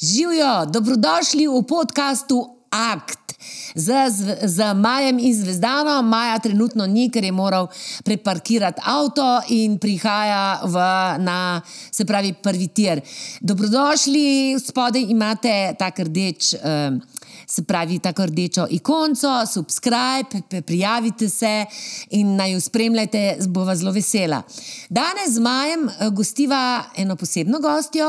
Živijo, 0.00 0.66
dobrodošli 0.66 1.46
v 1.46 1.62
podkastu 1.62 2.56
Akt. 2.70 3.34
Z, 3.74 4.10
z, 4.10 4.36
z 4.42 4.74
Majem 4.74 5.18
in 5.18 5.34
Zvezdano, 5.34 6.02
Maja 6.02 6.38
trenutno 6.38 6.86
ni, 6.86 7.10
ker 7.10 7.24
je 7.24 7.32
moral 7.32 7.68
preparkirati 8.04 8.82
avto 8.82 9.42
in 9.54 9.78
prihaja 9.78 10.64
v, 10.64 10.74
na, 11.22 11.60
se 11.92 12.04
pravi, 12.04 12.32
prvi 12.42 12.68
tir. 12.74 13.02
Dobrodošli, 13.40 14.58
spodaj 14.58 15.06
imate 15.10 15.74
tak 15.78 15.98
rdeč. 15.98 16.54
Uh, 16.58 16.98
Se 17.46 17.62
pravi, 17.62 17.98
tako 17.98 18.24
rdečo 18.26 18.64
ikonco, 18.70 19.46
subscribe, 19.46 20.62
prijavite 20.62 21.28
se 21.28 21.66
in 22.10 22.36
naj 22.36 22.52
jo 22.52 22.60
spremljate, 22.60 23.36
bo 23.48 23.64
vas 23.64 23.78
zelo 23.78 23.92
vesela. 23.92 24.42
Danes 24.88 25.34
z 25.34 25.44
Majem 25.44 25.88
eh, 25.88 26.08
gostiva 26.10 26.84
eno 26.96 27.16
posebno 27.16 27.60
gostjo, 27.60 28.08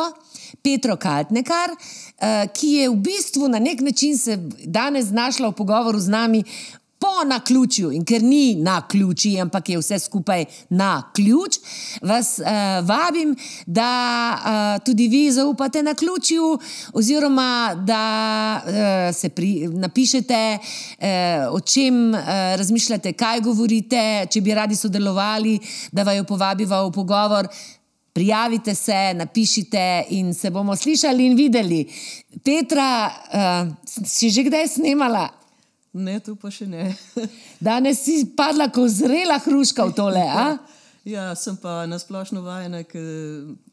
Petro 0.61 0.95
Kaltnekar, 0.95 1.69
eh, 1.71 2.47
ki 2.53 2.67
je 2.67 2.89
v 2.89 2.95
bistvu 2.95 3.47
na 3.47 3.59
nek 3.59 3.81
način 3.81 4.17
se 4.17 4.37
danes 4.65 5.05
znašla 5.05 5.47
v 5.47 5.51
pogovoru 5.51 5.99
z 5.99 6.07
nami. 6.07 6.43
Po 6.99 7.27
naključju, 7.27 7.91
in 7.91 8.05
ker 8.05 8.23
ni 8.23 8.55
na 8.55 8.79
ključi, 8.87 9.33
ampak 9.41 9.69
je 9.69 9.77
vse 9.77 9.99
skupaj 9.99 10.45
na 10.69 11.11
ključ, 11.15 11.57
vas 12.01 12.39
uh, 12.39 12.47
vabim, 12.87 13.35
da 13.65 13.89
uh, 14.35 14.83
tudi 14.85 15.07
vi 15.07 15.31
zaupate 15.31 15.83
na 15.83 15.93
ključju, 15.93 16.59
oziroma 16.93 17.75
da 17.83 18.61
uh, 18.63 19.15
se 19.15 19.29
pri, 19.29 19.67
napišete, 19.67 20.57
uh, 20.57 21.05
o 21.51 21.59
čem 21.59 22.13
uh, 22.13 22.19
razmišljate, 22.57 23.13
kaj 23.13 23.41
govorite, 23.41 24.27
če 24.31 24.41
bi 24.41 24.53
radi 24.55 24.75
sodelovali, 24.75 25.59
da 25.91 26.03
vaju 26.03 26.23
povabiva 26.23 26.81
v 26.87 26.91
pogovor. 26.91 27.47
Prijavite 28.15 28.75
se, 28.75 29.13
napišite 29.13 30.05
in 30.09 30.33
se 30.33 30.49
bomo 30.49 30.75
slišali 30.75 31.25
in 31.25 31.35
videli. 31.35 31.81
Petra, 32.43 33.11
uh, 33.11 33.73
si 34.07 34.29
že 34.29 34.45
kdaj 34.47 34.67
snimala? 34.67 35.25
Ne, 35.91 36.21
tu 36.23 36.37
pa 36.39 36.47
še 36.47 36.63
ne. 36.67 36.85
Danes 37.67 38.05
si 38.07 38.21
padla 38.37 38.69
kot 38.71 38.87
zrela 38.87 39.35
hruška 39.43 39.83
v 39.91 39.95
tole. 39.99 40.23
A? 40.23 40.47
Ja, 41.05 41.35
sem 41.37 41.53
pa 41.61 41.83
nasplošno 41.85 42.41
vajena, 42.41 42.79
ker 42.89 43.03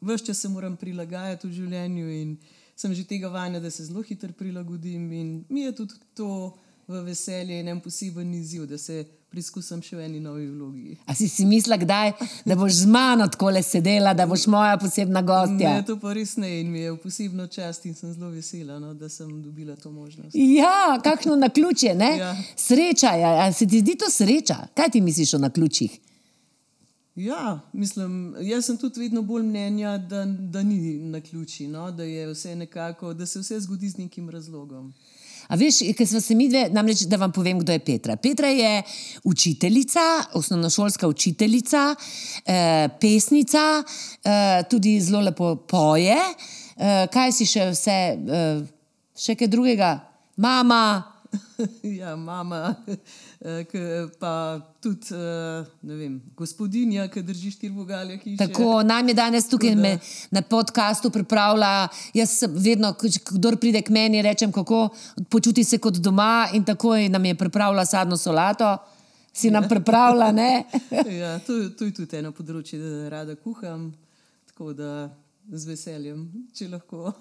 vse 0.05 0.27
čas 0.27 0.43
se 0.43 0.49
moram 0.53 0.75
prilagajati 0.77 1.47
v 1.47 1.55
življenju 1.55 2.11
in 2.13 2.35
sem 2.77 2.93
že 2.93 3.07
tega 3.09 3.31
vajena, 3.33 3.57
da 3.63 3.71
se 3.73 3.87
zelo 3.87 4.03
hitro 4.05 4.29
prilagodim. 4.37 5.07
In 5.17 5.31
mi 5.49 5.63
je 5.63 5.71
tudi 5.79 5.97
to 6.13 6.51
v 6.85 7.01
veselje 7.07 7.57
in 7.57 7.71
en 7.73 7.81
poseben 7.81 8.35
izziv, 8.37 8.67
da 8.69 8.77
se 8.77 9.01
preizkusim 9.33 9.81
še 9.81 9.97
v 9.97 10.05
eni 10.05 10.19
novi 10.21 10.45
vlogi. 10.45 10.95
A 11.09 11.15
si 11.17 11.27
si 11.31 11.45
mislila, 11.49 11.79
kdaj, 11.81 12.11
da 12.45 12.57
boš 12.59 12.83
z 12.83 12.89
mano 12.93 13.25
tako 13.33 13.49
le 13.55 13.63
sedela, 13.65 14.13
da 14.13 14.27
boš 14.29 14.45
moja 14.53 14.77
posebna 14.77 15.23
gostja? 15.25 15.73
Ne, 15.79 15.85
to 15.87 15.97
pa 16.01 16.13
res 16.13 16.35
ne 16.37 16.51
in 16.61 16.69
mi 16.69 16.83
je 16.83 16.93
v 16.93 16.99
posebno 17.01 17.47
čast 17.49 17.87
in 17.89 17.97
sem 17.97 18.13
zelo 18.13 18.29
vesela, 18.29 18.77
no, 18.79 18.93
da 18.93 19.09
sem 19.09 19.29
dobila 19.41 19.75
to 19.75 19.91
možnost. 19.91 20.37
Ja, 20.37 20.99
kakšno 21.03 21.35
na 21.41 21.49
ključe, 21.49 21.95
ne? 21.97 22.11
Ja. 22.21 22.31
Sreča, 22.55 23.15
ja, 23.17 23.35
ja, 23.41 23.51
se 23.53 23.67
ti 23.67 23.81
zdi 23.81 23.97
to 23.97 24.11
sreča? 24.13 24.67
Kaj 24.77 24.93
ti 24.93 25.01
misliš 25.01 25.33
o 25.33 25.41
na 25.41 25.49
ključih? 25.49 25.97
Ja, 27.15 27.59
mislim, 27.73 28.35
jaz 28.41 28.65
sem 28.65 28.77
tudi 28.77 28.99
vedno 28.99 29.21
bolj 29.21 29.43
mnenja, 29.43 29.97
da, 29.97 30.25
da 30.25 30.63
ni 30.63 30.97
na 30.97 31.21
ključi, 31.21 31.67
no, 31.67 31.91
da, 31.91 32.03
je 32.03 32.29
vse 32.31 32.55
nekako, 32.55 33.13
da 33.13 33.25
se 33.25 33.39
vse 33.39 33.59
zgodi 33.59 33.89
z 33.89 33.97
nekim 33.97 34.29
razlogom. 34.29 34.93
A 35.47 35.57
veš, 35.59 35.81
ker 35.97 36.07
smo 36.07 36.21
se 36.21 36.35
mi 36.35 36.47
dve, 36.49 36.67
namreč, 36.71 37.05
da 37.09 37.17
vam 37.17 37.31
povem, 37.31 37.59
kdo 37.59 37.71
je 37.75 37.79
Petra. 37.83 38.15
Petra 38.15 38.47
je 38.47 38.83
učiteljica, 39.23 39.99
osnovnošolska 40.33 41.07
učiteljica, 41.07 41.95
eh, 42.45 42.87
pesnica, 43.01 43.83
eh, 44.23 44.63
tudi 44.69 44.99
zelo 45.01 45.21
lepo 45.21 45.55
poje. 45.55 46.17
Eh, 46.77 47.07
kaj 47.13 47.31
si 47.31 47.45
še 47.45 47.69
vse, 47.71 47.97
eh, 48.17 48.61
še 49.15 49.35
kaj 49.35 49.47
drugega? 49.47 49.99
Mama. 50.37 51.03
Ja, 51.99 52.15
mama, 52.15 52.75
pa 54.19 54.61
tudi 54.79 55.11
eh, 55.11 55.65
ne 55.81 55.95
vem, 55.95 56.21
gospodinja, 56.35 57.07
ki 57.11 57.23
drži 57.23 57.51
štiri 57.51 57.73
vogalje 57.75 58.17
hiše. 58.17 58.37
Tako, 58.39 58.83
nam 58.83 59.07
je 59.07 59.13
danes 59.13 59.49
tukaj 59.49 59.69
Tako 59.69 59.81
da- 59.81 59.87
me, 59.87 59.99
na 60.31 60.41
podkastu 60.41 61.09
pripravila. 61.09 61.87
Jaz 62.13 62.43
vedno, 62.49 62.95
kdo 63.31 63.55
pride 63.55 63.81
k 63.81 63.89
meni, 63.89 64.21
rečem, 64.21 64.51
kako 64.51 64.89
počuti 65.29 65.63
se 65.63 65.77
kot 65.77 65.99
doma, 65.99 66.47
in 66.53 66.63
takoj 66.63 67.09
nam 67.09 67.25
je 67.25 67.35
pripravila 67.35 67.85
sadno 67.85 68.17
solato. 68.17 68.77
Si 69.33 69.51
nam 69.51 69.67
pripravila, 69.69 70.31
ne? 70.31 70.63
Ja, 71.19 71.39
to, 71.39 71.69
to 71.69 71.85
je 71.85 71.93
tudi 71.93 72.17
eno 72.17 72.31
področje, 72.31 72.79
da 72.79 73.09
rada 73.09 73.35
kuham, 73.35 73.91
tako 74.47 74.73
da 74.73 75.09
z 75.51 75.67
veseljem, 75.67 76.21
če 76.55 76.69
lahko. 76.71 77.11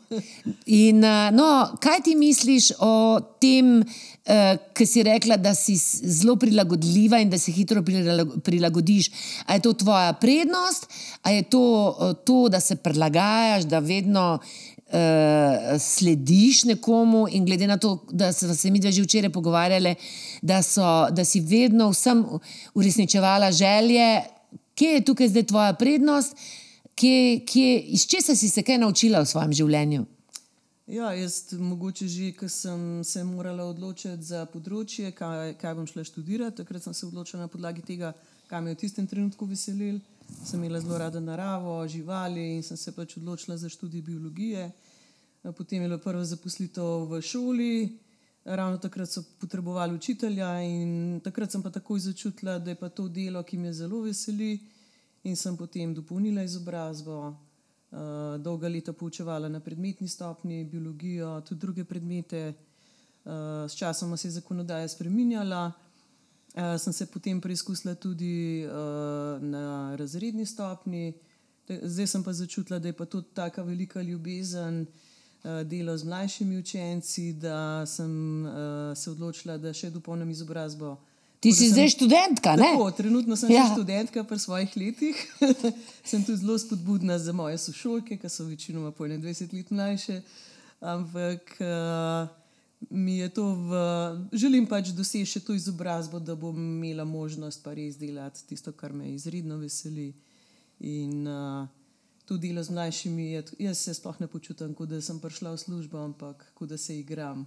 In, 0.71 1.03
uh, 1.03 1.28
no, 1.34 1.47
kaj 1.83 2.05
ti 2.06 2.15
misliš 2.15 2.71
o 2.78 3.19
tem, 3.43 3.81
uh, 3.83 4.53
ki 4.77 4.87
si 4.87 5.03
rekla, 5.06 5.37
da 5.43 5.56
si 5.59 5.75
zelo 5.77 6.37
prilagodljiva 6.41 7.19
in 7.22 7.33
da 7.33 7.41
se 7.41 7.53
hitro 7.53 7.83
prilag- 7.83 8.37
prilagodiš? 8.47 9.10
A 9.47 9.59
je 9.59 9.65
to 9.66 9.75
tvoja 9.83 10.15
prednost, 10.22 10.87
a 11.22 11.34
je 11.34 11.49
to 11.50 11.65
uh, 11.65 12.15
to, 12.22 12.47
da 12.53 12.62
se 12.62 12.78
prilagajaš, 12.78 13.66
da 13.66 13.83
vedno 13.83 14.39
uh, 14.39 15.75
slediš 15.83 16.65
nekomu 16.71 17.27
in 17.27 17.44
glede 17.49 17.66
na 17.66 17.77
to, 17.77 17.97
da 18.10 18.31
smo 18.33 18.54
se 18.54 18.71
mi 18.71 18.78
dve 18.78 18.94
že 18.94 19.03
včeraj 19.03 19.34
pogovarjali, 19.34 19.97
da, 20.43 20.62
so, 20.62 21.10
da 21.10 21.27
si 21.27 21.43
vedno 21.43 21.91
vsem 21.91 22.22
uresničevala 22.75 23.50
želje, 23.53 24.22
kje 24.78 24.99
je 24.99 25.06
tukaj 25.10 25.34
zdaj 25.34 25.50
tvoja 25.50 25.72
prednost? 25.75 26.37
Kje, 26.94 27.44
kje, 27.47 27.78
iz 27.97 28.06
česa 28.06 28.36
si 28.36 28.48
se 28.48 28.62
kaj 28.62 28.78
naučila 28.78 29.22
v 29.22 29.28
svojem 29.28 29.53
življenju? 29.53 30.04
Ja, 30.92 31.12
jaz 31.14 31.54
mogoče 31.56 32.08
že, 32.08 32.32
ko 32.36 32.48
sem 32.48 33.04
se 33.04 33.22
morala 33.25 33.64
odločiti 33.64 34.26
za 34.26 34.42
področje, 34.50 35.12
kaj, 35.16 35.54
kaj 35.60 35.76
bom 35.78 35.86
šla 35.86 36.04
študirati, 36.04 36.58
takrat 36.58 36.82
sem 36.84 36.94
se 36.94 37.06
odločila 37.06 37.44
na 37.44 37.48
podlagi 37.48 37.84
tega, 37.86 38.12
kaj 38.50 38.60
me 38.60 38.72
je 38.72 38.76
v 38.76 38.80
tistem 38.82 39.06
trenutku 39.06 39.47
veselilo. 39.47 40.03
Sem 40.44 40.60
imela 40.60 40.80
zelo 40.80 40.98
rada 40.98 41.20
naravo, 41.20 41.80
živali 41.88 42.56
in 42.56 42.62
sem 42.66 42.76
se 42.76 42.92
pač 42.92 43.16
odločila 43.16 43.56
za 43.56 43.69
študij 43.69 44.03
biologije. 44.03 44.70
Potem 45.56 45.82
je 45.82 45.88
bila 45.88 45.98
prva 45.98 46.24
zaposlitev 46.24 47.09
v 47.10 47.20
šoli, 47.20 47.72
ravno 48.44 48.78
takrat 48.78 49.10
so 49.10 49.22
potrebovali 49.41 49.94
učitelja 49.94 50.62
in 50.62 51.20
takrat 51.24 51.53
sem 51.53 51.62
pa 51.62 51.70
takoj 51.70 52.00
začutila, 52.00 52.59
da 52.59 52.70
je 52.70 52.78
pa 52.78 52.88
to 52.88 53.09
delo, 53.09 53.42
ki 53.42 53.59
me 53.59 53.72
zelo 53.72 54.03
veseli. 54.03 54.59
In 55.22 55.37
sem 55.37 55.56
potem 55.56 55.94
dopolnila 55.94 56.43
izobrazbo, 56.43 57.19
uh, 57.28 58.38
dolga 58.43 58.69
leta 58.69 58.93
poučevala 58.93 59.49
na 59.49 59.60
predmetni 59.60 60.09
stopni, 60.09 60.65
biologijo, 60.65 61.41
tudi 61.41 61.60
druge 61.60 61.84
predmete. 61.84 62.55
Uh, 63.25 63.71
s 63.71 63.78
časom 63.78 64.16
se 64.16 64.28
je 64.28 64.33
zakonodaja 64.33 64.88
spreminjala. 64.88 65.72
Uh, 66.55 66.77
sem 66.78 66.93
se 66.93 67.06
potem 67.06 67.41
preizkusila 67.41 67.94
tudi 67.94 68.66
uh, 68.66 69.43
na 69.43 69.97
razredni 69.97 70.47
stopni. 70.47 71.15
Zdaj 71.69 72.06
sem 72.06 72.25
pa 72.25 72.33
začutila, 72.33 72.78
da 72.78 72.89
je 72.89 72.93
pa 72.93 73.04
to 73.04 73.22
tako 73.22 73.62
velika 73.62 74.03
ljubezen, 74.03 74.87
uh, 75.44 75.62
delo 75.62 75.97
z 75.97 76.04
mlajšimi 76.04 76.59
učenci, 76.59 77.33
da 77.33 77.87
sem 77.87 78.44
uh, 78.44 78.53
se 78.97 79.10
odločila, 79.10 79.56
da 79.59 79.72
še 79.72 79.91
dopolnim 79.91 80.31
izobrazbo. 80.31 80.97
Ti 81.42 81.50
Tako 81.50 81.58
si 81.58 81.66
sem- 81.66 81.75
zdaj 81.75 81.88
študentka, 81.88 82.50
ne? 82.56 82.70
Tako, 82.70 82.91
trenutno 82.94 83.36
sem 83.36 83.50
ja. 83.50 83.66
študentka 83.72 84.22
pri 84.25 84.38
svojih 84.38 84.76
letih. 84.76 85.16
sem 86.10 86.22
tudi 86.22 86.38
zelo 86.38 86.54
spodbudna 86.58 87.19
za 87.19 87.32
moje 87.34 87.58
sošolke, 87.58 88.14
ki 88.16 88.28
so 88.30 88.47
večinoma 88.47 88.92
po 88.94 89.04
21 89.10 89.50
let 89.50 89.70
mlajše. 89.70 90.20
Ampak 90.80 91.56
uh, 91.58 92.30
mi 92.91 93.19
je 93.19 93.28
to, 93.28 93.54
v, 93.54 93.70
želim 94.32 94.66
pač 94.70 94.94
doseči 94.94 95.26
še 95.26 95.41
to 95.42 95.54
izobrazbo, 95.54 96.20
da 96.22 96.38
bom 96.38 96.54
imela 96.54 97.04
možnost 97.04 97.62
pa 97.66 97.74
res 97.74 97.98
delati 97.98 98.47
tisto, 98.47 98.70
kar 98.72 98.94
me 98.94 99.10
izredno 99.10 99.59
veseli. 99.59 100.12
In 100.78 101.26
uh, 101.26 101.66
to 102.24 102.38
delo 102.38 102.62
z 102.62 102.70
mlajšimi, 102.70 103.26
je, 103.32 103.42
jaz 103.66 103.82
se 103.82 103.94
sploh 103.94 104.14
ne 104.22 104.30
počutim, 104.30 104.74
kot 104.78 104.94
da 104.94 105.03
sem 105.03 105.19
prišla 105.19 105.54
v 105.54 105.59
službo, 105.59 105.98
ampak 106.06 106.47
kot 106.54 106.70
da 106.70 106.78
se 106.78 106.98
igram. 106.98 107.42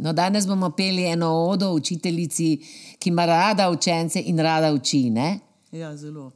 No, 0.00 0.12
danes 0.12 0.46
bomo 0.46 0.70
peli 0.70 1.04
eno 1.04 1.28
odo 1.28 1.72
učiteljici, 1.76 2.56
ki 2.98 3.08
ima 3.10 3.26
rada 3.26 3.70
učence 3.70 4.22
in 4.24 4.38
rada 4.38 4.72
uči. 4.72 5.10
Ne? 5.10 5.40
Ja, 5.72 5.96
zelo. 5.96 6.30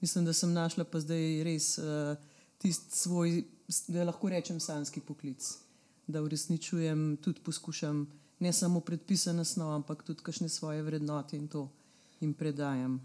Mislim, 0.00 0.24
da 0.24 0.32
sem 0.32 0.52
našla 0.52 0.84
pa 0.84 1.00
zdaj 1.00 1.42
res 1.44 1.78
uh, 1.78 2.16
tisti 2.58 2.98
svoj, 2.98 3.42
da 3.88 4.04
lahko 4.04 4.28
rečem, 4.28 4.60
sanski 4.60 5.00
poklic. 5.00 5.48
Da 6.06 6.22
uresničujem, 6.22 7.16
tudi 7.24 7.40
poskušam 7.40 8.06
ne 8.38 8.52
samo 8.52 8.80
predpisane 8.80 9.44
snov, 9.44 9.72
ampak 9.74 10.02
tudi 10.02 10.22
kakšne 10.22 10.48
svoje 10.48 10.82
vrednote 10.82 11.36
in 11.36 11.48
to 11.48 11.68
jim 12.20 12.34
predajam. 12.34 13.00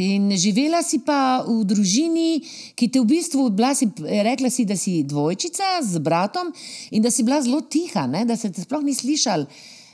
In 0.00 0.30
živela 0.36 0.82
si 0.84 1.02
pa 1.04 1.44
v 1.44 1.64
družini, 1.68 2.40
ki 2.76 2.88
te 2.88 3.00
v 3.00 3.08
bistvu, 3.08 3.50
bila 3.52 3.74
si, 3.76 3.88
rekla 4.00 4.48
si, 4.52 4.64
da 4.68 4.76
si 4.76 5.02
dvojčica 5.04 5.80
z 5.84 6.00
bratom 6.00 6.52
in 6.90 7.04
da 7.04 7.12
si 7.12 7.24
bila 7.24 7.40
zelo 7.44 7.60
tiha, 7.60 8.06
ne? 8.08 8.24
da 8.24 8.36
se 8.36 8.52
te 8.52 8.64
sploh 8.64 8.84
ni 8.84 8.96
slišal. 8.96 9.46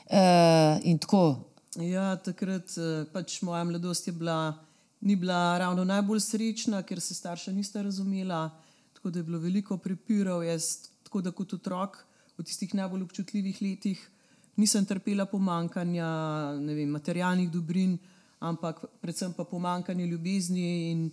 Uh, 0.08 0.78
in 0.88 0.98
tako. 1.02 1.44
Ja, 1.78 2.16
takrat 2.16 2.72
eh, 2.80 3.04
pač 3.12 3.42
moja 3.44 3.60
mladost 3.68 4.08
je 4.08 4.14
bila, 4.16 4.56
ni 5.04 5.14
bila 5.20 5.58
ravno 5.60 5.84
najbolj 5.84 6.22
srečna, 6.24 6.80
ker 6.82 6.98
se 7.02 7.14
starša 7.14 7.52
nista 7.52 7.82
razumela, 7.84 8.48
tako 8.96 9.12
da 9.12 9.20
je 9.20 9.26
bilo 9.28 9.38
veliko 9.38 9.76
prepirov. 9.78 10.46
Jaz 10.46 10.88
Tako 11.08 11.22
da 11.24 11.30
kot 11.32 11.54
otrok 11.56 11.94
v 12.36 12.44
tistih 12.44 12.74
najbolj 12.76 13.06
občutljivih 13.06 13.62
letih 13.64 14.00
nisem 14.60 14.84
trpela 14.84 15.24
pomankanja 15.24 16.08
vem, 16.60 16.90
materialnih 16.92 17.48
dobrin, 17.48 17.94
ampak 18.38 18.84
predvsem 19.00 19.32
pa 19.32 19.44
pomankanje 19.44 20.06
ljubezni 20.06 20.90
in 20.90 21.10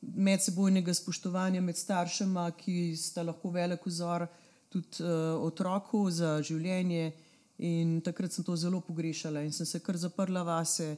medsebojnega 0.00 0.94
spoštovanja 0.94 1.60
med 1.60 1.76
staršema, 1.76 2.50
ki 2.50 2.96
sta 2.96 3.22
lahko 3.22 3.50
velik 3.50 3.86
vzor 3.86 4.26
tudi 4.68 5.02
uh, 5.02 5.42
otroku 5.42 6.10
za 6.10 6.38
življenje. 6.42 7.12
In 7.58 7.98
takrat 8.06 8.32
sem 8.32 8.44
to 8.46 8.54
zelo 8.56 8.78
pogrešala 8.80 9.42
in 9.42 9.52
sem 9.52 9.66
se 9.66 9.80
kar 9.82 9.96
zaprla 9.98 10.44
vase, 10.46 10.92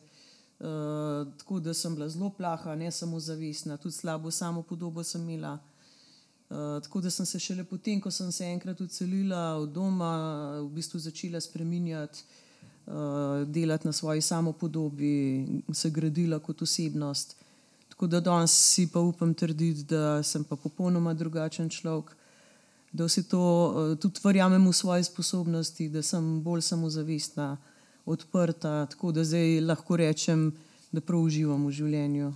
uh, 0.61 1.25
tako 1.41 1.61
da 1.61 1.73
sem 1.75 1.95
bila 1.95 2.09
zelo 2.09 2.29
plaha, 2.37 2.75
ne 2.77 2.91
samo 2.93 3.21
zavestna, 3.21 3.79
tudi 3.81 3.97
slabo 3.97 4.31
samo 4.31 4.63
podobo 4.63 5.05
sem 5.05 5.23
imela. 5.25 5.55
Uh, 6.51 6.77
tako 6.85 7.01
da 7.01 7.11
sem 7.11 7.27
se 7.27 7.41
šele 7.41 7.65
potem, 7.65 8.01
ko 8.01 8.11
sem 8.11 8.33
se 8.33 8.45
enkrat 8.45 8.81
odselila 8.81 9.57
od 9.57 9.73
doma, 9.73 10.13
v 10.61 10.69
bistvu 10.75 10.99
začela 11.01 11.41
spreminjati, 11.41 12.21
uh, 12.21 12.50
delati 13.47 13.87
na 13.87 13.93
svoji 13.93 14.21
samopodobi, 14.21 15.47
se 15.73 15.91
gradila 15.91 16.39
kot 16.39 16.63
osebnost. 16.63 17.37
Tako 17.89 18.07
da 18.07 18.21
danes 18.21 18.51
si 18.51 18.87
pa 18.93 19.01
upam 19.01 19.35
trditi, 19.35 19.85
da 19.85 20.23
sem 20.23 20.45
pa 20.45 20.57
popolnoma 20.57 21.15
drugačen 21.15 21.69
človek, 21.69 22.17
da 22.93 23.05
vse 23.05 23.23
to 23.29 23.41
uh, 23.41 23.99
tudi 23.99 24.21
verjamem 24.25 24.67
v 24.67 24.73
svoje 24.73 25.05
sposobnosti, 25.05 25.89
da 25.89 26.03
sem 26.03 26.43
bolj 26.43 26.61
samozavestna, 26.61 27.57
odprta, 28.07 28.87
tako 28.87 29.13
da 29.13 29.25
zdaj 29.25 29.61
lahko 29.61 29.97
rečem, 29.97 30.53
da 30.93 31.01
prav 31.01 31.21
uživam 31.23 31.67
v 31.67 31.71
življenju. 31.71 32.33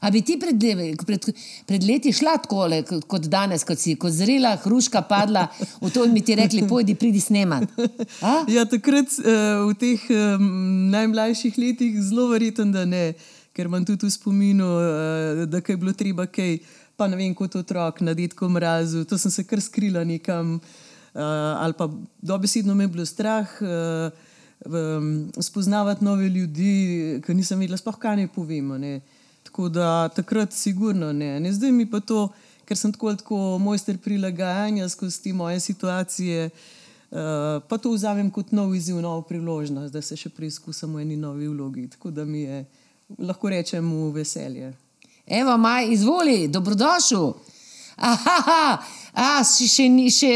A 0.00 0.08
bi 0.08 0.22
ti 0.24 0.38
pred, 0.40 0.56
pred, 1.04 1.26
pred 1.68 1.82
leti 1.84 2.12
šla 2.12 2.38
tako 2.40 2.64
kot 3.08 3.26
danes, 3.28 3.66
kot 3.68 3.78
si, 3.78 3.98
kot 4.00 4.14
zrela, 4.16 4.54
hruška 4.62 5.02
padla, 5.04 5.44
v 5.82 5.90
to 5.92 6.06
mi 6.08 6.22
ti 6.24 6.36
rekli, 6.38 6.64
pojdi, 6.68 6.96
pridi 6.96 7.20
snemati. 7.20 7.68
Ja, 8.54 8.64
takrat 8.68 9.12
uh, 9.20 9.68
v 9.68 9.74
teh 9.78 10.06
um, 10.14 10.88
najmlajših 10.92 11.58
letih 11.60 12.00
zelo 12.00 12.30
verjetno, 12.32 12.70
da 12.72 12.86
ne, 12.88 13.12
ker 13.56 13.68
imam 13.68 13.84
tudi 13.84 14.08
v 14.08 14.14
spominu, 14.14 14.64
uh, 14.64 15.44
da 15.44 15.60
je 15.60 15.76
bilo 15.76 15.92
treba 15.92 16.24
kaj, 16.26 16.58
pa 16.96 17.08
ne 17.10 17.20
vem, 17.20 17.36
kot 17.36 17.60
otrok 17.60 18.00
na 18.04 18.16
detku 18.16 18.48
mrazu, 18.48 19.04
to 19.04 19.20
sem 19.20 19.32
se 19.32 19.44
kar 19.44 19.60
skrila 19.60 20.04
nekam, 20.04 20.58
ali 21.12 21.74
pa 21.74 21.88
dobesedno 22.22 22.74
me 22.74 22.84
je 22.84 22.92
bilo 22.94 23.04
strah. 23.08 23.48
Spoznavati 25.40 26.04
nove 26.04 26.28
ljudi, 26.28 27.20
ki 27.24 27.34
nisem 27.34 27.58
vedela, 27.64 27.80
sploh 27.80 27.96
kaj 27.98 28.20
ne 28.20 28.28
povemo. 28.28 28.76
Ne. 28.78 29.00
Tako 29.50 29.68
da 29.68 30.08
takrat, 30.08 30.52
sigurno 30.52 31.12
ne. 31.12 31.40
ne. 31.40 31.52
Zdaj 31.52 31.72
mi 31.72 31.90
pa 31.90 31.98
to, 32.00 32.28
ker 32.64 32.78
sem 32.78 32.92
tako, 32.92 33.10
tako 33.18 33.36
mojster 33.58 33.96
prilagajanja 33.98 34.88
skozi 34.88 35.22
te 35.22 35.32
moje 35.32 35.60
situacije, 35.60 36.50
uh, 37.10 37.18
pa 37.68 37.78
to 37.78 37.90
vzamem 37.90 38.28
kot 38.30 38.52
nov 38.52 38.74
izziv, 38.74 39.00
novo 39.02 39.24
priložnost, 39.26 39.90
da 39.92 40.02
se 40.02 40.14
še 40.16 40.30
preizkusim 40.30 40.94
v 40.94 41.02
eni 41.02 41.16
novi 41.18 41.48
vlogi. 41.50 41.88
Tako 41.90 42.12
da 42.14 42.24
mi 42.24 42.44
je, 42.44 42.60
lahko 43.18 43.50
rečem, 43.50 43.88
v 43.90 44.12
veselje. 44.20 44.70
Evo, 45.26 45.56
maj, 45.58 45.90
izvoli, 45.90 46.44
dobrodošel. 46.48 47.32
Aha, 47.96 48.78
a, 49.12 49.32
še, 49.42 49.66
še 49.66 49.88
ni 49.90 50.12
še. 50.14 50.34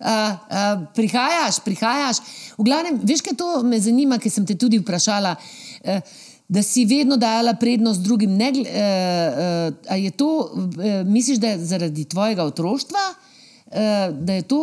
Uh, 0.00 0.08
uh, 0.08 0.82
prihajaš, 0.96 1.60
prihajaš. 1.62 2.18
V 2.58 2.66
glavnem, 2.66 2.98
veš, 3.06 3.22
kaj 3.22 3.38
to 3.38 3.48
me 3.62 3.78
zanima, 3.78 4.18
ker 4.18 4.32
sem 4.32 4.48
te 4.48 4.58
tudi 4.58 4.82
vprašala. 4.82 5.36
Uh, 5.84 6.18
da 6.50 6.62
si 6.62 6.84
vedno 6.84 7.16
dajala 7.16 7.54
prednost 7.54 8.00
drugim. 8.02 8.34
Ne, 8.36 8.50
uh, 8.50 8.56
uh, 9.90 10.02
je 10.02 10.10
to, 10.10 10.28
uh, 10.52 11.06
misliš, 11.06 11.38
da 11.38 11.48
je 11.48 11.64
zaradi 11.64 12.04
tvojega 12.04 12.44
otroštva, 12.44 13.04
uh, 13.10 13.74
da 14.18 14.32
je 14.32 14.42
to, 14.42 14.62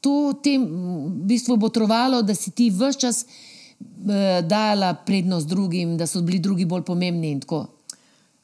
to 0.00 0.32
tem 0.42 0.64
v 0.64 1.26
bistvu 1.28 1.56
botrovalo, 1.56 2.22
da 2.22 2.34
si 2.34 2.50
ti 2.50 2.70
vse 2.72 2.98
čas 2.98 3.26
uh, 3.26 4.40
dajala 4.48 4.94
prednost 4.94 5.48
drugim, 5.48 5.98
da 6.00 6.06
so 6.06 6.22
bili 6.24 6.38
drugi 6.38 6.64
bolj 6.64 6.82
pomembni 6.88 7.30
in 7.30 7.44
tako. 7.44 7.66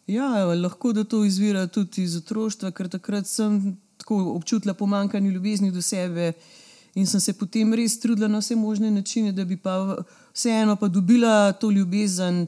Ja, 0.07 0.29
lahko 0.45 0.93
da 0.93 1.05
to 1.05 1.25
izvira 1.25 1.67
tudi 1.67 2.05
iz 2.05 2.17
otroštva, 2.17 2.71
ker 2.77 2.89
takrat 2.89 3.27
sem 3.27 3.79
tako 3.97 4.21
občutila 4.37 4.75
pomankanje 4.75 5.31
ljubezni 5.31 5.73
do 5.73 5.83
sebe. 5.83 6.33
In 6.99 7.07
sem 7.07 7.21
se 7.21 7.33
potem 7.33 7.75
res 7.79 7.95
trudila 8.03 8.27
na 8.27 8.41
vse 8.43 8.57
možne 8.59 8.91
načine, 8.91 9.31
da 9.33 9.45
bi 9.45 9.57
pa 9.57 10.03
vseeno 10.35 10.75
pa 10.77 10.89
dobila 10.89 11.53
to 11.53 11.71
ljubezen, 11.71 12.47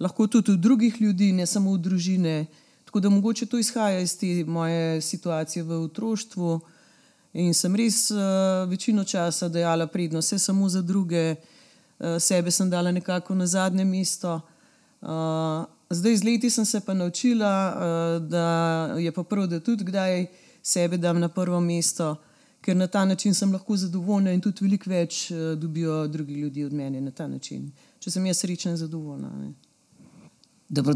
lahko 0.00 0.26
tudi 0.26 0.52
od 0.52 0.60
drugih 0.60 1.00
ljudi, 1.00 1.32
ne 1.32 1.46
samo 1.46 1.74
od 1.76 1.80
družine. 1.84 2.46
Tako 2.84 3.00
da 3.00 3.10
mogoče 3.12 3.46
to 3.46 3.58
izhaja 3.58 4.00
iz 4.00 4.16
te 4.18 4.44
moje 4.44 5.00
situacije 5.00 5.62
v 5.62 5.82
otroštvu. 5.84 6.60
In 7.32 7.52
sem 7.54 7.76
res 7.76 8.10
uh, 8.10 8.20
večino 8.70 9.04
časa 9.04 9.48
dajala 9.48 9.86
prednost, 9.86 10.32
vse 10.32 10.38
samo 10.38 10.68
za 10.68 10.80
druge, 10.82 11.34
uh, 11.34 12.16
sebe 12.18 12.50
sem 12.50 12.70
dala 12.70 12.92
nekako 12.92 13.34
na 13.34 13.46
zadnje 13.46 13.84
mesto. 13.84 14.40
Uh, 15.00 15.68
zdaj, 15.90 16.16
z 16.16 16.24
leti 16.24 16.50
sem 16.50 16.64
se 16.64 16.80
pa 16.80 16.94
naučila, 16.94 17.52
uh, 17.68 18.26
da 18.32 18.48
je 18.96 19.12
pa 19.12 19.22
prav, 19.22 19.46
da 19.46 19.60
tudi 19.60 19.84
kdaj 19.84 20.26
sebe 20.62 20.96
dam 20.96 21.20
na 21.20 21.28
prvo 21.28 21.60
mesto 21.60 22.16
ker 22.60 22.76
na 22.76 22.86
ta 22.86 23.04
način 23.04 23.34
sem 23.34 23.52
lahko 23.52 23.76
zadovoljna 23.76 24.32
in 24.32 24.40
tudi 24.40 24.64
veliko 24.64 24.90
več 24.90 25.30
uh, 25.30 25.58
dobijo 25.58 26.06
drugi 26.06 26.34
ljudje 26.34 26.66
od 26.66 26.72
mene 26.72 27.00
na 27.00 27.10
ta 27.10 27.26
način. 27.26 27.70
Če 27.98 28.10
sem 28.10 28.26
jaz 28.26 28.38
srečna 28.38 28.70
in 28.70 28.76
zadovoljna. 28.76 29.28
Ne. 29.28 29.52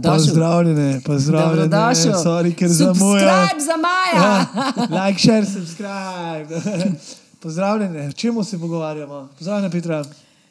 Pozdravljene, 0.03 1.01
pozdravljene. 1.05 1.95
Sorry, 2.25 2.55
ker 2.55 2.69
zamujam. 2.69 3.49
za 3.61 3.77
Maja. 3.77 4.23
ja, 4.23 5.07
like, 5.07 5.19
share, 5.19 5.47
subscribe. 5.47 6.63
pozdravljene, 7.43 8.13
čemu 8.13 8.45
se 8.45 8.59
pogovarjamo? 8.59 9.29
Pozdravljene, 9.39 9.71
Petra. 9.71 10.05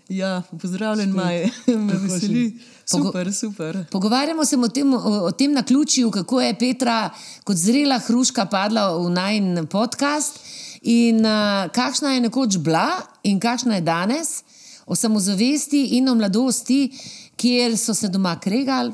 Ja, 0.09 0.41
pozdravljen, 0.61 1.09
Maj, 1.09 1.45
me 1.87 1.93
veseli. 1.93 2.59
Super, 2.85 3.33
super. 3.33 3.85
Pogovarjamo 3.91 4.45
se 4.45 4.57
o 4.57 4.67
tem, 4.67 4.93
o, 4.93 4.97
o 4.99 5.31
tem 5.31 5.53
na 5.53 5.63
ključju, 5.63 6.11
kako 6.11 6.41
je 6.41 6.59
Petra 6.59 7.09
kot 7.43 7.57
zrela 7.57 7.99
hruška 7.99 8.45
padla 8.45 8.97
v 8.97 9.09
najn 9.09 9.67
podcast. 9.71 10.39
In 10.83 11.23
uh, 11.25 11.69
kakšna 11.71 12.13
je 12.13 12.21
nekoč 12.25 12.57
bila 12.59 12.87
in 13.23 13.39
kakšna 13.39 13.79
je 13.79 13.81
danes, 13.81 14.43
o 14.85 14.95
samozavesti 14.95 15.97
in 15.97 16.09
o 16.09 16.15
mladosti, 16.15 16.91
kjer 17.39 17.77
so 17.79 17.93
se 17.95 18.09
doma 18.11 18.35
kregali. 18.39 18.91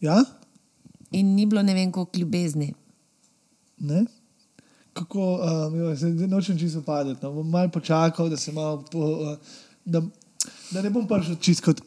Ja? 0.00 0.18
In 1.10 1.34
ni 1.34 1.46
bilo 1.46 1.62
ne 1.62 1.74
vem, 1.74 1.92
koliko 1.92 2.18
ljubezni. 2.18 2.74
Ne? 3.78 4.04
Kako, 4.92 5.32
uh, 5.72 5.94
zdaj 5.96 6.28
nočem 6.28 6.58
čisto 6.58 6.82
padeti. 6.82 7.24
No, 7.24 7.32
bom 7.32 7.50
malo 7.50 7.70
počakal, 7.72 8.28
da 8.28 8.36
se 8.36 8.52
malo. 8.52 8.84
Po, 8.92 8.98
uh, 8.98 9.36
Da 9.84 9.98
ne 10.80 10.90
bom 10.90 11.04
prišel 11.08 11.36
čisto 11.40 11.64
kot 11.68 11.80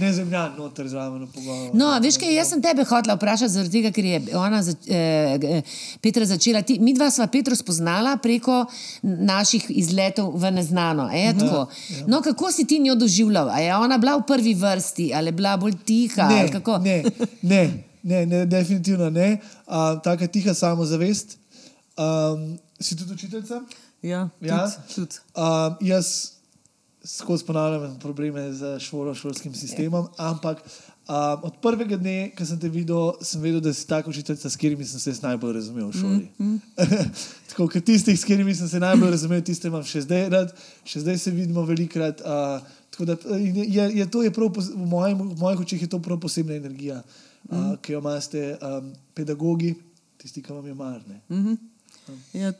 ne 0.00 0.12
zemljan, 0.12 0.54
noter 0.58 0.88
zraven 0.88 1.26
pogovor. 1.34 1.70
No, 1.76 1.90
veš, 2.02 2.16
kaj 2.22 2.32
jaz 2.34 2.52
sem 2.54 2.62
tebe 2.64 2.84
hotela 2.88 3.16
vprašati, 3.18 3.52
zaradi 3.52 3.74
tega, 3.78 3.92
ker 3.94 4.08
je 4.08 4.20
ona, 4.38 4.62
zač, 4.64 4.88
eh, 4.88 5.62
Petra, 6.00 6.24
začela. 6.24 6.62
Ti, 6.66 6.78
mi 6.80 6.94
dva 6.96 7.10
sva 7.10 7.26
Petro 7.32 7.56
spoznala 7.56 8.16
preko 8.22 8.62
naših 9.02 9.68
izletov 9.68 10.32
v 10.40 10.50
neznano. 10.56 11.08
Je, 11.12 11.24
ja, 11.24 11.34
ja. 11.34 12.06
No, 12.06 12.22
kako 12.24 12.52
si 12.52 12.64
ti 12.64 12.78
njo 12.78 12.94
doživljal? 12.94 13.50
A 13.52 13.60
je 13.60 13.74
ona 13.76 13.98
bila 13.98 14.16
v 14.16 14.26
prvi 14.26 14.54
vrsti 14.54 15.10
ali 15.14 15.34
je 15.34 15.36
bila 15.36 15.56
bolj 15.56 15.76
tiha? 15.84 16.28
Ne, 16.28 16.46
ne, 16.80 17.02
ne, 17.42 17.62
ne, 18.02 18.26
ne, 18.26 18.46
definitivno 18.46 19.10
ne. 19.10 19.40
Uh, 19.66 19.98
Taka 20.02 20.26
tiha 20.26 20.54
samozavest. 20.54 21.38
Um, 21.96 22.58
si 22.80 22.96
tudi 22.96 23.12
učiteljica? 23.12 23.60
Ja, 24.02 24.28
ja. 24.40 24.70
Tudi, 24.70 24.94
tudi. 24.94 25.16
Uh, 25.34 25.76
jaz 25.80 26.35
skozi 27.06 27.44
ponavljam 27.44 27.98
probleme 27.98 28.52
z 28.52 28.78
šolo, 28.80 29.14
šolskim 29.14 29.54
sistemom. 29.54 30.08
Ampak 30.16 30.62
um, 31.08 31.14
od 31.42 31.54
prvega 31.62 31.96
dne, 31.96 32.30
ko 32.36 32.44
sem 32.46 32.58
te 32.60 32.68
videl, 32.68 33.12
sem 33.22 33.42
vedel, 33.42 33.60
da 33.60 33.72
si 33.74 33.86
tako 33.86 34.10
učiteljica, 34.10 34.50
s 34.50 34.56
katerimi 34.56 34.84
sem 34.84 35.00
se 35.00 35.14
najbolj 35.22 35.52
razumel 35.60 35.88
v 35.88 36.00
šoli. 36.00 36.28
Mm, 36.38 36.46
mm. 36.46 36.60
tako 37.50 37.68
kot 37.72 37.84
tistih, 37.84 38.18
s 38.18 38.26
katerimi 38.26 38.54
sem 38.54 38.68
se 38.68 38.80
najbolj 38.82 39.14
razumel, 39.14 39.44
tiste 39.46 39.70
imam 39.70 39.86
še 39.86 40.02
zdaj 40.06 40.28
rad, 40.34 40.52
še 40.84 41.04
zdaj 41.06 41.18
se 41.22 41.34
vidimo 41.34 41.64
velikrat. 41.68 42.24
Uh, 42.26 43.06
da, 43.06 43.16
je, 43.36 43.90
je 44.00 44.10
to 44.10 44.22
je 44.24 44.32
prav, 44.32 44.50
v, 44.56 44.86
mojem, 44.88 45.20
v 45.20 45.38
mojih 45.38 45.66
očeh 45.66 45.82
je 45.82 45.90
to 45.92 46.00
prav 46.02 46.18
posebna 46.20 46.56
energija, 46.58 47.02
mm. 47.46 47.54
uh, 47.54 47.72
ki 47.80 47.94
jo 47.94 48.02
imate 48.02 48.46
um, 48.56 48.92
pedagogi, 49.14 49.74
tisti, 50.18 50.42
ki 50.42 50.52
vam 50.52 50.66
je 50.66 50.74
marne. 50.74 51.20
Mm 51.28 51.42
-hmm. 51.44 51.58
um. 52.08 52.22
ja, 52.32 52.52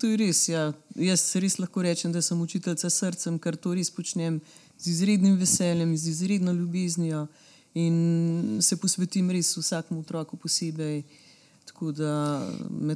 To 0.00 0.08
je 0.08 0.16
res. 0.16 0.48
Ja. 0.48 0.70
Jaz 0.96 1.22
res 1.36 1.58
lahko 1.60 1.84
rečem, 1.84 2.12
da 2.12 2.22
sem 2.24 2.40
učiteljica 2.40 2.88
srcem, 2.90 3.36
ker 3.38 3.56
to 3.60 3.74
res 3.76 3.90
počnem 3.92 4.40
z 4.80 4.94
izrednim 4.94 5.36
veseljem, 5.36 5.92
z 5.96 6.14
izredno 6.14 6.52
ljubeznijo 6.56 7.26
in 7.76 8.58
se 8.64 8.78
posvetim 8.80 9.28
res 9.30 9.52
vsakmu 9.56 10.00
otroku 10.00 10.40
posebej. 10.40 11.02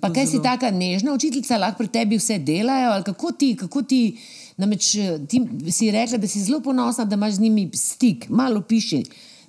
Pa 0.00 0.11
kaj 0.11 0.26
zelo... 0.26 0.30
si 0.32 0.40
tako 0.42 0.70
nežna 0.75 1.12
učiteljica, 1.14 1.61
lahko 1.61 1.84
pri 1.84 1.92
tebi 1.92 2.18
vse 2.18 2.40
delajo? 2.42 2.96
Kako 3.06 3.30
ti, 3.38 3.52
kako 3.56 3.84
ti, 3.88 4.00
namreč, 4.56 4.90
ti 5.28 5.40
si 5.73 5.92
rekla, 5.94 6.18
da 6.18 6.28
si 6.28 6.42
zelo 6.42 6.61
ponosna, 6.64 7.04
da 7.04 7.16
imaš 7.16 7.38
z 7.38 7.44
njimi 7.46 7.68
stik, 7.76 8.28
malo 8.28 8.61
piši 8.61 9.04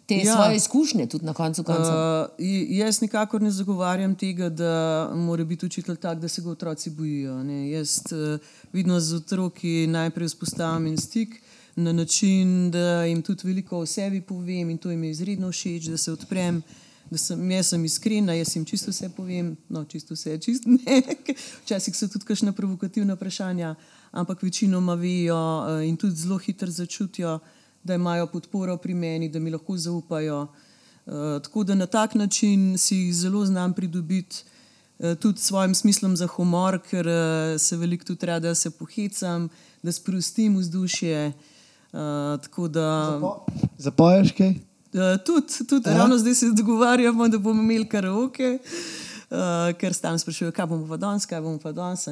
te 0.06 0.16
ja. 0.16 0.34
svoje 0.34 0.56
izkušnje 0.56 1.08
tudi 1.08 1.26
na 1.26 1.34
koncu 1.34 1.64
konca. 1.64 2.28
Uh, 2.40 2.46
jaz 2.70 3.02
nikakor 3.02 3.42
ne 3.42 3.52
zagovarjam 3.52 4.16
tega, 4.16 4.50
da 4.50 5.12
mora 5.16 5.44
biti 5.44 5.66
učitelj 5.66 5.96
tak, 5.96 6.20
da 6.20 6.28
se 6.28 6.42
ga 6.42 6.50
otroci 6.50 6.90
bojijo. 6.90 7.44
Ne. 7.44 7.70
Jaz 7.72 8.00
uh, 8.12 8.40
vidno 8.74 9.00
z 9.00 9.16
otroki 9.16 9.88
najprej 9.88 10.28
vzpostavim 10.28 10.98
stik 10.98 11.42
na 11.76 11.94
način, 11.94 12.72
da 12.72 13.04
jim 13.06 13.22
tudi 13.22 13.48
veliko 13.48 13.78
o 13.78 13.86
sebi 13.86 14.22
povem 14.22 14.70
in 14.70 14.78
to 14.78 14.92
jim 14.92 15.04
je 15.04 15.12
izredno 15.12 15.52
všeč, 15.52 15.84
da 15.84 15.98
se 15.98 16.12
odprem. 16.12 16.64
Da 17.12 17.18
sem, 17.18 17.52
jaz 17.52 17.68
sem 17.68 17.86
iskrena, 17.86 18.34
jaz 18.34 18.56
jim 18.56 18.66
čisto 18.66 18.92
vse 18.92 19.10
povem, 19.14 19.52
no, 19.70 19.84
čisto 19.86 20.14
vse, 20.14 20.40
čisto 20.42 20.70
ne. 20.70 21.02
Včasih 21.64 21.98
so 21.98 22.08
tudi 22.08 22.26
kakšne 22.26 22.52
provokativne 22.52 23.14
vprašanja, 23.14 23.76
ampak 24.12 24.42
večinoma 24.44 24.96
vejo 24.98 25.38
uh, 25.38 25.84
in 25.86 25.98
tudi 25.98 26.16
zelo 26.16 26.38
hitro 26.38 26.72
začutijo, 26.72 27.40
da 27.86 27.96
imajo 27.96 28.28
podporo 28.28 28.78
pri 28.78 28.94
meni, 28.94 29.30
da 29.30 29.40
mi 29.40 29.52
lahko 29.52 29.78
zaupajo. 29.78 30.48
Uh, 31.06 31.14
tako 31.44 31.64
da 31.64 31.76
na 31.76 31.86
tak 31.86 32.16
način 32.16 32.78
si 32.78 32.96
jih 32.96 33.16
zelo 33.16 33.46
znam 33.46 33.74
pridobiti, 33.74 34.44
uh, 35.00 35.14
tudi 35.18 35.40
s 35.40 35.44
svojim 35.44 35.76
smislom 35.76 36.16
za 36.18 36.28
humor, 36.28 36.80
ker 36.90 37.08
uh, 37.08 37.62
se 37.62 37.78
veliko 37.78 38.06
tudi 38.06 38.26
rada, 38.26 38.48
da 38.48 38.56
se 38.56 38.72
pohecam, 38.72 39.50
da 39.84 39.92
sprostim 39.92 40.58
vzdušje. 40.58 41.34
Da... 42.70 43.22
Zapoješ 43.78 44.32
kaj? 44.32 44.54
Tudi 45.26 45.68
tudi 45.70 45.90
ravno 45.90 46.18
zdaj 46.18 46.34
se 46.36 46.50
dogovarjamo, 46.52 47.28
da 47.28 47.38
bomo 47.38 47.62
imeli 47.62 47.88
karaoke. 47.90 48.60
Uh, 49.30 49.78
ker 49.80 49.94
stalno 49.94 50.18
sprašujejo, 50.18 50.52
kaj 50.52 50.66
bomo 50.66 50.88
pa 50.88 50.98
danes, 50.98 51.26
kaj 51.26 51.42
bomo 51.42 51.60
pa 51.60 51.72
danes. 51.72 52.08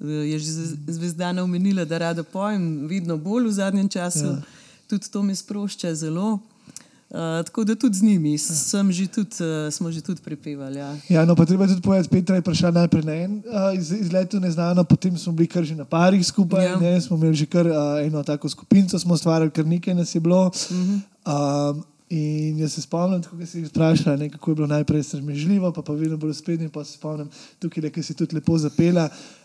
Je 0.00 0.38
že 0.38 0.52
zvezdana 0.86 1.42
omenila, 1.42 1.84
da 1.84 1.98
rada 1.98 2.22
pojem, 2.22 2.86
vidno 2.86 3.16
bolj 3.16 3.48
v 3.48 3.52
zadnjem 3.52 3.88
času. 3.88 4.26
Ja 4.26 4.42
tudi 4.88 5.10
to 5.10 5.22
me 5.22 5.34
sprošča 5.34 5.94
zelo. 5.94 6.38
Uh, 7.14 7.44
tako 7.46 7.64
da 7.64 7.74
tudi 7.74 7.96
z 7.96 8.02
njimi 8.02 8.38
že 8.90 9.06
tudi, 9.06 9.36
uh, 9.40 9.72
smo 9.72 9.90
že 9.90 10.00
tudi 10.00 10.20
pripevali. 10.22 10.78
Ja. 10.78 10.96
Ja, 11.08 11.24
no, 11.24 11.36
pa 11.36 11.44
treba 11.46 11.66
tudi 11.66 11.80
povedati, 11.80 12.08
Petra 12.08 12.36
je 12.36 12.42
prišla 12.42 12.70
najprej 12.70 13.04
na 13.04 13.14
en 13.14 13.42
uh, 13.46 13.78
iz, 13.78 13.92
izlet, 13.92 14.32
neznano, 14.32 14.84
potem 14.84 15.18
smo 15.18 15.32
bili 15.32 15.46
kar 15.46 15.64
že 15.64 15.76
na 15.76 15.84
parih 15.84 16.26
skupaj, 16.26 16.66
ja. 16.66 16.76
ne, 16.80 17.00
smo 17.00 17.16
imeli 17.16 17.34
že 17.34 17.46
kar 17.46 17.66
uh, 17.66 18.02
eno 18.02 18.22
tako 18.22 18.48
skupino, 18.48 18.98
smo 18.98 19.16
stvarili 19.16 19.50
kar 19.50 19.66
nekaj 19.66 19.94
nas 19.94 20.14
je 20.14 20.20
bilo. 20.20 20.46
Uh 20.46 20.52
-huh. 20.52 21.00
um, 21.70 21.84
in 22.08 22.58
jaz 22.58 22.72
se 22.72 22.82
spomnim, 22.82 23.22
kako 23.22 23.46
si 23.46 23.58
jih 23.58 23.68
vprašala, 23.68 24.28
kako 24.28 24.50
je 24.50 24.54
bilo 24.54 24.66
najprej 24.66 25.02
srmežljivo, 25.02 25.72
pa 25.72 25.82
pa 25.82 25.92
vedno 25.92 26.16
bolj 26.16 26.34
sprednji, 26.34 26.68
pa 26.68 26.84
se 26.84 26.92
spomnim 26.92 27.28
tukaj, 27.58 27.90
ki 27.90 28.02
si 28.02 28.14
tudi 28.14 28.34
lepo 28.34 28.58
zapela. 28.58 29.04
Uh, 29.04 29.43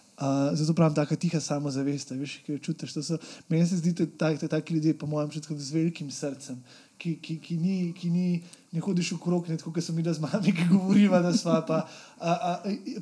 zato 0.53 0.73
pravim, 0.73 0.95
tako 0.95 1.15
tiha 1.15 1.39
samozavest, 1.39 2.11
veš, 2.11 2.39
ki 2.43 2.57
jo 2.57 2.59
čutiš. 2.63 2.93
So, 2.99 3.17
meni 3.49 3.67
se 3.67 3.77
zdi, 3.79 3.93
da 4.19 4.33
so 4.37 4.47
taki 4.51 4.73
ljudje, 4.73 4.97
po 4.97 5.07
mojem, 5.07 5.29
čutki 5.31 5.55
z 5.55 5.71
velikim 5.75 6.11
srcem, 6.11 6.59
ki, 6.97 7.15
ki, 7.23 7.37
ki, 7.39 7.57
ni, 7.57 7.77
ki 7.95 8.11
ni, 8.11 8.27
ne 8.75 8.83
hodiš 8.83 9.13
v 9.15 9.21
krog, 9.23 9.47
tako 9.47 9.71
kot 9.75 9.85
sem 9.85 9.95
videl 9.95 10.17
z 10.17 10.25
mami, 10.25 10.51
ki 10.57 10.67
govoriva, 10.73 11.23
da 11.23 11.31
smo 11.33 11.55
pa 11.67 11.85
a, 12.19 12.33
a, 12.33 12.53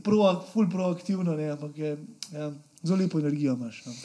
pro, 0.05 0.21
ful 0.53 0.69
proaktivno, 0.69 1.33
ne, 1.37 1.51
ampak 1.55 1.77
je, 1.77 1.97
ja, 2.33 2.51
zelo 2.83 3.01
lepo 3.01 3.19
energijo 3.19 3.57
imaš. 3.57 3.83
No. 3.87 3.97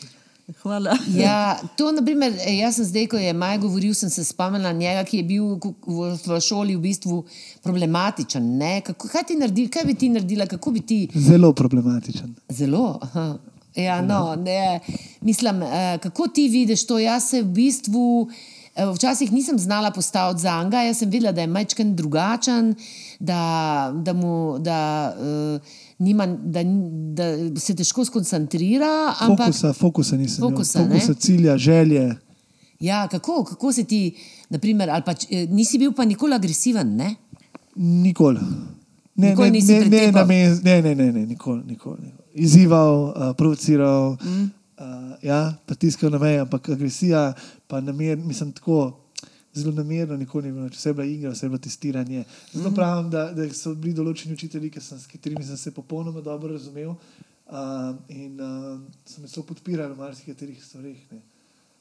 Hvala. 0.62 0.96
Ja, 1.14 1.58
to, 1.76 1.92
naprimer, 1.92 2.32
jaz 2.46 2.76
sem 2.76 2.84
zdaj, 2.84 3.06
ko 3.12 3.20
je 3.20 3.32
Maj 3.32 3.58
govoril, 3.62 3.94
sem 3.94 4.10
se 4.10 4.24
spomnila 4.24 4.72
njega, 4.72 5.04
ki 5.08 5.22
je 5.22 5.26
bil 5.26 5.46
v, 5.56 6.10
v 6.26 6.40
šoli 6.40 6.76
v 6.76 6.82
bistvu 6.82 7.22
problematičen. 7.64 8.50
Kako, 8.84 9.08
kaj, 9.08 9.36
naredi, 9.38 9.68
kaj 9.72 9.86
bi 9.88 9.94
ti 9.94 10.10
naredila? 10.12 10.46
Bi 10.72 10.80
ti... 10.80 11.00
Zelo 11.14 11.52
problematičen. 11.52 12.34
Zelo. 12.48 12.98
Aha. 13.02 13.26
Ja, 13.74 14.02
no, 14.04 14.34
ne, 14.36 14.80
mislim, 15.20 15.62
eh, 15.62 15.98
kako 16.02 16.28
ti 16.28 16.48
vidiš 16.48 16.86
to? 16.86 16.98
Jaz 16.98 17.30
se 17.30 17.42
v 17.42 17.46
bistvu 17.56 18.28
eh, 18.74 18.84
včasih 18.94 19.32
nisem 19.32 19.58
znala 19.58 19.90
postaviti 19.90 20.42
za 20.42 20.62
njega, 20.64 20.82
jaz 20.82 20.98
sem 20.98 21.10
videla, 21.10 21.32
da 21.32 21.40
je 21.40 21.46
majčken 21.46 21.96
drugačen, 21.96 22.74
da, 23.18 23.92
da 23.94 24.12
mu. 24.12 24.58
Da, 24.58 25.14
uh, 25.16 25.80
nima, 26.02 26.26
da, 26.26 26.62
da 27.14 27.60
se 27.60 27.74
težko 27.78 28.04
skoncentrira. 28.04 29.14
Ampak, 29.20 29.46
fokusa, 29.46 29.72
fokusa 29.72 30.16
nisem. 30.16 30.42
Fokusa, 30.42 30.84
fokusa 30.84 31.14
cilja, 31.14 31.56
želje. 31.58 32.10
Ja, 32.80 33.08
kako, 33.08 33.44
kako 33.44 33.72
se 33.72 33.84
ti, 33.84 34.16
naprimer, 34.50 34.90
ali 34.90 35.02
pa 35.06 35.14
eh, 35.30 35.46
nisi 35.50 35.78
bil 35.78 35.92
pa 35.92 36.04
nikoli 36.04 36.34
agresiven? 36.34 36.96
Ne? 36.96 37.14
Nikoli. 37.76 38.40
Ne, 39.16 39.30
nikoli 39.30 39.50
ne, 39.50 39.60
ne, 39.60 39.88
ne, 39.88 40.12
namen, 40.12 40.58
ne, 40.64 40.82
ne, 40.82 40.94
ne, 40.94 41.12
ne, 41.12 41.26
nikoli, 41.26 41.62
nikoli. 41.66 42.12
Izzival, 42.34 43.04
uh, 43.04 43.34
provociral, 43.36 44.16
mm. 44.24 44.50
uh, 44.78 45.12
ja, 45.22 45.52
pritiskal 45.66 46.10
na 46.10 46.18
meje, 46.18 46.40
ampak 46.40 46.68
agresija, 46.72 47.32
pa 47.68 47.80
namer, 47.80 48.18
mislim, 48.18 48.52
tako 48.56 49.01
zelo 49.54 49.72
namerno, 49.72 50.16
nikoli 50.16 50.48
ni 50.48 50.52
bilo, 50.52 50.66
vse 50.66 50.88
je 50.88 50.94
bila 50.94 51.06
igra, 51.06 51.30
vse 51.30 51.46
je 51.46 51.50
bilo 51.50 51.58
testiranje. 51.58 52.24
Zato 52.52 52.68
mm 52.68 52.72
-hmm. 52.72 52.74
pravim, 52.74 53.10
da, 53.10 53.32
da 53.32 53.54
so 53.54 53.74
bili 53.74 53.94
določeni 53.94 54.34
učitelji, 54.34 54.72
sem, 54.80 54.98
s 54.98 55.06
katerimi 55.06 55.44
sem 55.44 55.56
se 55.56 55.70
popolnoma 55.70 56.20
dobro 56.20 56.52
razumel 56.52 56.88
uh, 56.88 56.96
in 58.08 58.40
uh, 58.40 58.80
so 59.06 59.20
me 59.20 59.28
so 59.28 59.42
podpirali 59.42 59.94
v 59.94 59.96
marsikaterih 59.96 60.64
stvareh. 60.64 60.96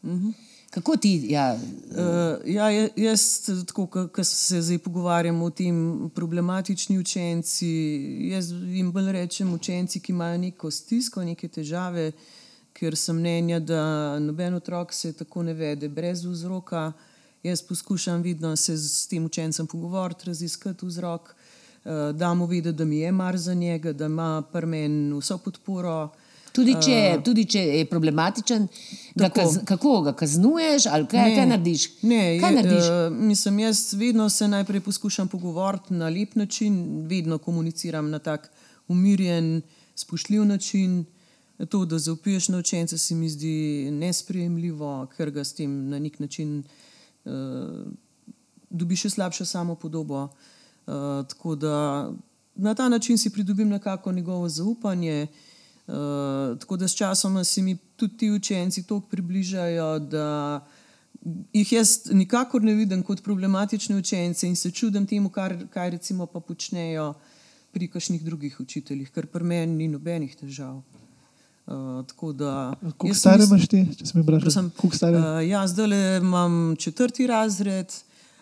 Mm 0.03 0.19
-hmm. 0.19 0.33
Kako 0.69 0.97
ti? 0.97 1.31
Ja. 1.31 1.59
Uh, 1.91 2.49
ja, 2.49 2.69
jaz, 2.95 3.49
ko 4.11 4.23
se 4.23 4.61
zdaj 4.61 4.77
pogovarjamo 4.77 5.45
o 5.45 5.49
tem, 5.49 6.09
problematični 6.15 6.99
učenci. 6.99 7.67
Jaz 8.31 8.51
jim 8.51 8.91
bolj 8.91 9.11
rečem 9.11 9.53
učenci, 9.53 9.99
ki 9.99 10.11
imajo 10.11 10.37
neko 10.37 10.71
stisko, 10.71 11.23
neke 11.23 11.47
težave, 11.47 12.11
ker 12.73 12.95
sem 12.95 13.15
mnenja, 13.15 13.59
da 13.59 14.19
noben 14.19 14.53
otrok 14.53 14.93
se 14.93 15.13
tako 15.13 15.43
ne 15.43 15.53
vede 15.53 15.89
brez 15.89 16.25
vzroka. 16.25 16.87
Uh, 16.87 17.10
Jaz 17.43 17.61
poskušam 17.61 18.21
vedno 18.21 18.55
se 18.55 18.77
s 18.77 19.07
tem 19.07 19.25
učencem 19.25 19.67
pogovoriti, 19.67 20.25
raziskati 20.25 20.85
vzrok, 20.85 21.29
eh, 21.85 21.89
da 22.13 22.33
mu 22.33 22.45
vedeti, 22.45 22.77
da 22.77 22.85
mi 22.85 22.97
je 22.97 23.11
mar 23.11 23.37
za 23.37 23.53
njega, 23.53 23.93
da 23.93 24.05
ima 24.05 24.43
pri 24.51 24.65
meni 24.65 25.19
vso 25.19 25.37
podporo. 25.37 26.09
Tudi 26.51 26.73
če, 26.83 26.97
uh, 27.17 27.23
tudi 27.23 27.45
če 27.47 27.61
je 27.63 27.85
problematičen, 27.87 28.65
ga 29.15 29.29
kaz, 29.31 29.55
kako 29.65 30.01
ga 30.07 30.13
kaznuješ, 30.19 30.85
ali 30.91 31.07
kaj, 31.07 31.29
ne, 31.29 31.35
kaj 31.35 31.47
narediš? 31.47 31.85
Ne, 32.01 32.23
kaj 32.41 32.55
narediš? 32.57 32.89
Uh, 32.91 33.15
mislim, 33.29 33.59
jaz 33.63 33.93
vedno 33.93 34.29
se 34.29 34.47
najprej 34.51 34.83
poskušam 34.83 35.31
pogovoriti 35.31 35.93
na 35.93 36.09
lep 36.11 36.35
način, 36.35 37.07
vedno 37.07 37.37
komuniciram 37.37 38.09
na 38.09 38.19
tak 38.19 38.51
umirjen, 38.87 39.61
spoštljiv 39.95 40.45
način. 40.45 41.05
To, 41.69 41.85
da 41.85 41.99
zaupiješ 41.99 42.47
na 42.49 42.57
učence, 42.57 42.97
se 42.97 43.15
mi 43.15 43.29
zdi 43.29 43.89
nesprejemljivo, 43.91 45.07
ker 45.15 45.29
ga 45.31 45.43
s 45.45 45.53
tem 45.53 45.75
na 45.89 45.99
nek 45.99 46.19
način 46.19 46.63
dobi 48.71 48.95
še 48.95 49.09
slabšo 49.09 49.45
samo 49.45 49.75
podobo. 49.75 50.23
Uh, 50.23 50.31
eh, 50.87 51.23
tako 51.29 51.55
da 51.55 52.11
na 52.55 52.73
ta 52.75 52.89
način 52.89 53.17
si 53.17 53.29
pridobim 53.29 53.69
nekako 53.69 54.11
njegovo 54.11 54.49
zaupanje. 54.49 55.27
Uh, 55.87 56.57
tako 56.59 56.77
da 56.77 56.87
s 56.87 56.95
časom 56.95 57.43
se 57.45 57.61
mi 57.61 57.77
tudi 57.95 58.17
ti 58.17 58.31
učenci 58.31 58.83
tako 58.83 59.01
približajo, 59.01 59.99
jih 61.53 61.73
jaz 61.73 62.11
nikakor 62.13 62.63
ne 62.63 62.73
vidim 62.73 63.03
kot 63.03 63.23
problematične 63.23 63.95
učence 63.95 64.47
in 64.47 64.55
se 64.55 64.71
čudim 64.71 65.05
temu, 65.07 65.29
kar, 65.29 65.55
kaj 65.69 65.89
recimo 65.89 66.25
počnejo 66.25 67.13
pri 67.71 67.87
kakšnih 67.87 68.23
drugih 68.23 68.59
učiteljih, 68.59 69.11
ker 69.11 69.27
pri 69.27 69.43
meni 69.43 69.75
ni 69.75 69.87
nobenih 69.87 70.35
težav. 70.35 70.81
Uh, 71.67 72.05
Kako 72.81 73.13
stare 73.13 73.43
imaš 73.43 73.67
ti, 73.69 73.83
če 73.97 74.05
si 74.05 74.17
mi 74.17 74.23
bral? 74.25 74.41
Uh, 74.41 75.41
ja, 75.45 75.61
zdaj 75.67 76.17
imam 76.17 76.75
četrti 76.75 77.27
razred, 77.27 77.93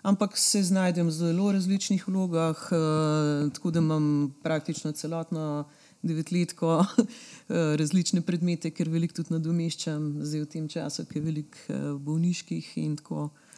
ampak 0.02 0.38
se 0.38 0.64
znajdem 0.64 1.08
v 1.08 1.12
zelo 1.12 1.52
različnih 1.52 2.08
vlogah, 2.08 2.56
uh, 2.72 3.52
tako 3.54 3.72
da 3.72 3.84
imam 3.84 4.34
praktično 4.44 4.92
celotno 4.92 5.68
devetletko 6.02 6.86
različne 7.82 8.22
predmete, 8.22 8.72
ker 8.72 8.90
veliko 8.90 9.20
tudi 9.20 9.36
nadomeščam, 9.36 10.24
zdaj 10.24 10.46
v 10.46 10.50
tem 10.56 10.72
času, 10.72 11.04
ker 11.06 11.20
je 11.20 11.28
veliko 11.28 11.80
bolniških 12.00 12.74
in 12.80 12.96
tako. 12.96 13.28
tako 13.28 13.49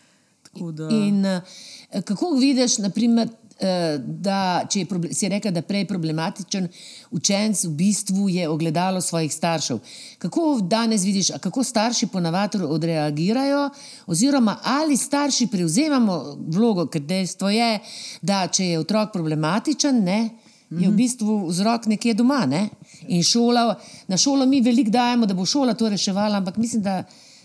da... 0.54 0.90
In 0.92 1.26
uh, 1.26 2.04
kako 2.04 2.36
vidiš, 2.40 2.78
naprimer, 2.78 3.30
Eh, 3.62 4.00
da 4.02 4.64
če 4.66 4.80
je, 4.82 5.14
si 5.14 5.28
rekel, 5.30 5.54
da 5.54 5.62
prej 5.62 5.84
problematičen 5.86 6.66
učenec 7.14 7.60
v 7.68 7.70
bistvu 7.78 8.30
je 8.34 8.48
ogledalo 8.50 9.02
svojih 9.06 9.30
staršev. 9.30 9.78
Kako 10.18 10.46
danes 10.66 11.04
vidiš, 11.06 11.30
kako 11.44 11.62
starši 11.64 12.08
ponavadi 12.10 12.64
odreagirajo, 12.66 13.68
oziroma 14.10 14.58
ali 14.66 14.98
starši 14.98 15.46
prevzemamo 15.54 16.18
vlogo, 16.56 16.88
ker 16.90 17.06
dejstvo 17.06 17.52
je, 17.54 17.70
da 18.26 18.48
če 18.48 18.72
je 18.72 18.80
otrok 18.82 19.14
problematičen, 19.14 20.02
ne, 20.10 20.20
je 20.72 20.88
v 20.88 20.88
mhm. 20.88 20.98
bistvu 20.98 21.38
vzrok 21.52 21.86
nekje 21.92 22.18
doma. 22.18 22.48
Ne? 22.50 22.64
In 23.14 23.22
šola, 23.22 23.76
na 24.10 24.18
šolo 24.18 24.50
mi 24.50 24.64
veliko 24.66 24.90
dajemo, 24.90 25.30
da 25.30 25.38
bo 25.38 25.46
šola 25.46 25.78
to 25.78 25.90
reševala, 25.92 26.42
ampak 26.42 26.58
mislim, 26.58 26.82
da 26.82 27.04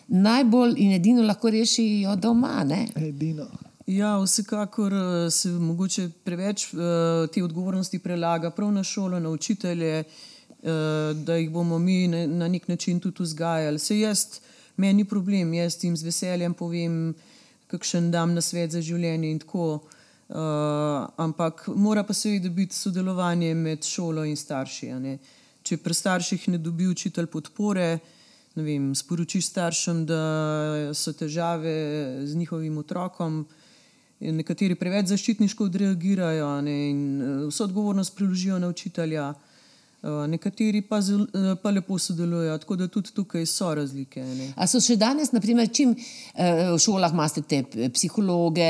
najbolj 0.09 0.75
in 0.77 0.93
edino 0.93 1.23
lahko 1.23 1.51
rešijo 1.51 2.17
doma. 2.17 2.65
Ne? 2.65 2.87
Edino. 2.97 3.47
Ja, 3.87 4.17
vsekakor 4.19 4.93
eh, 4.93 5.31
se 5.31 5.49
morda 5.49 6.09
preveč 6.25 6.73
uh, 6.75 6.81
te 7.31 7.43
odgovornosti 7.45 7.99
prelaga 7.99 8.51
prav 8.51 8.73
na 8.73 8.83
šolo, 8.85 9.21
na 9.21 9.31
učitelje, 9.31 10.05
uh, 10.05 10.71
da 11.15 11.37
jih 11.37 11.51
bomo 11.51 11.79
mi 11.79 12.09
na, 12.09 12.49
nek 12.49 12.69
način 12.69 13.01
tudi 13.01 13.23
vzgajali. 13.23 13.79
Se 13.79 13.99
jaz, 13.99 14.41
meni 14.77 15.05
problem, 15.05 15.55
jaz 15.55 15.85
jim 15.85 15.97
z 15.97 16.03
veseljem 16.03 16.55
povem, 16.55 17.15
kakšen 17.67 18.11
dam 18.11 18.35
na 18.35 18.41
svet 18.41 18.71
za 18.71 18.83
življenje 18.83 19.31
in 19.31 19.39
tako. 19.39 19.69
Uh, 20.29 21.07
ampak 21.23 21.69
mora 21.77 22.03
pa 22.03 22.15
seveda 22.15 22.51
biti 22.51 22.75
sodelovanje 22.75 23.55
med 23.55 23.85
šolo 23.87 24.25
in 24.25 24.37
starši. 24.37 24.91
a 24.91 24.99
ne. 24.99 25.19
Če 25.63 25.77
pri 25.77 25.95
starših 25.95 26.49
ne 26.49 26.59
dobi 26.59 26.89
učitelj 26.91 27.27
podpore, 27.31 27.99
vem, 28.57 28.95
sporočiš 28.95 29.47
staršem, 29.47 30.07
da 30.07 30.21
so 30.95 31.13
težave 31.13 31.77
z 32.27 32.35
njihovim 32.35 32.79
otrokom, 32.79 33.45
nekateri 34.21 34.75
preveč 34.75 35.11
zaščitniško 35.13 35.69
odreagirajo 35.69 36.49
ne, 36.65 36.77
in 36.91 37.03
eh, 37.21 37.35
vso 37.51 37.67
odgovornost 37.69 38.17
preložijo 38.17 38.59
na 38.59 38.69
učitelja. 38.73 39.35
Uh, 40.07 40.23
nekateri 40.31 40.85
pa, 40.87 41.01
zel, 41.03 41.25
eh, 41.35 41.57
pa 41.59 41.73
lepo 41.75 41.97
sodelujejo, 41.99 42.59
tako 42.63 42.77
da 42.79 42.87
tudi 42.87 43.11
tukaj 43.11 43.47
so 43.51 43.73
razlike. 43.75 44.23
Ne. 44.23 44.53
A 44.55 44.69
so 44.71 44.79
še 44.79 44.95
danes, 45.01 45.33
naprimer, 45.35 45.67
čim 45.75 45.97
eh, 45.97 46.69
v 46.71 46.77
šolah 46.79 47.11
imate 47.11 47.43
te 47.43 47.89
psihologe 47.91 48.69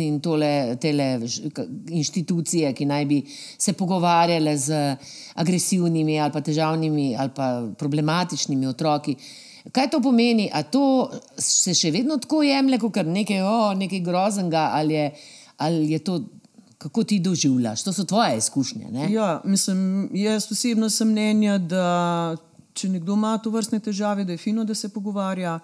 in 0.00 0.16
tole, 0.24 0.78
tele 0.80 1.10
inštitucije, 1.20 2.72
ki 2.72 2.88
naj 2.88 3.08
bi 3.10 3.20
se 3.28 3.76
pogovarjale 3.76 4.56
z 4.56 4.80
agresivnimi 5.44 6.16
ali 6.16 6.32
pa 6.32 6.40
težavnimi 6.48 7.12
ali 7.12 7.36
pa 7.36 7.50
problematičnimi 7.76 8.72
otroki. 8.72 9.18
Kaj 9.76 9.90
to 9.92 10.00
pomeni? 10.00 10.48
A 10.48 10.64
to 10.64 11.10
se 11.36 11.76
še 11.76 11.92
vedno 11.92 12.16
tako 12.16 12.40
jemlje, 12.46 12.80
kot 12.80 13.02
nekaj, 13.04 13.44
o, 13.44 13.72
nekaj 13.76 14.00
groznega, 14.00 14.70
ali 14.80 14.96
je, 14.96 15.08
ali 15.60 15.92
je 15.92 16.04
to, 16.08 16.22
kako 16.80 17.04
ti 17.04 17.18
doživljaš? 17.20 17.82
To 17.84 17.92
so 17.92 18.04
tvoje 18.04 18.38
izkušnje. 18.38 18.86
Ja, 19.10 19.40
mislim, 19.44 20.10
jaz 20.14 20.52
osebno 20.52 20.90
sem 20.90 21.10
mnenja, 21.10 21.58
da 21.58 22.36
če 22.72 22.88
nekdo 22.88 23.18
ima 23.18 23.34
to 23.38 23.52
vrstne 23.52 23.82
težave, 23.84 24.24
da 24.24 24.32
je 24.32 24.40
fino, 24.40 24.64
da 24.64 24.74
se 24.74 24.88
pogovarja. 24.88 25.58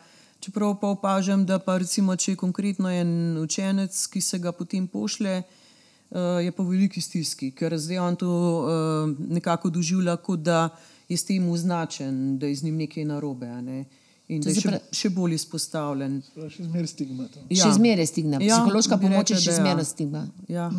Čeprav 0.44 0.74
pa 0.80 0.90
opažam, 0.92 1.46
da 1.48 1.56
pa 1.58 1.78
recimo, 1.80 2.16
če 2.16 2.34
je 2.34 2.40
konkretno 2.42 2.92
en 2.92 3.38
učenec, 3.40 3.96
ki 4.12 4.20
se 4.20 4.38
ga 4.38 4.52
potem 4.52 4.84
pošle, 4.86 5.38
uh, 5.40 6.36
je 6.44 6.52
pa 6.52 6.62
v 6.62 6.74
veliki 6.74 7.00
stiski, 7.00 7.48
ker 7.56 7.78
zdaj 7.80 7.98
on 7.98 8.18
to 8.20 8.28
uh, 8.28 9.16
nekako 9.32 9.72
doživlja, 9.72 10.18
kot 10.20 10.44
da 10.44 10.68
je 11.08 11.16
s 11.16 11.24
tem 11.24 11.48
označen, 11.48 12.36
da 12.38 12.50
je 12.52 12.60
z 12.60 12.68
njim 12.68 12.76
nekaj 12.84 13.08
narobe. 13.08 13.48
Ne? 13.62 13.86
In 14.28 14.42
To 14.42 14.44
da 14.44 14.50
je 14.50 14.54
se 14.54 14.60
še, 14.60 14.68
pravi- 14.68 14.92
še 14.92 15.10
bolj 15.10 15.34
izpostavljen. 15.34 16.22
Še 16.50 16.64
zmeraj 16.66 16.88
stigma. 16.90 17.28
To. 17.28 17.42
Še 17.50 17.72
zmeraj 17.72 18.06
stigma. 18.06 18.40
Ja, 18.42 18.56
Psihološka 18.58 18.98
pomoč 18.98 19.30
je 19.30 19.36
še 19.36 19.50
ja. 19.50 19.58
zmeraj 19.60 19.84
stigma. 19.84 20.26
Ja. 20.48 20.70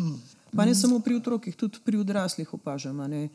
Pa 0.56 0.64
ne 0.64 0.74
samo 0.74 1.00
pri 1.00 1.16
otrokih, 1.16 1.56
tudi 1.56 1.80
pri 1.84 1.96
odraslih 1.96 2.54
opažam, 2.54 3.00
a 3.00 3.08
ne, 3.08 3.28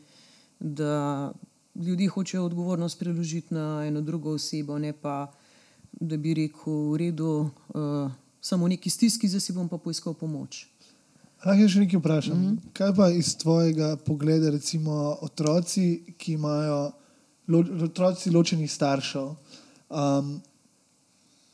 da 0.60 1.32
ljudje 1.74 2.08
hočejo 2.08 2.44
odgovornost 2.44 2.98
preložiti 2.98 3.54
na 3.54 3.86
eno 3.86 4.00
drugo 4.00 4.34
osebo, 4.34 4.78
ne 4.78 4.92
pa 4.92 5.32
da 6.00 6.16
bi 6.16 6.34
rekel, 6.34 6.72
v 6.92 6.96
redu, 6.96 7.50
uh, 7.74 8.10
samo 8.40 8.68
neki 8.68 8.90
stiski, 8.90 9.28
zdaj 9.28 9.40
si 9.40 9.52
bom 9.52 9.68
pa 9.68 9.78
poiskal 9.78 10.14
pomoč. 10.14 10.66
Lahko 11.44 11.60
jaz 11.60 11.70
še 11.74 11.82
nekaj 11.84 11.98
vprašam. 12.00 12.38
Mm 12.38 12.44
-hmm. 12.46 12.72
Kaj 12.72 12.94
pa 12.96 13.10
iz 13.10 13.36
tvojega 13.36 13.96
pogleda, 13.96 14.50
recimo 14.50 15.18
otroci, 15.20 16.14
ki 16.18 16.32
imajo 16.32 16.92
lo, 17.48 17.64
otroci 17.84 18.30
ločenih 18.30 18.72
staršev, 18.72 19.34
um, 19.94 20.40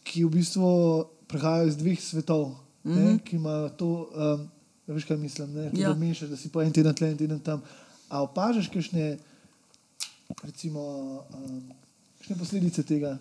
ki 0.03 0.25
v 0.25 0.31
bistvu 0.41 0.71
prihajajo 1.31 1.69
iz 1.69 1.77
dveh 1.77 2.01
svetov, 2.01 2.57
mm 2.85 2.93
-hmm. 2.93 2.97
ne, 2.97 3.19
ki 3.25 3.37
imajo 3.37 3.69
to, 3.69 4.11
um, 4.15 4.49
ja, 4.87 4.95
veš 4.95 5.05
kaj 5.05 5.17
mislim, 5.17 5.53
ne, 5.53 5.71
Ja. 5.75 5.89
da 5.89 5.95
mešaš, 5.95 6.29
da 6.29 6.37
si 6.37 6.49
po 6.49 6.63
en 6.63 6.73
teden 6.73 6.95
tle, 6.95 7.11
en 7.11 7.17
teden 7.17 7.41
tam. 7.41 7.63
A 8.09 8.23
opažaš 8.23 8.69
kakšne, 8.69 9.19
recimo, 10.43 10.81
um, 11.35 11.63
kakšne 12.19 12.37
posledice 12.39 12.83
tega, 12.83 13.19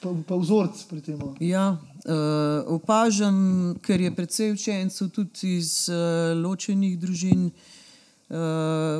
pa, 0.00 0.14
pa 0.28 0.36
vzorc 0.36 0.84
pri 0.88 1.00
tem? 1.00 1.20
Ja, 1.40 1.70
uh, 2.04 2.74
opažam, 2.74 3.76
ker 3.82 4.00
je 4.00 4.14
predvsej 4.14 4.52
učencev 4.52 5.08
tudi 5.08 5.56
iz 5.56 5.88
uh, 5.88 6.42
ločenih 6.42 6.98
družin. 6.98 7.46
Uh, 7.46 7.81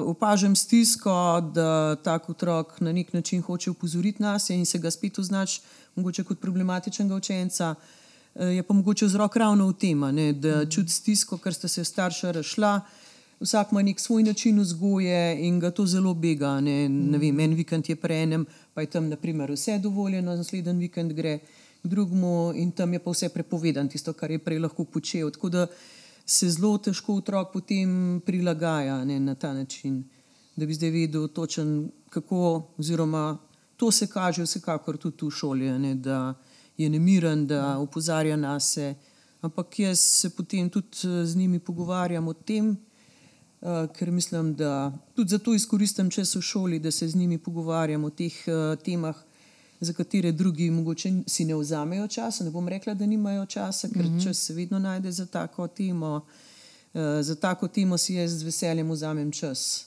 opažam 0.07 0.57
stisko, 0.57 1.41
da 1.55 1.97
tak 1.97 2.29
otrok 2.31 2.81
na 2.81 2.93
nek 2.93 3.13
način 3.13 3.43
hoče 3.43 3.71
upozoriti 3.71 4.23
nas 4.23 4.51
in 4.51 4.67
se 4.67 4.79
ga 4.79 4.91
spet 4.91 5.19
označi, 5.19 5.61
mogoče 5.97 6.25
kot 6.25 6.41
problematičnega 6.41 7.15
učenca. 7.15 7.75
Uh, 7.75 8.03
je 8.35 8.63
pa 8.63 8.75
mogoče 8.75 9.07
vzrok 9.07 9.37
ravno 9.37 9.69
v 9.69 9.73
tem, 9.73 10.01
ne, 10.01 10.33
da 10.33 10.65
čuti 10.67 10.93
stisko, 10.93 11.39
ker 11.39 11.55
sta 11.55 11.69
se 11.69 11.85
starša 11.85 12.31
razšla. 12.33 12.81
Vsak 13.41 13.73
ima 13.73 13.83
nek 13.83 14.01
svoj 14.01 14.23
način 14.23 14.61
vzgoje 14.61 15.47
in 15.47 15.59
ga 15.61 15.71
to 15.71 15.87
zelo 15.87 16.15
bega. 16.15 16.61
Ne, 16.61 16.89
ne 16.89 17.19
vem, 17.19 17.41
en 17.41 17.55
vikend 17.55 17.89
je 17.89 17.97
pri 17.97 18.23
enem, 18.23 18.47
pa 18.75 18.81
je 18.81 18.91
tam 18.91 19.09
naprimer, 19.09 19.51
vse 19.51 19.79
dovoljeno, 19.79 20.37
naslednji 20.37 20.79
vikend 20.79 21.13
gre 21.13 21.39
k 21.83 21.89
drugemu 21.89 22.53
in 22.55 22.71
tam 22.71 22.93
je 22.93 22.99
pa 22.99 23.11
vse 23.11 23.29
prepovedano, 23.29 23.91
tisto, 23.91 24.13
kar 24.13 24.31
je 24.31 24.39
prej 24.39 24.63
lahko 24.63 24.85
počel. 24.85 25.31
Tako 25.31 25.49
da 25.49 25.67
se 26.33 26.49
zelo 26.51 26.79
težko 26.79 27.19
otrok 27.21 27.53
potem 27.53 28.21
prilagaja 28.27 29.05
ne, 29.05 29.21
na 29.21 29.35
ta 29.35 29.53
način, 29.53 30.03
da 30.57 30.67
bi 30.67 30.75
zdaj 30.75 30.91
vedel 30.91 31.29
točen, 31.29 31.91
kako, 32.11 32.63
oziroma 32.79 33.39
to 33.77 33.91
se 33.91 34.07
kaže 34.07 34.43
vsekakor 34.43 34.97
tudi 34.97 35.27
v 35.27 35.31
šoli, 35.31 35.71
ne, 35.79 35.95
da 35.95 36.35
je 36.77 36.89
nemiren, 36.91 37.47
da 37.47 37.79
opozarja 37.79 38.37
na 38.37 38.61
se. 38.61 38.95
Ampak 39.43 39.79
jaz 39.79 40.01
se 40.01 40.31
potem 40.31 40.71
tudi 40.71 41.05
eh, 41.05 41.27
z 41.27 41.37
njimi 41.37 41.59
pogovarjam 41.59 42.29
o 42.29 42.33
tem, 42.33 42.77
Uh, 43.63 43.87
ker 43.95 44.11
mislim, 44.11 44.57
da 44.59 44.91
tudi 45.15 45.31
zato 45.31 45.53
izkoristim 45.55 46.09
čas 46.11 46.35
v 46.35 46.41
šoli, 46.43 46.79
da 46.83 46.91
se 46.91 47.07
z 47.09 47.15
njimi 47.15 47.37
pogovarjam 47.39 48.05
o 48.05 48.09
teh 48.11 48.35
uh, 48.51 48.75
temah, 48.83 49.15
za 49.83 49.93
katere 49.93 50.33
drugi 50.33 50.71
mogoče 50.71 51.13
si 51.27 51.45
ne 51.45 51.55
vzamejo 51.55 52.09
časa. 52.09 52.45
Ne 52.45 52.51
bom 52.51 52.69
rekla, 52.69 52.95
da 52.95 53.07
nimajo 53.07 53.47
časa, 53.47 53.89
ker 53.89 54.05
mm 54.05 54.09
-hmm. 54.09 54.25
čas 54.25 54.39
se 54.39 54.55
vedno 54.55 54.79
najde 54.79 55.13
za 55.13 55.27
tako 55.27 55.69
temo. 55.69 56.27
Uh, 56.95 57.01
za 57.21 57.35
tako 57.35 57.69
temo 57.69 57.99
si 57.99 58.15
jaz 58.15 58.33
z 58.33 58.43
veseljem 58.43 58.91
vzamem 58.91 59.33
čas. 59.33 59.87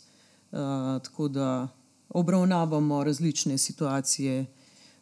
Uh, 0.51 0.59
tako 1.03 1.27
da 1.27 1.67
obravnavamo 2.09 3.03
različne 3.03 3.57
situacije, 3.57 4.45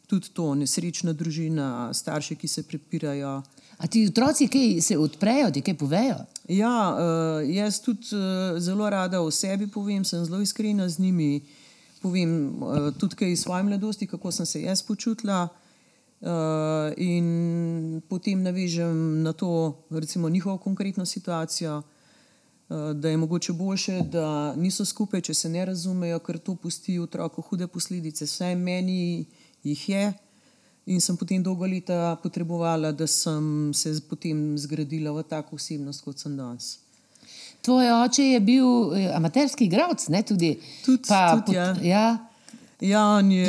tudi 0.06 0.28
to, 0.28 0.54
nesrečna 0.54 1.12
družina, 1.12 1.94
starše, 1.94 2.34
ki 2.34 2.48
se 2.48 2.62
prepirajo. 2.62 3.42
A 3.78 3.86
ti 3.86 4.06
otroci 4.06 4.48
kaj 4.48 4.80
se 4.80 4.98
odprejo, 4.98 5.50
ti 5.50 5.62
kaj 5.62 5.74
povejo? 5.74 6.16
Ja, 6.48 6.96
uh, 6.96 7.54
jaz 7.54 7.80
tudi 7.80 8.06
uh, 8.12 8.60
zelo 8.60 8.90
rada 8.90 9.20
o 9.20 9.30
sebi 9.30 9.66
povem, 9.66 10.04
sem 10.04 10.24
zelo 10.24 10.40
iskrena 10.40 10.88
z 10.88 10.98
njimi. 10.98 11.42
Povem 12.04 12.60
uh, 12.60 12.90
tudi 13.00 13.32
iz 13.32 13.40
svoje 13.40 13.62
mladosti, 13.62 14.06
kako 14.06 14.32
sem 14.32 14.46
se 14.46 14.62
jaz 14.62 14.82
počutila. 14.82 15.48
Uh, 16.20 16.92
in 16.96 18.00
potem 18.08 18.42
navežem 18.42 19.22
na 19.22 19.32
to, 19.32 19.78
recimo, 19.90 20.28
njihovo 20.28 20.58
konkretno 20.58 21.06
situacijo, 21.06 21.78
uh, 21.78 22.92
da 22.92 23.08
je 23.08 23.16
mogoče 23.16 23.52
boljše, 23.52 24.02
da 24.12 24.54
niso 24.56 24.84
skupaj, 24.84 25.20
če 25.20 25.34
se 25.34 25.48
ne 25.48 25.64
razumejo, 25.64 26.18
ker 26.18 26.38
to 26.38 26.54
pusti 26.54 26.98
otroku 27.00 27.42
hude 27.42 27.66
posledice. 27.66 28.28
Vsaj 28.28 28.56
meni 28.56 29.24
jih 29.64 29.88
je. 29.88 30.12
In 30.86 31.00
sem 31.00 31.16
potem 31.16 31.42
dolgo 31.42 31.64
leta 31.64 32.16
potrebovala, 32.22 32.92
da 32.92 33.06
sem 33.08 33.72
se 33.72 33.96
potem 34.08 34.58
zgradila 34.60 35.12
v 35.16 35.24
tako 35.24 35.56
osebnost, 35.56 36.04
kot 36.04 36.20
sem 36.20 36.36
danes. 36.36 36.83
Tvoj 37.64 37.90
oče 38.04 38.24
je 38.24 38.40
bil 38.40 38.66
eh, 38.92 39.10
amaterski 39.16 39.64
igralec, 39.64 40.08
ne 40.08 40.22
tudi. 40.22 40.58
Tudi- 40.84 41.08
pa, 41.08 41.42
tudi, 41.46 41.56
ja. 41.56 41.74
ja, 41.82 42.06
Ja, 42.80 43.20
je, 43.20 43.48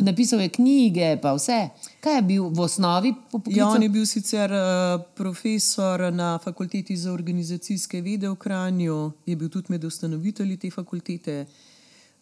napisal 0.00 0.40
je 0.40 0.48
knjige, 0.48 1.18
pa 1.22 1.34
vse. 1.34 1.68
Kaj 2.00 2.14
je 2.16 2.22
bil 2.22 2.48
v 2.48 2.60
osnovi 2.60 3.14
ja, 3.46 3.66
on 3.68 3.82
je 3.82 3.88
bil 3.88 4.06
sicer 4.06 4.52
uh, 4.52 5.02
profesor 5.14 6.12
na 6.12 6.38
fakulteti 6.38 6.96
za 6.96 7.12
organizacijske 7.12 8.00
vede 8.00 8.28
v 8.28 8.36
Kranju, 8.36 9.12
je 9.26 9.36
bil 9.36 9.48
tudi 9.48 9.66
med 9.68 9.84
ustanovitelji 9.84 10.56
te 10.56 10.70
fakultete. 10.70 11.46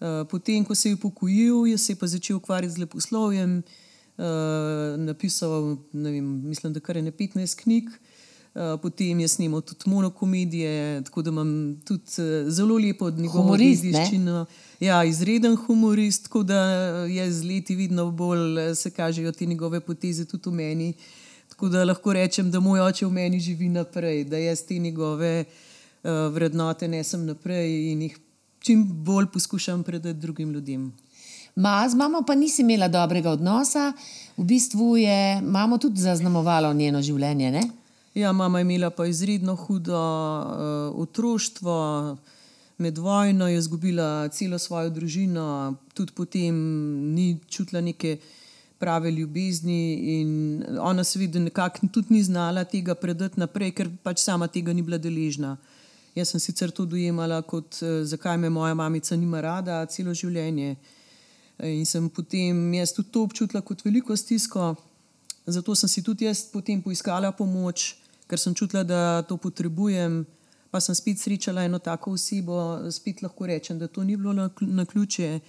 Uh, 0.01 0.27
potem, 0.31 0.65
ko 0.65 0.75
se 0.75 0.89
je 0.89 0.95
upokojil, 0.95 1.67
je 1.67 1.79
se 1.79 1.95
pa 1.95 2.07
začel 2.07 2.37
ukvarjati 2.37 2.75
z 2.75 2.79
leposlovjem, 2.79 3.63
uh, 4.19 4.25
napisal, 4.99 5.77
vem, 5.93 6.49
mislim, 6.49 6.73
da 6.73 6.81
kar 6.81 6.97
je 6.97 7.03
ne 7.03 7.13
15 7.13 7.63
knjig. 7.63 7.91
Uh, 8.51 8.81
potem 8.83 9.21
je 9.21 9.29
snimal 9.29 9.61
tudi 9.61 9.87
monokomedije, 9.87 11.03
tako 11.05 11.23
da 11.23 11.31
imam 11.31 11.81
tudi 11.87 12.03
uh, 12.19 12.51
zelo 12.51 12.79
lepo 12.79 13.07
od 13.07 13.19
ne? 13.19 13.29
dediščine. 13.29 14.45
Ja, 14.81 15.05
izreden 15.05 15.55
humorist, 15.57 16.25
tako 16.25 16.43
da 16.43 16.59
je 17.07 17.29
z 17.33 17.47
leti 17.47 17.77
vidno 17.79 18.11
bolj 18.11 18.59
eh, 18.59 18.75
se 18.75 18.91
kažejo 18.91 19.33
te 19.33 19.47
njegove 19.47 19.81
poteze 19.81 20.25
tudi 20.25 20.51
v 20.51 20.53
meni. 20.53 20.93
Tako 21.49 21.69
da 21.69 21.85
lahko 21.85 22.13
rečem, 22.13 22.51
da 22.51 22.61
moj 22.61 22.81
oče 22.81 23.07
v 23.07 23.13
meni 23.13 23.41
živi 23.41 23.69
naprej, 23.69 24.25
da 24.25 24.39
jaz 24.39 24.65
te 24.67 24.79
njegove 24.79 25.45
uh, 25.45 26.11
vrednote 26.35 26.89
nesem 26.89 27.27
naprej 27.27 27.93
in 27.93 28.03
jih 28.03 28.19
čim 28.59 28.83
bolj 29.05 29.31
poskušam 29.33 29.83
predati 29.83 30.19
drugim 30.19 30.51
ljudem. 30.51 30.93
Ma, 31.55 31.89
z 31.89 31.95
mamo 31.95 32.23
pa 32.27 32.35
nisi 32.35 32.63
imela 32.63 32.89
dobrega 32.89 33.31
odnosa, 33.31 33.93
v 34.37 34.45
bistvu 34.45 34.97
je 34.97 35.41
mamo 35.43 35.79
tudi 35.79 36.01
zaznamovalo 36.01 36.73
njeno 36.73 37.03
življenje. 37.03 37.51
Ne? 37.51 37.63
Ja, 38.15 38.33
mama 38.33 38.59
je 38.59 38.63
imela 38.63 38.91
pa 38.91 39.07
izredno 39.07 39.55
hudo 39.57 39.95
uh, 39.95 41.01
otroštvo. 41.01 42.17
Med 42.79 42.99
vojno 42.99 43.49
je 43.49 43.59
izgubila 43.59 44.29
celo 44.29 44.59
svojo 44.59 44.91
družino, 44.91 45.75
tudi 45.95 46.13
potem 46.13 46.55
ni 47.15 47.39
čutila 47.49 47.81
neke 47.81 48.19
prave 48.79 49.11
ljubezni. 49.11 50.25
Ona 50.81 51.05
seveda 51.05 51.39
nekako 51.39 51.87
tudi 51.93 52.15
ni 52.15 52.23
znala 52.23 52.65
tega 52.65 52.95
predati 52.95 53.41
naprej, 53.41 53.75
ker 53.77 53.91
pač 54.03 54.25
sama 54.25 54.49
tega 54.49 54.73
ni 54.73 54.83
bila 54.83 54.99
deležna. 54.99 55.57
Jaz 56.15 56.33
sem 56.33 56.41
sicer 56.41 56.71
to 56.71 56.85
dojemala 56.85 57.43
kot, 57.43 57.79
eh, 57.83 58.05
zakaj 58.05 58.39
me 58.39 58.51
moja 58.51 58.75
mamica 58.75 59.17
nima 59.17 59.41
rada 59.41 59.87
celo 59.87 60.15
življenje. 60.15 60.77
In 61.63 61.85
sem 61.87 62.09
potem 62.09 62.75
jaz 62.75 62.93
tudi 62.93 63.13
to 63.13 63.23
občutila 63.23 63.61
kot 63.61 63.85
veliko 63.85 64.17
stisko, 64.17 64.75
zato 65.47 65.75
sem 65.75 65.89
si 65.89 66.03
tudi 66.03 66.25
jaz 66.25 66.45
potem 66.53 66.83
poiskala 66.83 67.33
pomoč, 67.33 67.97
ker 68.29 68.39
sem 68.39 68.55
čutila, 68.55 68.85
da 68.85 69.23
to 69.23 69.37
potrebujem. 69.37 70.25
Pa 70.71 70.79
sem 70.79 70.95
spet 70.95 71.19
srečala 71.19 71.65
eno 71.67 71.81
tako 71.83 72.13
osebo, 72.15 72.79
spet 72.95 73.25
lahko 73.25 73.47
rečem, 73.47 73.79
da 73.79 73.89
to 73.89 74.05
ni 74.05 74.17
bilo 74.17 74.33
na 74.61 74.85
ključe. 74.87 75.41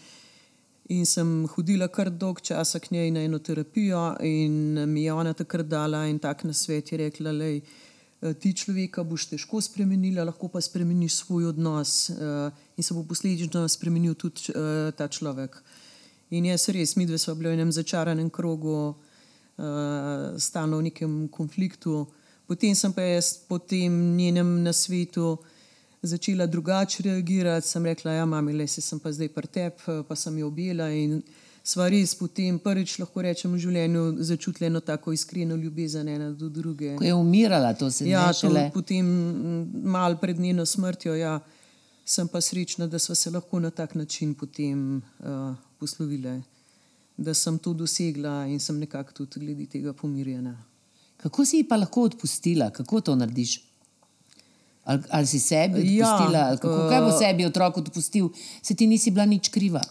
In 0.89 1.05
sem 1.05 1.45
hodila 1.53 1.87
kar 1.87 2.09
dolg 2.09 2.41
čas 2.41 2.73
k 2.81 2.89
njej 2.91 3.11
na 3.13 3.21
eno 3.23 3.39
terapijo, 3.39 4.15
in 4.25 4.81
mi 4.89 5.03
je 5.03 5.13
ona 5.13 5.33
takrat 5.33 5.69
dala 5.69 6.07
en 6.09 6.17
tak 6.19 6.43
nasvet, 6.43 6.91
je 6.91 6.97
rekla, 6.97 7.31
da 7.31 8.33
ti 8.33 8.53
človeka 8.53 9.03
boš 9.03 9.29
težko 9.29 9.61
spremenila, 9.61 10.25
lahko 10.25 10.49
pa 10.49 10.61
spremeniš 10.61 11.21
svoj 11.21 11.45
odnos 11.53 12.09
in 12.09 12.83
se 12.83 12.93
bo 12.93 13.03
posledično 13.03 13.67
spremenil 13.69 14.17
tudi 14.17 14.51
ta 14.97 15.07
človek. 15.07 15.61
In 16.31 16.45
jaz 16.49 16.67
res, 16.69 16.95
mi 16.97 17.05
dve 17.05 17.17
smo 17.21 17.35
bili 17.35 17.53
v 17.53 17.59
enem 17.59 17.71
začaranem 17.71 18.29
krogu, 18.29 18.95
stalno 20.37 20.77
v 20.77 20.83
nekem 20.89 21.27
konfliktu. 21.27 22.07
Potem 22.47 22.75
sem 22.75 22.93
pa 22.93 23.01
jaz 23.01 23.37
po 23.47 23.59
tem 23.59 24.15
njenem 24.17 24.63
nasvetu 24.63 25.37
začela 26.01 26.45
drugače 26.45 27.03
reagirati. 27.03 27.67
Sem 27.67 27.85
rekla, 27.85 28.11
ja, 28.11 28.25
mami, 28.25 28.53
le 28.53 28.67
si 28.67 28.81
sem 28.81 28.99
pa 28.99 29.11
zdaj 29.11 29.29
pri 29.29 29.47
tebi, 29.47 30.03
pa 30.07 30.15
sem 30.15 30.37
jo 30.37 30.47
objela 30.47 30.89
in 30.91 31.21
sva 31.63 31.85
res 31.93 32.15
potem 32.17 32.57
prvič 32.59 32.95
lahko 32.99 33.21
rečem 33.21 33.51
v 33.53 33.59
življenju 33.61 34.03
začutila 34.25 34.65
eno 34.67 34.79
tako 34.81 35.13
iskreno 35.13 35.55
ljubezen 35.55 36.07
ena 36.09 36.31
do 36.31 36.49
druge. 36.49 36.95
Ko 36.97 37.05
je 37.05 37.13
umirala, 37.13 37.73
to 37.77 37.91
se 37.91 38.07
Ja, 38.09 38.27
ne 38.27 38.33
to 38.33 38.39
šele. 38.39 38.63
potem 38.73 39.05
mal 39.85 40.17
pred 40.17 40.39
njeno 40.39 40.65
smrtjo, 40.65 41.13
ja, 41.15 41.39
sem 42.05 42.27
pa 42.27 42.41
srečna, 42.41 42.87
da 42.87 42.99
smo 42.99 43.15
se 43.15 43.29
lahko 43.29 43.59
na 43.59 43.69
tak 43.69 43.93
način 43.95 44.33
potem 44.33 44.97
uh, 45.19 45.53
poslovile. 45.79 46.41
Da 47.21 47.33
sem 47.37 47.57
to 47.61 47.73
dosegla 47.77 48.47
in 48.49 48.59
sem 48.59 48.79
nekako 48.81 49.13
tudi 49.13 49.45
glede 49.45 49.67
tega 49.69 49.93
pomirjena. 49.93 50.55
Kako 51.21 51.45
si 51.45 51.61
pa 51.69 51.77
lahko 51.77 52.07
odpustila, 52.09 52.71
kako 52.73 53.01
to 53.01 53.15
narediš? 53.15 53.59
Ali, 54.83 55.03
ali 55.09 55.27
si 55.27 55.39
sebi 55.39 55.95
Ja, 55.95 56.15
odpustila, 56.15 56.45
ali 56.49 56.57
kako, 56.57 56.89
kaj 56.89 57.01
bo 57.01 57.09
eh, 57.09 57.17
sebi 57.19 57.45
otrok 57.45 57.77
odpustil, 57.77 58.29
se 58.61 58.75
ti 58.75 58.87
nisi 58.87 59.11
bila 59.11 59.25
nič 59.25 59.49
kriva. 59.53 59.81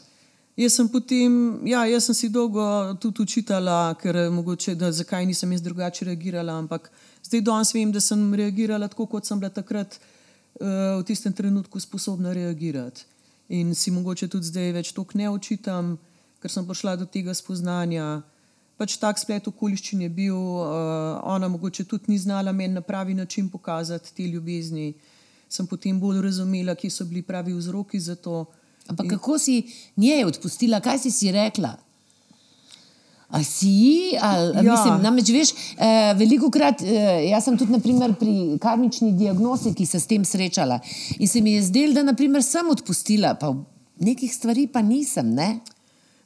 Jaz 0.58 0.74
sem 0.74 0.88
potem, 0.90 1.60
ja, 1.64 1.84
jaz 1.86 2.08
sem 2.10 2.14
si 2.14 2.28
dolgo 2.28 2.64
tudi 3.00 3.22
učitala, 3.22 3.94
ker 4.02 4.16
eh, 4.26 4.30
mogoče, 4.34 4.74
da 4.74 4.90
zakaj 4.92 5.26
nisem 5.26 5.52
jaz 5.54 5.62
drugače 5.62 6.10
reagirala, 6.10 6.58
ampak 6.58 6.90
zdaj 7.22 7.44
danes 7.46 7.70
vem, 7.74 7.92
da 7.94 8.02
sem 8.02 8.26
reagirala 8.34 8.90
tako, 8.90 9.06
kot 9.14 9.28
sem 9.30 9.38
bila 9.38 9.52
takrat 9.54 9.96
uh, 9.96 10.98
v 10.98 11.06
tistem 11.06 11.32
trenutku 11.32 11.80
sposobna 11.80 12.34
reagirati. 12.34 13.06
In 13.56 13.74
si 13.74 13.90
mogoče 13.90 14.28
tudi 14.28 14.50
zdaj 14.50 14.72
več 14.74 14.92
toliko 14.94 15.18
ne 15.18 15.30
očitam, 15.30 15.94
ker 16.40 16.50
sem 16.50 16.66
prišla 16.66 16.96
do 16.96 17.06
tega 17.06 17.34
spoznanja. 17.36 18.22
Pač 18.80 18.96
tak 18.96 19.20
splet 19.20 19.44
okoliščin 19.44 20.06
je 20.06 20.08
bil, 20.08 20.36
uh, 20.36 21.20
ona 21.28 21.50
mogoče 21.52 21.84
tudi 21.84 22.14
ni 22.14 22.18
znala 22.18 22.52
meni 22.52 22.74
na 22.74 22.80
pravi 22.80 23.14
način 23.14 23.50
pokazati 23.52 24.14
te 24.16 24.24
ljubezni. 24.24 24.94
Sem 25.48 25.66
potem 25.66 25.98
bolj 26.00 26.22
razumela, 26.24 26.74
kje 26.74 26.90
so 26.90 27.04
bili 27.04 27.22
pravi 27.22 27.52
vzroki 27.52 28.00
za 28.00 28.16
to. 28.16 28.46
Ampak 28.88 29.10
kako 29.18 29.38
si 29.38 29.62
njej 29.96 30.24
odpustila, 30.24 30.80
kaj 30.80 30.98
si 30.98 31.10
si 31.10 31.32
rekla? 31.32 31.76
A 33.30 33.42
si 33.44 34.16
ali 34.20 34.66
ja. 34.66 34.72
Mislim, 34.72 35.02
namreč 35.02 35.28
veš, 35.30 35.50
eh, 35.78 36.14
veliko 36.18 36.50
krat, 36.50 36.82
eh, 36.82 37.28
jaz 37.30 37.44
sem 37.44 37.58
tudi 37.58 37.72
naprimer, 37.72 38.14
pri 38.18 38.58
karmični 38.58 39.12
diagnostiki 39.12 39.86
se 39.86 40.00
s 40.00 40.06
tem 40.06 40.24
srečala 40.24 40.80
in 41.18 41.28
se 41.28 41.40
mi 41.40 41.52
je 41.52 41.62
zdelo, 41.62 41.94
da 41.94 42.02
naprimer, 42.02 42.42
sem 42.42 42.70
odpustila, 42.70 43.34
pa 43.34 43.54
nekih 44.00 44.34
stvari 44.34 44.66
pa 44.66 44.82
nisem. 44.82 45.34
Ne? 45.34 45.60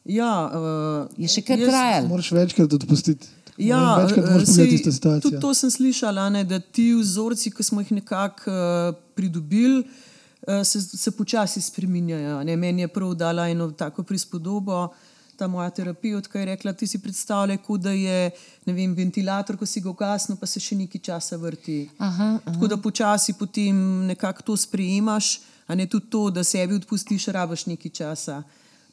Ja, 0.04 0.32
uh, 0.52 1.08
Je 1.16 1.28
še 1.32 1.42
kar 1.44 1.60
trajalo. 1.60 2.08
Moraš 2.12 2.32
večkrat 2.36 2.72
odpustiti. 2.76 3.30
Ja, 3.56 4.02
eh, 4.02 4.46
sej. 4.46 4.82
Tudi 5.22 5.38
to 5.40 5.54
sem 5.54 5.70
slišala, 5.70 6.26
ne, 6.30 6.42
da 6.44 6.58
ti 6.58 6.90
vzorci, 6.94 7.52
ki 7.54 7.62
smo 7.62 7.80
jih 7.80 7.92
nekako 8.00 8.50
uh, 8.50 8.96
pridobili, 9.14 9.84
uh, 9.84 10.60
se, 10.66 10.82
se 10.82 11.10
počasi 11.14 11.62
spreminjajo. 11.62 12.42
Ne. 12.44 12.56
Meni 12.56 12.82
je 12.82 12.88
prav 12.88 13.14
dala 13.14 13.48
eno 13.48 13.70
tako 13.70 14.02
prispodobo. 14.02 14.88
Ta 15.36 15.46
moja 15.50 15.70
terapeutka 15.70 16.38
je 16.38 16.46
rekla: 16.46 16.72
Ti 16.72 16.86
si 16.86 16.98
predstavljaj, 16.98 17.58
kot 17.62 17.80
da 17.80 17.90
je 17.90 18.30
vem, 18.66 18.94
ventilator, 18.94 19.56
ko 19.56 19.66
si 19.66 19.80
ga 19.80 19.90
ugasnil, 19.90 20.38
pa 20.38 20.46
se 20.46 20.60
še 20.62 20.76
nekaj 20.78 21.00
časa 21.00 21.38
vrti. 21.38 21.88
Aha, 21.98 22.28
aha. 22.36 22.52
Tako 22.52 22.70
da 22.70 22.76
počasi 22.76 23.34
potem 23.38 24.06
nekako 24.10 24.42
to 24.50 24.56
sprejemaš, 24.56 25.40
a 25.66 25.74
ne 25.74 25.86
tudi 25.86 26.10
to, 26.10 26.28
da 26.30 26.44
sebi 26.44 26.76
odpustiš, 26.78 27.30
rabaš 27.34 27.66
nekaj 27.66 27.90
časa, 27.90 28.42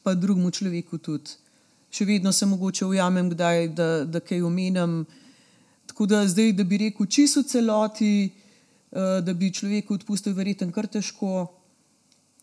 pa 0.02 0.14
drugemu 0.14 0.50
človeku 0.50 0.98
tudi. 0.98 1.38
Še 1.92 2.06
vedno 2.08 2.32
se 2.32 2.46
mogoče 2.48 2.86
ujamem, 2.86 3.30
kdaj, 3.34 3.68
da, 3.76 3.88
da 4.04 4.20
kaj 4.20 4.42
omenjam. 4.42 5.02
Tako 5.86 6.06
da 6.08 6.22
zdaj, 6.28 6.54
da 6.56 6.64
bi 6.64 6.78
rekel 6.86 7.06
čisto 7.06 7.42
celoti, 7.42 8.30
uh, 8.92 9.18
da 9.24 9.34
bi 9.34 9.52
človeku 9.52 9.98
odpustil, 10.00 10.34
verjetno 10.34 10.72
kar 10.72 10.88
težko. 10.88 11.48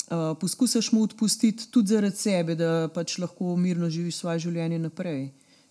Uh, 0.09 0.33
poskusiš 0.41 0.91
mu 0.91 1.03
odpustiti 1.05 1.69
tudi 1.71 1.93
zaradi 1.93 2.17
sebe, 2.17 2.55
da 2.57 2.89
pač 2.93 3.17
lahko 3.21 3.55
mirno 3.57 3.89
živiš 3.89 4.21
svoje 4.21 4.45
življenje 4.47 4.79
naprej. 4.85 5.27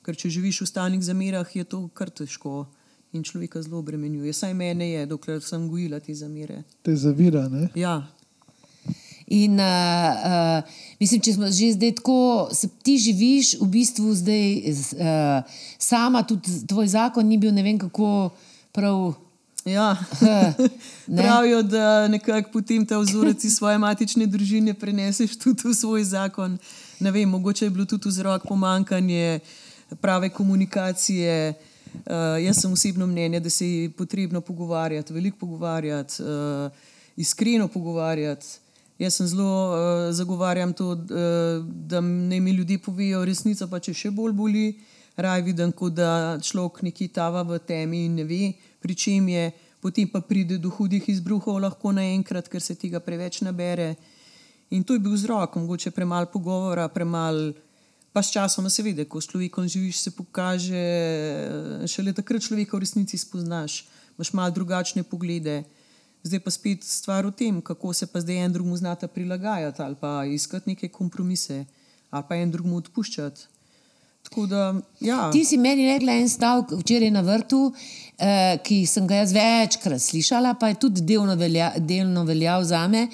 Ker 0.06 0.18
če 0.18 0.30
živiš 0.30 0.62
v 0.62 0.68
stalnih 0.70 1.02
zamerah, 1.02 1.48
je 1.54 1.64
to 1.66 1.86
kar 1.94 2.10
težko 2.10 2.66
in 3.12 3.22
človeka 3.22 3.62
zelo 3.62 3.78
obremenjuje. 3.78 4.32
Saj 4.32 4.54
mene 4.54 4.90
je, 4.90 5.06
dokler 5.06 5.42
sem 5.42 5.68
gojila 5.68 6.00
te 6.00 6.14
zamere. 6.14 6.62
Te 6.82 6.94
zavira. 6.96 7.46
Ne? 7.48 7.68
Ja, 7.78 8.02
In 9.30 9.60
uh, 9.60 9.64
uh, 9.64 10.62
mislim, 11.00 11.20
če 11.20 11.32
smo 11.36 11.50
že 11.52 11.72
zdaj 11.76 11.94
tako, 12.00 12.48
se 12.52 12.68
ti 12.82 12.96
živiš 12.98 13.58
v 13.60 13.66
bistvu 13.68 14.14
zdaj 14.16 14.44
uh, 14.72 15.58
sama, 15.78 16.22
tudi 16.24 16.64
tvoj 16.66 16.88
zakon 16.88 17.28
ni 17.28 17.36
bil 17.38 17.52
ne 17.52 17.62
vem 17.62 17.78
kako 17.78 18.30
prav. 18.72 19.12
ja. 19.64 19.96
Ne. 21.08 21.22
pravijo, 21.22 21.62
da 21.62 22.08
nekako 22.08 22.50
potem 22.52 22.86
ta 22.86 22.98
vzorec 22.98 23.44
iz 23.44 23.56
svoje 23.56 23.78
matične 23.78 24.26
družine 24.26 24.74
preneseš 24.74 25.36
tudi 25.36 25.68
v 25.68 25.74
svoj 25.74 26.04
zakon. 26.04 26.58
Ne 27.00 27.10
vem, 27.10 27.28
mogoče 27.28 27.64
je 27.66 27.70
bilo 27.70 27.84
tudi 27.84 28.08
vzrok 28.08 28.48
pomankanje 28.48 29.40
prave 30.00 30.28
komunikacije. 30.28 31.54
Uh, 31.94 32.36
jaz 32.44 32.60
sem 32.60 32.72
osebno 32.72 33.06
mnenja, 33.06 33.40
da 33.40 33.50
se 33.50 33.68
je 33.68 33.90
potrebno 33.90 34.40
pogovarjati, 34.40 35.12
veliko 35.12 35.38
pogovarjati, 35.38 36.22
uh, 36.22 36.72
iskreno 37.16 37.68
pogovarjati. 37.68 38.67
Jaz 38.98 39.14
sem 39.14 39.26
zelo 39.30 39.46
uh, 39.46 39.78
zagovarjam 40.10 40.72
to, 40.74 40.90
uh, 40.90 41.64
da 41.64 42.00
naj 42.00 42.40
mi 42.40 42.50
ljudje 42.50 42.78
povejo 42.82 43.24
resnico, 43.24 43.68
pa 43.70 43.78
če 43.78 43.94
še 43.94 44.10
bolj 44.10 44.32
boli, 44.34 44.64
raj 45.14 45.44
vidim, 45.46 45.70
kot 45.70 45.94
da 45.94 46.38
človek 46.42 46.82
neki 46.88 47.08
tava 47.14 47.44
v 47.46 47.60
temi 47.62 48.04
in 48.08 48.18
ne 48.18 48.26
ve, 48.26 48.52
pri 48.82 48.94
čem 48.98 49.28
je, 49.30 49.44
potem 49.78 50.10
pa 50.10 50.18
pride 50.20 50.58
do 50.58 50.70
hudih 50.74 51.06
izbruhov, 51.10 51.60
lahko 51.62 51.94
naenkrat, 51.94 52.50
ker 52.50 52.62
se 52.62 52.74
tega 52.74 52.98
preveč 52.98 53.40
nabere. 53.46 53.94
In 54.74 54.82
to 54.82 54.98
je 54.98 55.02
bil 55.02 55.14
vzrok, 55.14 55.56
mogoče 55.56 55.94
premalo 55.94 56.26
pogovora, 56.32 56.88
premalo. 56.90 57.54
Pa 58.12 58.22
s 58.22 58.32
časom 58.34 58.66
se 58.70 58.82
vidi, 58.82 59.04
ko 59.06 59.20
s 59.20 59.30
človekom 59.30 59.68
živiš, 59.68 60.02
se 60.02 60.10
pokaže, 60.10 60.82
šele 61.86 62.12
takrat 62.16 62.42
človeka 62.42 62.74
v 62.74 62.82
resnici 62.82 63.18
spoznaš, 63.18 63.84
imaš 64.18 64.32
malo 64.34 64.50
drugačne 64.50 65.06
poglede. 65.06 65.62
Zdaj 66.22 66.40
pa 66.40 66.50
spet 66.50 66.84
stvar 66.84 67.26
v 67.26 67.32
tem, 67.32 67.60
kako 67.62 67.92
se 67.92 68.06
pa 68.06 68.20
zdaj 68.20 68.44
en 68.44 68.52
drugemu 68.52 68.76
znata 68.76 69.08
prilagajati 69.08 69.82
ali 69.82 69.94
pa 70.00 70.24
iskati 70.24 70.70
neke 70.70 70.88
kompromise 70.88 71.64
ali 72.10 72.24
pa 72.28 72.36
en 72.36 72.50
drugemu 72.50 72.76
odpuščati. 72.76 73.46
Tako 74.22 74.46
da, 74.46 74.74
ja. 75.00 75.30
Ti 75.32 75.44
si 75.44 75.56
meni 75.56 75.86
rekla 75.86 76.12
en 76.12 76.28
stavek 76.28 76.72
včeraj 76.80 77.10
na 77.10 77.20
vrtu, 77.20 77.72
eh, 78.18 78.58
ki 78.64 78.86
sem 78.86 79.06
ga 79.06 79.22
jaz 79.22 79.32
večkrat 79.32 80.02
slišala, 80.02 80.54
pa 80.60 80.68
je 80.68 80.74
tudi 80.74 81.00
delno, 81.00 81.36
velja, 81.36 81.72
delno 81.78 82.24
veljal 82.24 82.64
za 82.64 82.88
me. 82.88 83.08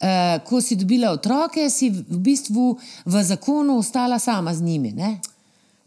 Eh, 0.00 0.38
ko 0.44 0.60
si 0.60 0.76
dobila 0.76 1.10
otroke, 1.12 1.70
si 1.70 1.90
v 1.90 2.18
bistvu 2.18 2.78
v 3.04 3.22
zakonu 3.24 3.78
ostala 3.78 4.18
sama 4.18 4.54
z 4.54 4.62
njimi. 4.62 4.92
Ne? 4.92 5.20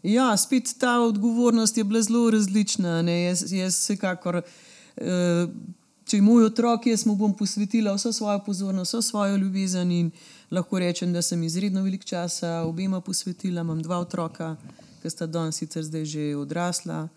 Ja, 0.02 0.36
spet 0.36 0.74
ta 0.78 1.00
odgovornost 1.00 1.76
je 1.78 1.84
bila 1.84 2.02
zelo 2.02 2.30
različna. 2.30 3.02
ne. 3.02 3.22
Jaz, 3.22 3.52
jaz 3.52 3.78
vsekakor, 3.78 4.42
eh, 4.96 5.46
če 6.04 6.18
je 6.18 6.22
moj 6.22 6.50
otrok, 6.50 6.86
jaz 6.86 7.06
mu 7.08 7.16
bom 7.16 7.32
posvetila 7.32 7.94
vso 7.96 8.12
svojo 8.12 8.42
pozornost, 8.44 8.92
vso 8.92 9.02
svojo 9.02 9.36
ljubezen 9.36 9.92
in 9.92 10.10
lahko 10.50 10.78
rečem, 10.78 11.12
da 11.12 11.22
sem 11.22 11.42
izredno 11.42 11.82
veliko 11.82 12.04
časa 12.04 12.62
obema 12.68 13.00
posvetila. 13.00 13.64
Imam 13.64 13.80
dva 13.82 13.98
otroka, 14.04 14.54
ki 15.02 15.10
sta 15.10 15.26
danes 15.26 15.56
sicer 15.60 15.84
zdaj 15.84 16.04
že 16.04 16.24
odrasla. 16.36 17.08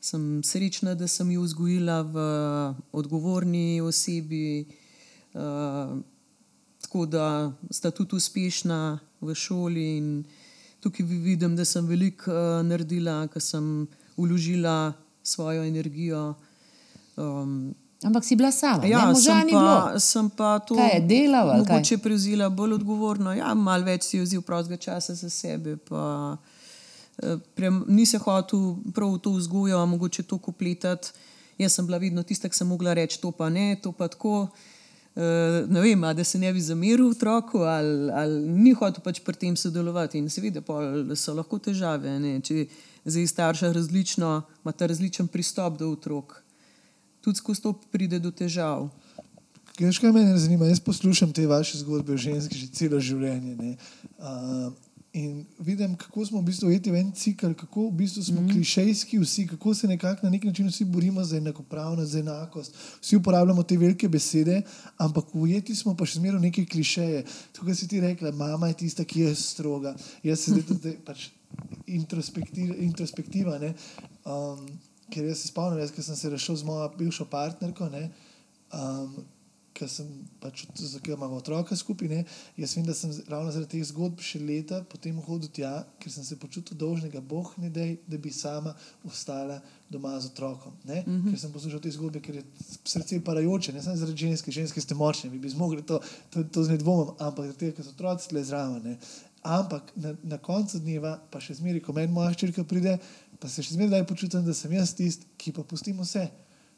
Sem 0.00 0.42
srečna, 0.44 0.94
da 0.94 1.08
sem 1.08 1.30
jo 1.32 1.42
vzgojila 1.42 2.02
v 2.02 2.26
odgovorni 2.92 3.80
osebi. 3.80 4.66
Uh, 5.34 5.96
tako 6.80 7.06
da 7.06 7.52
sta 7.70 7.90
tudi 7.90 8.16
uspešna 8.16 8.98
v 9.20 9.34
šoli. 9.34 9.86
In 9.96 10.24
tukaj 10.80 11.06
vi- 11.06 11.18
vidim, 11.32 11.56
da 11.56 11.64
sem 11.64 11.86
veliko 11.88 12.30
uh, 12.30 12.60
naredila, 12.62 13.26
ker 13.32 13.42
sem 13.42 13.88
uložila 14.16 14.92
svojo 15.22 15.64
energijo. 15.64 16.34
Um, 17.16 17.74
Ampak 18.06 18.24
si 18.24 18.36
bila 18.36 18.52
sama, 18.52 18.86
Ja, 18.86 19.00
ne, 19.06 19.12
moža 19.12 19.34
sem 19.34 19.46
ni 19.46 19.52
bilo. 19.52 19.66
pa, 19.66 19.98
sem 19.98 20.30
pa 20.30 20.58
to 20.58 20.74
Kaj 20.78 20.94
je, 20.94 21.00
delal 21.00 21.50
ali 21.50 21.64
kaj? 21.64 21.74
mogoče 21.74 21.98
prevzela 21.98 22.48
bolj 22.48 22.72
odgovorno. 22.74 23.32
Ja, 23.34 23.54
malo 23.54 23.84
več 23.84 24.06
si 24.06 24.20
vzel 24.22 24.42
prostega 24.46 24.76
časa 24.78 25.14
za 25.14 25.30
sebe. 25.30 25.74
Pa, 25.76 26.36
eh, 27.18 27.36
pre, 27.54 27.70
nisem 27.88 28.20
hotel 28.20 28.76
prav 28.94 29.16
v 29.16 29.18
to 29.18 29.30
vzgojo, 29.34 29.82
mogoče 29.86 30.22
to 30.22 30.38
kupletati. 30.38 31.10
Jaz 31.58 31.72
sem 31.72 31.86
bila 31.86 31.98
vedno 31.98 32.22
tista, 32.22 32.48
ki 32.48 32.54
sem 32.54 32.68
mogla 32.68 32.92
reči 32.94 33.18
to 33.18 33.30
pa 33.32 33.48
ne, 33.48 33.76
to 33.82 33.92
pa 33.92 34.08
tako. 34.08 34.46
Uh, 35.16 35.22
ne 35.72 35.80
vem, 35.80 36.04
a 36.04 36.12
da 36.12 36.24
se 36.24 36.36
ne 36.38 36.52
bi 36.52 36.60
zameril 36.60 37.08
otroku, 37.08 37.58
ali, 37.64 38.10
ali 38.12 38.36
ni 38.52 38.74
hotel 38.76 39.00
pač 39.00 39.22
pri 39.24 39.32
tem 39.34 39.54
sodelovati. 39.56 40.18
In 40.20 40.28
seveda 40.28 40.60
so 41.16 41.32
lahko 41.32 41.56
težave, 41.58 42.18
ne? 42.20 42.34
če 42.44 42.66
zdaj 43.08 43.26
starša 43.26 43.70
različno, 43.72 44.42
imata 44.60 44.86
različen 44.86 45.26
pristop 45.32 45.78
do 45.80 45.88
otrok. 45.88 46.42
Tudi 47.26 47.42
skozi 47.42 47.62
to 47.62 47.72
pride 47.90 48.20
do 48.22 48.30
težav. 48.30 48.86
Veš, 49.80 49.98
kaj 49.98 50.12
me 50.14 50.22
zanima? 50.38 50.68
Jaz 50.70 50.78
poslušam 50.80 51.32
te 51.34 51.46
vaše 51.46 51.78
zgodbe 51.78 52.14
o 52.14 52.16
ženski 52.16 52.54
že 52.54 52.68
celo 52.70 53.00
življenje. 53.02 53.56
ne. 53.58 53.72
Uh, 54.18 54.70
in 55.16 55.42
vidim, 55.58 55.96
kako 55.96 56.26
smo 56.26 56.40
v 56.40 56.46
bistvu 56.52 56.68
ujeti 56.68 56.92
v 56.92 57.00
en 57.00 57.10
cikl, 57.12 57.50
kako 57.58 57.88
v 57.88 57.96
bistvu 57.98 58.22
smo 58.22 58.40
mm. 58.40 58.52
klišejski 58.52 59.18
vsi, 59.18 59.46
kako 59.50 59.74
se 59.74 59.88
nekako 59.88 60.26
na 60.26 60.30
nek 60.30 60.44
način 60.44 60.68
vsi 60.68 60.84
borimo 60.84 61.24
za 61.24 61.36
enakopravnost, 61.36 62.12
za 62.12 62.20
enakost. 62.20 62.78
Vsi 63.02 63.16
uporabljamo 63.16 63.62
te 63.62 63.76
velike 63.76 64.08
besede, 64.08 64.62
ampak 64.96 65.34
ujeti 65.34 65.74
smo 65.74 65.96
pa 65.96 66.06
še 66.06 66.20
zmeraj 66.20 66.38
v 66.38 66.46
neke 66.46 66.64
klišeje. 66.64 67.24
Tukaj 67.58 67.74
si 67.74 67.88
ti 67.88 68.00
rekla, 68.00 68.30
mama 68.30 68.70
je 68.70 68.82
tista, 68.86 69.04
ki 69.04 69.26
je 69.26 69.34
stroga. 69.34 69.96
Jaz 70.22 70.46
se 70.46 70.54
zdaj 70.54 70.68
tudi 70.68 70.96
pač 71.04 71.30
introspektiva. 71.86 72.76
introspektiva 72.78 73.58
ne. 73.58 73.74
um, 74.24 74.68
ker 75.12 75.24
jaz 75.24 75.44
se 75.44 75.48
spomnim, 75.48 75.80
jaz, 75.80 75.94
sem 75.94 76.16
se 76.16 76.30
rešil 76.30 76.56
z 76.56 76.68
mojo 76.68 76.88
bivšo 76.98 77.28
partnerko. 77.30 77.88
Ne, 77.92 78.10
um, 78.74 79.24
ker 79.76 79.88
sem 79.90 80.08
pač 80.40 80.64
zato 80.80 81.12
imamo 81.12 81.38
otroka 81.40 81.76
skupaj. 81.76 82.08
Ne? 82.08 82.22
Jaz 82.56 82.76
vem, 82.76 82.86
da 82.88 82.94
sem 82.96 83.12
ravno 83.28 83.52
zaradi 83.52 83.76
teh 83.76 83.84
zgodb 83.90 84.22
še 84.24 84.40
leta 84.40 84.80
potem 84.88 85.18
hodil 85.26 85.52
tja, 85.52 85.72
ker 86.02 86.12
sem 86.12 86.24
se 86.26 86.38
počutil 86.40 86.78
dolžnega, 86.80 87.20
boh 87.20 87.52
ne 87.60 87.70
dej, 87.72 87.96
da 88.08 88.20
bi 88.20 88.32
sama 88.34 88.74
ostala 89.06 89.60
doma 89.92 90.16
z 90.20 90.32
otrokom. 90.32 90.72
Mm 90.84 90.96
-hmm. 90.96 91.30
Ker 91.30 91.40
sem 91.40 91.52
poslušal 91.52 91.80
te 91.80 91.90
zgodbe, 91.90 92.20
ker 92.20 92.40
je 92.40 92.44
srce 92.84 93.20
parajoče, 93.24 93.72
ne 93.72 93.82
samo 93.82 93.96
zaradi 93.96 94.26
ženske, 94.26 94.50
ženske 94.50 94.80
ste 94.80 94.94
močne, 94.94 95.30
vi 95.30 95.38
bi 95.38 95.48
zmogli 95.48 95.82
to, 95.82 96.00
to, 96.30 96.44
to 96.44 96.64
z 96.64 96.68
ne 96.70 96.78
dvomom, 96.78 97.14
ampak 97.18 97.46
zaradi 97.46 97.58
tega, 97.58 97.76
ker 97.76 97.84
so 97.84 97.90
otroci 97.90 98.28
tle 98.28 98.44
zraven. 98.44 98.82
ne. 98.82 98.96
Ampak 99.46 99.92
na, 99.94 100.14
na 100.22 100.38
koncu 100.38 100.78
dneva, 100.78 101.20
pa 101.30 101.38
še 101.40 101.54
zmeraj, 101.54 101.80
ko 101.80 101.92
meni 101.92 102.12
moja 102.12 102.32
hčerka 102.34 102.64
pride, 102.64 102.98
pa 103.40 103.48
se 103.48 103.62
še 103.62 103.76
zmeraj 103.76 104.06
počutim, 104.08 104.44
da 104.44 104.54
sem 104.54 104.72
jaz 104.72 104.94
tisti, 104.96 105.28
ki 105.36 105.52
pa 105.56 105.64
pustim 105.64 105.98
vse. 106.00 106.28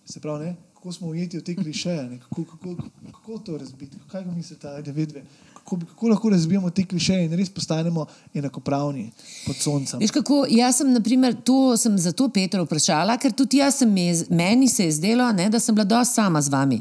Se 0.09 0.21
pravi, 0.25 0.47
ne? 0.47 0.57
kako 0.79 0.93
smo 0.93 1.09
ujeti 1.09 1.39
v 1.39 1.45
te 1.45 1.55
klišeje, 1.59 2.19
kako, 2.23 2.45
kako, 2.45 2.75
kako, 2.77 3.13
kako 3.13 3.39
to 3.39 3.57
razbiti, 3.59 3.99
kaj 4.09 4.25
ga 4.25 4.33
mislite, 4.33 4.71
da 4.83 4.93
vedve. 4.93 5.25
Kako, 5.69 5.87
kako 5.87 6.09
lahko 6.09 6.29
razbijemo 6.31 6.71
te 6.71 6.85
klišeje 6.85 7.25
in 7.27 7.33
res 7.37 7.51
postanemo 7.53 8.07
enakopravni 8.35 9.11
pod 9.47 9.57
soncem. 9.57 10.01
Veš 10.01 10.15
kako, 10.17 10.47
jaz 10.51 10.79
sem, 10.81 10.93
naprimer, 10.93 11.35
to 11.45 11.77
sem 11.77 11.99
zato 12.01 12.29
Petra 12.33 12.63
vprašala, 12.65 13.19
ker 13.21 13.35
tudi 13.37 13.61
jaz 13.61 13.83
sem, 13.83 13.97
je, 13.97 14.15
meni 14.31 14.69
se 14.69 14.87
je 14.87 14.95
zdelo, 14.97 15.27
ne, 15.37 15.51
da 15.53 15.61
sem 15.61 15.75
bila 15.77 15.85
dosti 15.85 16.15
sama 16.15 16.41
z 16.43 16.49
vami. 16.49 16.79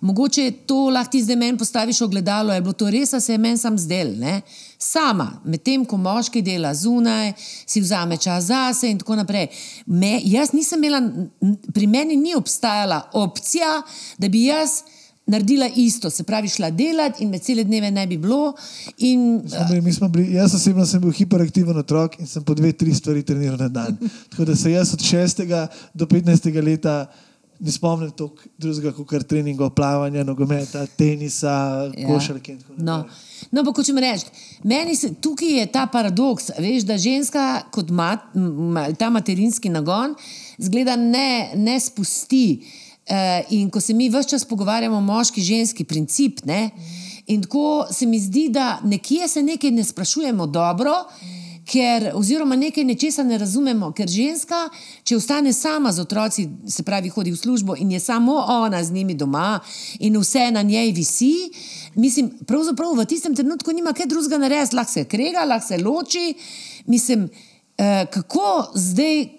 Mogoče 0.00 0.50
to 0.68 0.90
lahko 0.92 1.14
ti 1.14 1.22
zdaj 1.24 1.36
meni 1.36 1.58
postaviš 1.58 2.02
ogledalo, 2.04 2.52
je 2.52 2.60
bilo 2.60 2.76
to 2.76 2.90
res, 2.90 3.14
a 3.16 3.20
se 3.20 3.32
je 3.32 3.38
meni 3.38 3.58
sam 3.58 3.78
zdel, 3.78 4.12
ne? 4.20 4.40
Sama, 4.78 5.30
medtem 5.44 5.86
ko 5.88 5.96
moški 5.96 6.42
dela 6.44 6.74
zunaj, 6.76 7.32
si 7.40 7.80
vzame 7.80 8.20
čas 8.20 8.50
zase 8.50 8.90
in 8.92 9.00
tako 9.00 9.16
naprej. 9.16 9.48
Me, 9.86 10.18
jaz 10.24 10.52
nisem 10.52 10.84
imela, 10.84 11.00
pri 11.72 11.88
meni 11.88 12.20
ni 12.20 12.36
obstajala 12.36 13.00
opcija, 13.16 13.80
da 14.18 14.28
bi 14.28 14.44
jaz 14.50 14.82
naredila 15.26 15.68
isto, 15.76 16.10
se 16.10 16.24
pravi, 16.24 16.48
šla 16.48 16.70
delati 16.70 17.24
in 17.24 17.30
me 17.30 17.38
cele 17.38 17.64
dneve 17.64 17.90
ne 17.90 18.06
bi 18.06 18.18
bilo. 18.18 18.54
In, 18.98 19.42
bili, 19.68 19.80
mi 19.80 20.08
bili, 20.08 20.32
jaz 20.34 20.54
osebno 20.54 20.86
sem 20.86 21.00
bil 21.00 21.12
hiperaktiven 21.12 21.76
otrok 21.76 22.20
in 22.20 22.26
sem 22.26 22.44
po 22.44 22.54
dve, 22.54 22.72
tri 22.72 22.94
stvari 22.94 23.22
treniral 23.22 23.58
na 23.58 23.68
dan. 23.68 23.96
Tako 24.30 24.44
da 24.44 24.56
se 24.56 24.72
jaz 24.72 24.94
od 24.94 25.00
6. 25.00 25.66
do 25.94 26.06
15. 26.06 26.62
leta 26.62 27.06
ne 27.60 27.72
spomnim 27.72 28.10
toliko 28.10 28.42
drugega 28.58 28.92
kot 28.92 29.08
kar 29.08 29.22
treningov, 29.22 29.70
plavanja, 29.74 30.24
nogometa, 30.24 30.86
tenisa, 30.86 31.90
ja. 31.96 32.06
košarke 32.06 32.52
in 32.52 32.58
tako 32.60 32.72
naprej. 32.76 32.86
No, 32.86 33.04
no 33.50 33.64
pa 33.64 33.72
hočem 33.80 33.98
reči, 33.98 34.26
meni 34.62 34.96
se, 34.96 35.14
tukaj 35.20 35.58
je 35.58 35.66
ta 35.72 35.86
paradoks, 35.92 36.50
veš, 36.58 36.84
da 36.84 36.98
ženska 37.00 37.46
kot 37.72 37.90
mat, 37.90 38.28
ta 38.98 39.08
materinski 39.10 39.72
nagon 39.72 40.14
zgleda 40.58 40.96
ne, 41.00 41.52
ne 41.56 41.80
spusti. 41.80 42.60
Uh, 42.60 42.85
in 43.50 43.70
ko 43.70 43.80
se 43.80 43.94
mi 43.94 44.08
vse 44.10 44.28
čas 44.28 44.44
pogovarjamo 44.44 44.96
o 44.96 45.00
moški-ženski 45.00 45.84
princip, 45.84 46.40
ne, 46.44 46.70
in 47.26 47.42
tako 47.42 47.86
se 47.90 48.06
mi 48.06 48.20
zdi, 48.20 48.48
da 48.48 48.80
nekje 48.84 49.28
se 49.28 49.42
nekaj 49.42 49.70
ne 49.70 49.84
sprašujemo 49.84 50.46
dobro, 50.46 50.94
ker, 51.66 52.10
oziroma 52.14 52.56
nekaj 52.56 52.84
nečesa 52.84 53.24
ne 53.26 53.38
razumemo, 53.38 53.90
ker 53.96 54.08
ženska, 54.08 54.68
če 55.04 55.16
ostane 55.18 55.52
sama 55.52 55.92
z 55.92 56.04
otroci, 56.04 56.46
se 56.70 56.84
pravi, 56.86 57.10
hodi 57.10 57.32
v 57.34 57.40
službo 57.40 57.76
in 57.76 57.90
je 57.96 58.00
samo 58.00 58.36
ona 58.38 58.82
z 58.84 58.94
njimi 58.94 59.16
doma 59.18 59.58
in 59.98 60.18
vse 60.22 60.50
na 60.54 60.62
njej 60.62 60.92
visi, 60.94 61.32
mislim, 61.94 62.30
pravzaprav 62.46 62.94
v 62.94 63.06
tistem 63.10 63.34
trenutku 63.34 63.74
nima 63.74 63.92
kaj 63.96 64.06
drugega 64.06 64.38
narediti, 64.38 64.76
lahko 64.76 64.92
se 64.92 65.04
krega, 65.04 65.44
lahko 65.44 65.66
se 65.66 65.82
loči. 65.82 66.34
Mislim, 66.86 67.28
eh, 67.78 68.06
kako 68.10 68.70
zdaj, 68.74 69.22
eh, 69.22 69.35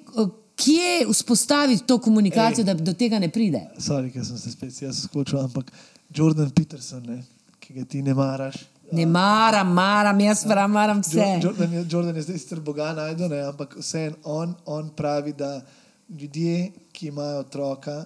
kje 0.58 1.06
vzpostaviti 1.12 1.86
to 1.88 2.00
komunikacijo, 2.02 2.64
Ej. 2.64 2.66
da 2.66 2.74
do 2.74 2.94
tega 2.94 3.20
ne 3.20 3.30
pride? 3.30 3.62
Sorry, 3.80 4.10
ker 4.10 4.26
sem 4.26 4.38
se 4.38 4.52
spet 4.52 4.82
jaz 4.82 5.04
skočil, 5.06 5.40
ampak 5.40 5.70
Jordan 6.10 6.50
Peterson, 6.50 7.04
ne, 7.06 7.22
ki 7.60 7.74
ga 7.74 7.86
ti 7.86 8.02
ne 8.02 8.14
maraš. 8.14 8.58
Ne 8.92 9.06
maram, 9.06 9.74
maram, 9.76 10.20
jaz 10.20 10.46
maram, 10.46 10.72
maram 10.72 11.02
vse. 11.04 11.20
Jo- 11.20 11.40
Jordan 11.44 11.74
je, 11.74 11.86
Jordan 11.92 12.16
je 12.16 12.22
zdaj 12.24 12.38
sicer 12.38 12.60
Boga 12.60 12.94
najdel, 12.94 13.30
ne, 13.30 13.42
ampak 13.44 13.76
vseeno 13.78 14.16
on, 14.24 14.54
on 14.66 14.90
pravi, 14.90 15.34
da 15.34 15.62
ljudje, 16.10 16.72
ki 16.92 17.08
imajo 17.08 17.40
otroka, 17.40 18.06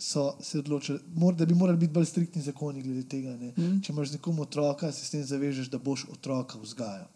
so 0.00 0.32
se 0.40 0.58
odločili, 0.58 0.98
mor, 1.14 1.34
da 1.34 1.46
bi 1.46 1.54
morali 1.54 1.78
biti 1.78 1.92
bolj 1.92 2.08
striktni 2.08 2.42
zakoni 2.42 2.82
glede 2.82 3.04
tega. 3.04 3.36
Mm. 3.36 3.82
Če 3.84 3.92
imaš 3.92 4.08
z 4.08 4.16
nekom 4.16 4.40
otroka, 4.40 4.88
se 4.92 5.04
s 5.04 5.12
tem 5.12 5.22
zavežeš, 5.22 5.68
da 5.70 5.78
boš 5.78 6.06
otroka 6.10 6.58
vzgajal. 6.58 7.06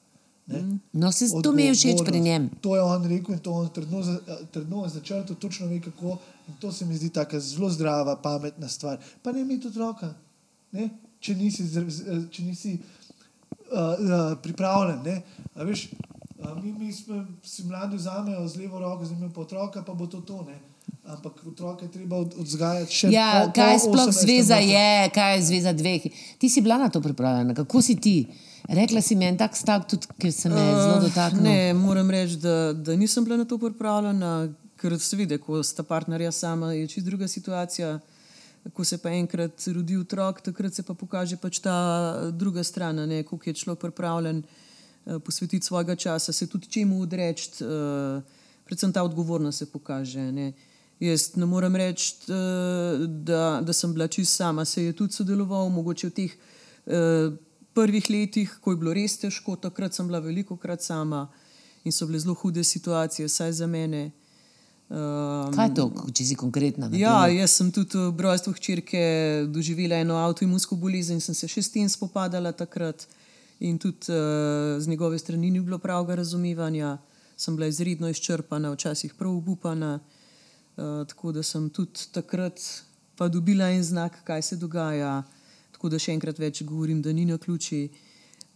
Ne? 0.46 0.78
No, 0.92 1.10
se, 1.10 1.26
to 1.42 1.52
mi 1.52 1.62
je 1.62 1.74
všeč 1.74 2.04
pri 2.04 2.20
njem. 2.20 2.50
To 2.60 2.76
je 2.76 2.82
on 2.82 3.04
rekel 3.04 3.34
in 3.34 3.40
to 3.40 3.50
on 3.52 3.68
trdno, 3.68 4.02
za- 4.02 4.20
trdno 4.48 4.88
začrtal, 4.88 5.36
točno 5.36 5.66
ve 5.66 5.80
kako. 5.80 6.18
In 6.46 6.54
to 6.56 6.72
se 6.72 6.86
mi 6.86 6.94
zdi 6.94 7.10
tako 7.10 7.40
zelo 7.40 7.70
zdrava, 7.70 8.16
pametna 8.16 8.68
stvar. 8.68 8.98
Pa 9.22 9.32
ne 9.32 9.40
imeti 9.40 9.66
otroka, 9.66 10.14
ne? 10.72 10.88
če 11.20 11.34
nisi, 11.34 11.64
z- 11.64 11.82
če 12.30 12.42
nisi 12.44 12.76
uh, 12.76 12.78
uh, 13.72 14.38
pripravljen. 14.38 15.02
Ne? 15.02 15.22
A 15.54 15.64
Veš, 15.64 15.88
uh, 16.38 16.62
mi, 16.62 16.72
mi 16.74 16.92
smo, 16.92 17.24
si 17.42 17.64
mladi 17.64 17.96
vzamejo 17.96 18.46
z 18.46 18.56
levo 18.56 18.78
roko, 18.78 19.04
imamo 19.04 19.32
pa 19.32 19.40
otroka, 19.40 19.82
pa 19.82 19.94
bo 19.94 20.06
to 20.06 20.20
to. 20.20 20.44
Ne? 20.44 20.58
Ampak 21.04 21.42
otroka 21.44 21.84
je 21.84 21.90
treba 21.90 22.16
od, 22.16 22.34
odzgajati 22.38 22.92
še 22.92 23.10
Ja, 23.10 23.26
po- 23.40 23.46
po 23.48 23.52
kaj 23.54 23.78
sploh 23.80 24.06
18. 24.06 24.20
zveza 24.20 24.56
je, 24.56 24.86
kaj 25.10 25.36
je 25.36 25.42
zveza 25.42 25.72
dveh. 25.72 26.02
Ti 26.38 26.48
si 26.48 26.60
bila 26.60 26.78
na 26.78 26.88
to 26.88 27.00
pripravljena, 27.00 27.54
kako 27.54 27.82
si 27.82 27.96
ti? 27.96 28.26
Rekla 28.68 29.00
si 29.00 29.14
mi 29.14 29.24
en 29.24 29.36
tak 29.38 29.56
stavek, 29.56 29.86
tudi 29.88 30.06
ker 30.18 30.32
se 30.32 30.50
me 30.50 30.60
je 30.60 30.74
zelo 30.74 31.00
dotaknil. 31.00 31.42
Ne, 31.42 31.74
moram 31.74 32.10
reči, 32.10 32.36
da, 32.42 32.72
da 32.72 32.96
nisem 32.96 33.24
bila 33.24 33.36
na 33.36 33.44
to 33.44 33.58
pripravljena, 33.62 34.48
ker 34.80 34.96
seveda, 34.98 35.38
ko 35.38 35.62
sta 35.62 35.84
partnerja 35.86 36.32
sama, 36.32 36.72
je 36.74 36.88
čist 36.90 37.06
druga 37.06 37.28
situacija. 37.28 37.98
Ko 38.74 38.84
se 38.84 38.98
pa 38.98 39.12
enkrat 39.14 39.62
rodi 39.70 39.94
otrok, 39.96 40.40
takrat 40.42 40.74
se 40.74 40.82
pa 40.82 40.94
pokaže 40.98 41.36
pač 41.38 41.60
ta 41.62 42.30
druga 42.34 42.64
stran, 42.66 42.98
koliko 43.28 43.50
je 43.50 43.54
človek 43.54 43.80
pripravljen 43.80 44.42
eh, 44.42 45.18
posvetiti 45.18 45.66
svojega 45.66 45.94
časa, 45.94 46.32
se 46.32 46.46
tudi 46.50 46.66
čemu 46.66 46.98
odreči, 47.02 47.62
eh, 47.62 48.20
predvsem 48.66 48.92
ta 48.92 49.06
odgovornost 49.06 49.58
se 49.58 49.70
pokaže. 49.70 50.32
Ne. 50.32 50.52
Jaz 50.98 51.36
ne 51.36 51.46
morem 51.46 51.76
reči, 51.76 52.14
da, 53.06 53.60
da 53.62 53.72
sem 53.72 53.92
bila 53.92 54.08
čist 54.08 54.34
sama, 54.34 54.64
se 54.64 54.84
je 54.84 54.92
tudi 54.92 55.12
sodeloval, 55.12 55.68
mogoče 55.70 56.08
v 56.08 56.14
teh 56.18 56.32
eh, 56.86 57.30
prvih 57.76 58.10
letih, 58.10 58.52
ko 58.60 58.72
je 58.72 58.80
bilo 58.80 58.94
res 58.96 59.18
težko, 59.20 59.56
takrat 59.60 59.94
sem 59.94 60.08
bila 60.08 60.22
veliko 60.24 60.56
krat 60.56 60.82
sama 60.82 61.26
in 61.84 61.92
so 61.92 62.06
bile 62.08 62.18
zelo 62.18 62.34
hude 62.34 62.64
situacije, 62.64 63.28
saj 63.28 63.52
za 63.60 63.66
mene. 63.70 64.10
Um, 64.88 65.50
Kaj 65.54 65.66
je 65.66 65.74
to, 65.74 65.84
če 66.14 66.24
si 66.24 66.34
konkretna? 66.38 66.88
na 66.88 66.98
Ja, 66.98 67.14
jaz 67.26 67.56
sem 67.58 67.72
tudi 67.74 67.98
ob 67.98 68.20
rojstvu 68.22 68.52
hčerke 68.54 69.00
doživela 69.50 69.98
eno 69.98 70.18
avtoimunsko 70.22 70.78
bolezen 70.78 71.18
in 71.18 71.24
sem 71.24 71.34
se 71.34 71.48
še 71.50 71.62
s 71.62 71.72
tem 71.74 71.88
spopadala 71.90 72.52
takrat. 72.54 73.06
In 73.66 73.80
tudi 73.82 74.12
uh, 74.12 74.76
z 74.78 74.86
njegove 74.86 75.18
strani 75.18 75.50
ni 75.50 75.62
bilo 75.64 75.78
pravega 75.82 76.18
razumevanja, 76.20 76.98
sem 77.36 77.56
bila 77.56 77.70
izredno 77.72 78.10
izčrpana, 78.12 78.70
včasih 78.74 79.14
prav 79.18 79.32
obupana. 79.34 79.98
Uh, 80.76 81.02
tako 81.08 81.32
da 81.32 81.42
sem 81.42 81.70
tudi 81.70 82.06
takrat 82.12 82.60
pa 83.16 83.30
dobila 83.32 83.70
en 83.72 83.82
znak, 83.82 84.20
kaj 84.24 84.42
se 84.42 84.56
dogaja. 84.60 85.22
Tako 85.76 85.90
da 85.92 85.98
še 86.00 86.14
enkrat 86.16 86.38
več 86.40 86.62
govorim, 86.64 87.02
da 87.04 87.12
ni 87.12 87.26
na 87.28 87.36
ključi. 87.38 87.86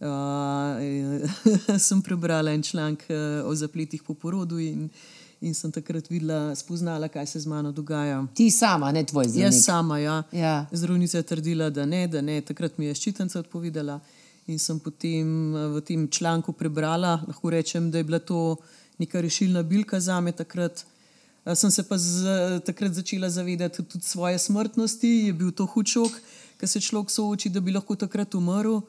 Uh, 0.01 1.21
sem 1.87 1.99
prebrala 2.01 2.49
en 2.55 2.63
članek 2.65 3.03
uh, 3.13 3.45
o 3.45 3.51
zapletih 3.53 4.01
po 4.01 4.15
porodu 4.17 4.57
in, 4.57 4.87
in 5.45 5.53
sem 5.53 5.69
takrat 5.69 6.09
videla, 6.09 6.55
spoznala, 6.57 7.05
kaj 7.13 7.27
se 7.29 7.43
z 7.43 7.51
mano 7.51 7.69
dogaja. 7.71 8.23
Ti 8.33 8.49
sama, 8.49 8.89
ne 8.91 9.05
tvoj 9.05 9.29
zdravnik. 9.29 9.53
Jaz 9.53 9.61
sama, 9.67 9.99
ja. 10.01 10.15
Ja. 10.33 10.55
Zdravnica 10.73 11.21
je 11.21 11.27
trdila, 11.35 11.69
da 11.69 11.85
ne, 11.85 12.07
da 12.09 12.25
ne. 12.25 12.39
Takrat 12.41 12.81
mi 12.81 12.89
je 12.89 12.97
ščitenca 12.97 13.43
odpovedala 13.43 13.99
in 14.49 14.57
sem 14.57 14.81
potem 14.81 15.53
v 15.75 15.85
tem 15.85 16.09
članku 16.09 16.57
prebrala. 16.57 17.19
Lahko 17.27 17.53
rečem, 17.53 17.91
da 17.93 18.01
je 18.01 18.09
bila 18.09 18.19
to 18.19 18.57
neka 18.97 19.21
rešilna 19.21 19.61
bilka 19.61 20.01
za 20.01 20.17
me 20.21 20.33
takrat. 20.33 20.81
Sem 21.55 21.71
se 21.73 21.85
pa 21.85 21.97
z, 21.97 22.61
takrat 22.65 22.93
začela 22.93 23.29
zavedati 23.29 23.83
tudi 23.83 24.05
svoje 24.05 24.37
smrtnosti, 24.39 25.07
je 25.29 25.33
bil 25.33 25.51
to 25.51 25.65
hud 25.65 25.89
šok, 25.89 26.17
ker 26.61 26.69
se 26.69 26.79
človek 26.81 27.09
sooči, 27.09 27.49
da 27.49 27.59
bi 27.59 27.73
lahko 27.73 27.97
takrat 27.97 28.35
umrl. 28.37 28.83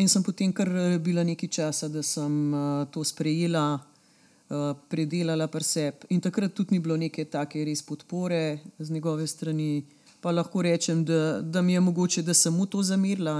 In 0.00 0.08
sem 0.08 0.24
potem 0.24 0.54
kar 0.56 0.70
eh, 0.72 0.98
bila 0.98 1.20
nekaj 1.20 1.50
časa, 1.52 1.88
da 1.92 2.00
sem 2.00 2.32
uh, 2.56 2.86
to 2.88 3.04
sprejela, 3.04 3.76
uh, 3.76 4.70
predelala 4.88 5.50
pri 5.52 5.66
sebi. 5.68 6.08
In 6.16 6.22
takrat 6.24 6.54
tudi 6.56 6.72
ni 6.72 6.80
bilo 6.80 6.96
neke 6.96 7.26
take 7.28 7.60
res 7.68 7.84
podpore 7.84 8.62
z 8.78 8.88
njegove 8.88 9.28
strani. 9.28 9.84
Pa 10.22 10.32
lahko 10.32 10.62
rečem, 10.64 11.04
da, 11.04 11.42
da 11.42 11.60
mi 11.60 11.74
je 11.74 11.80
mogoče, 11.80 12.22
da 12.22 12.32
sem 12.32 12.54
mu 12.54 12.64
to 12.64 12.80
zamerila, 12.80 13.36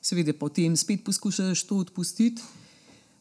seveda 0.00 0.34
potem 0.36 0.76
spet 0.76 1.02
poskušaš 1.04 1.64
to 1.66 1.80
odpustiti. 1.82 2.42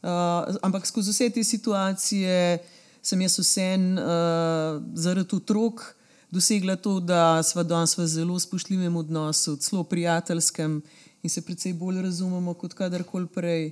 Uh, 0.04 0.46
ampak 0.62 0.86
skozi 0.86 1.12
vse 1.12 1.30
te 1.34 1.44
situacije 1.44 2.60
sem 3.02 3.22
jaz 3.22 3.40
vsem 3.40 3.96
uh, 3.98 4.78
zaradi 4.94 5.36
otrok 5.36 5.96
dosegla 6.32 6.76
to, 6.76 7.00
da 7.00 7.44
smo 7.44 7.64
danes 7.64 7.98
v 7.98 8.08
zelo 8.08 8.40
spoštljivem 8.40 8.96
odnosu, 8.96 9.56
celo 9.58 9.84
prijateljskem 9.84 10.82
in 11.24 11.30
se 11.30 11.42
precej 11.42 11.74
bolj 11.74 12.02
razumemo 12.02 12.54
kot 12.54 12.74
kadarkoli 12.74 13.28
prej. 13.28 13.72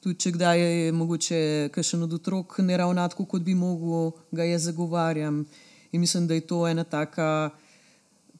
Tudi 0.00 0.20
če 0.20 0.30
kdaj 0.36 0.60
je 0.60 0.92
mogoče 0.92 1.68
kakšen 1.72 2.02
od 2.04 2.12
otrok 2.12 2.58
ne 2.58 2.76
ravna 2.76 3.08
tako, 3.08 3.24
kot 3.24 3.42
bi 3.42 3.54
mogel, 3.54 4.10
ga 4.32 4.44
jaz 4.44 4.66
zagovarjam. 4.68 5.44
In 5.92 6.00
mislim, 6.00 6.26
da 6.26 6.34
je 6.34 6.46
to 6.46 6.66
ena 6.68 6.84
taka 6.84 7.50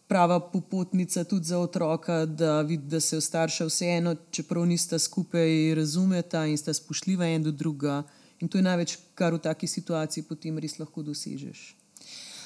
prava 0.07 0.41
popotnica 0.41 1.25
tudi 1.25 1.45
za 1.45 1.59
otroka, 1.59 2.27
da 2.27 2.61
vidi, 2.61 2.87
da 2.87 3.01
se 3.01 3.21
starša 3.21 3.65
vseeno, 3.65 4.17
čeprav 4.31 4.67
nista 4.67 4.99
skupaj, 4.99 5.75
razumeta 5.75 6.45
in 6.47 6.59
sta 6.59 6.75
spoštljiva 6.75 7.27
en 7.27 7.43
do 7.43 7.51
drugega. 7.51 8.03
In 8.41 8.49
to 8.49 8.59
je 8.59 8.63
največ, 8.63 8.99
kar 9.15 9.33
v 9.35 9.41
taki 9.41 9.67
situaciji 9.67 10.27
potem 10.29 10.59
res 10.59 10.79
lahko 10.79 11.03
dosežeš. 11.03 11.84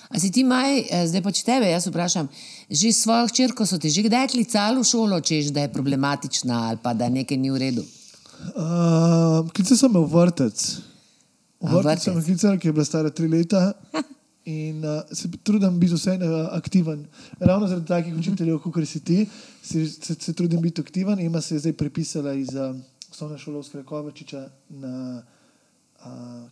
A 0.09 0.18
si 0.18 0.31
ti 0.33 0.44
maj, 0.44 0.88
eh, 0.88 1.07
zdaj 1.07 1.23
pač 1.23 1.42
tebe, 1.44 1.68
jaz 1.68 1.87
vprašam, 1.87 2.29
že 2.71 2.92
svojo 2.92 3.29
hčerko 3.29 3.66
so 3.68 3.79
te 3.79 3.92
že 3.92 4.03
kdaj 4.03 4.33
klicali 4.33 4.81
v 4.81 4.85
šolo, 4.85 5.21
češ 5.21 5.53
da 5.53 5.66
je 5.66 5.73
problematična 5.73 6.68
ali 6.68 6.79
pa 6.83 6.94
da 6.94 7.09
nekaj 7.09 7.37
ni 7.37 7.51
v 7.51 7.57
redu? 7.61 7.85
Uh, 8.55 9.44
klical 9.53 9.77
sem 9.77 9.92
v 9.92 10.07
vrtec. 10.07 10.57
V 11.61 11.73
vrtec 11.75 12.01
sem 12.01 12.16
klical, 12.23 12.57
ki 12.57 12.68
je 12.68 12.73
bila 12.73 12.87
stara 12.87 13.11
tri 13.11 13.29
leta. 13.29 13.73
In 14.49 14.81
uh, 14.81 15.05
se 15.12 15.29
trudim 15.44 15.77
biti 15.77 15.92
vseeno 15.92 16.25
uh, 16.25 16.57
aktiven. 16.57 17.05
Ravno 17.37 17.68
zaradi 17.68 17.87
takih 17.87 18.14
učiteljev, 18.16 18.62
kot 18.64 18.81
si 18.88 19.05
ti, 19.05 19.27
se, 19.61 19.85
se, 19.85 20.16
se 20.16 20.33
trudim 20.33 20.62
biti 20.62 20.81
aktiven. 20.81 21.21
Ima 21.21 21.40
se 21.40 21.55
je 21.55 21.66
zdaj 21.66 21.77
prepisala 21.77 22.33
iz 22.33 22.55
uh, 22.57 22.73
osnovne 23.11 23.37
šole 23.38 23.59
Oskara 23.59 23.85
Kovačiča 23.85 24.49
na 24.71 25.21
uh, 25.21 25.38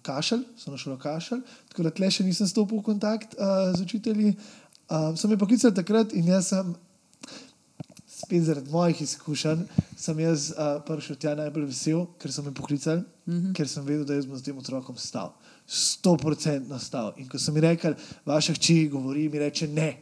Kašelj, 0.03 0.43
osnovno 0.57 0.79
šolo 0.79 0.97
Kašelj. 0.99 1.41
Tako 1.69 1.87
da 1.87 1.91
tle 1.91 2.11
še 2.11 2.25
nisem 2.27 2.49
stopil 2.51 2.81
v 2.81 2.87
kontakt 2.87 3.37
uh, 3.39 3.71
z 3.77 3.83
učitelji. 3.83 4.35
Uh, 4.87 5.15
sem 5.19 5.31
jo 5.31 5.39
poklical 5.39 5.75
takrat 5.75 6.13
in 6.15 6.29
jaz 6.31 6.53
sem 6.53 6.75
spet 8.17 8.43
zaradi 8.43 8.71
mojih 8.71 9.03
izkušenj, 9.03 9.67
sem 9.99 10.21
jaz 10.21 10.51
uh, 10.55 10.79
prišel 10.87 11.19
tja 11.21 11.35
najbolj 11.39 11.67
vesel, 11.69 12.07
ker 12.19 12.33
so 12.33 12.43
me 12.43 12.55
poklicali, 12.55 13.03
mm 13.27 13.35
-hmm. 13.35 13.55
ker 13.55 13.69
sem 13.69 13.85
vedel, 13.85 14.05
da 14.05 14.15
jaz 14.15 14.27
bom 14.27 14.39
s 14.39 14.43
tem 14.43 14.59
otrokom 14.59 14.97
stal. 14.97 15.35
Sto 15.67 16.17
procentno 16.17 16.79
stal. 16.79 17.13
In 17.17 17.29
ko 17.29 17.39
so 17.39 17.53
mi 17.53 17.61
rekli, 17.61 17.95
vaša 18.25 18.55
hči 18.55 18.89
govori, 18.89 19.29
mi 19.29 19.39
reče 19.39 19.69
ne. 19.69 19.97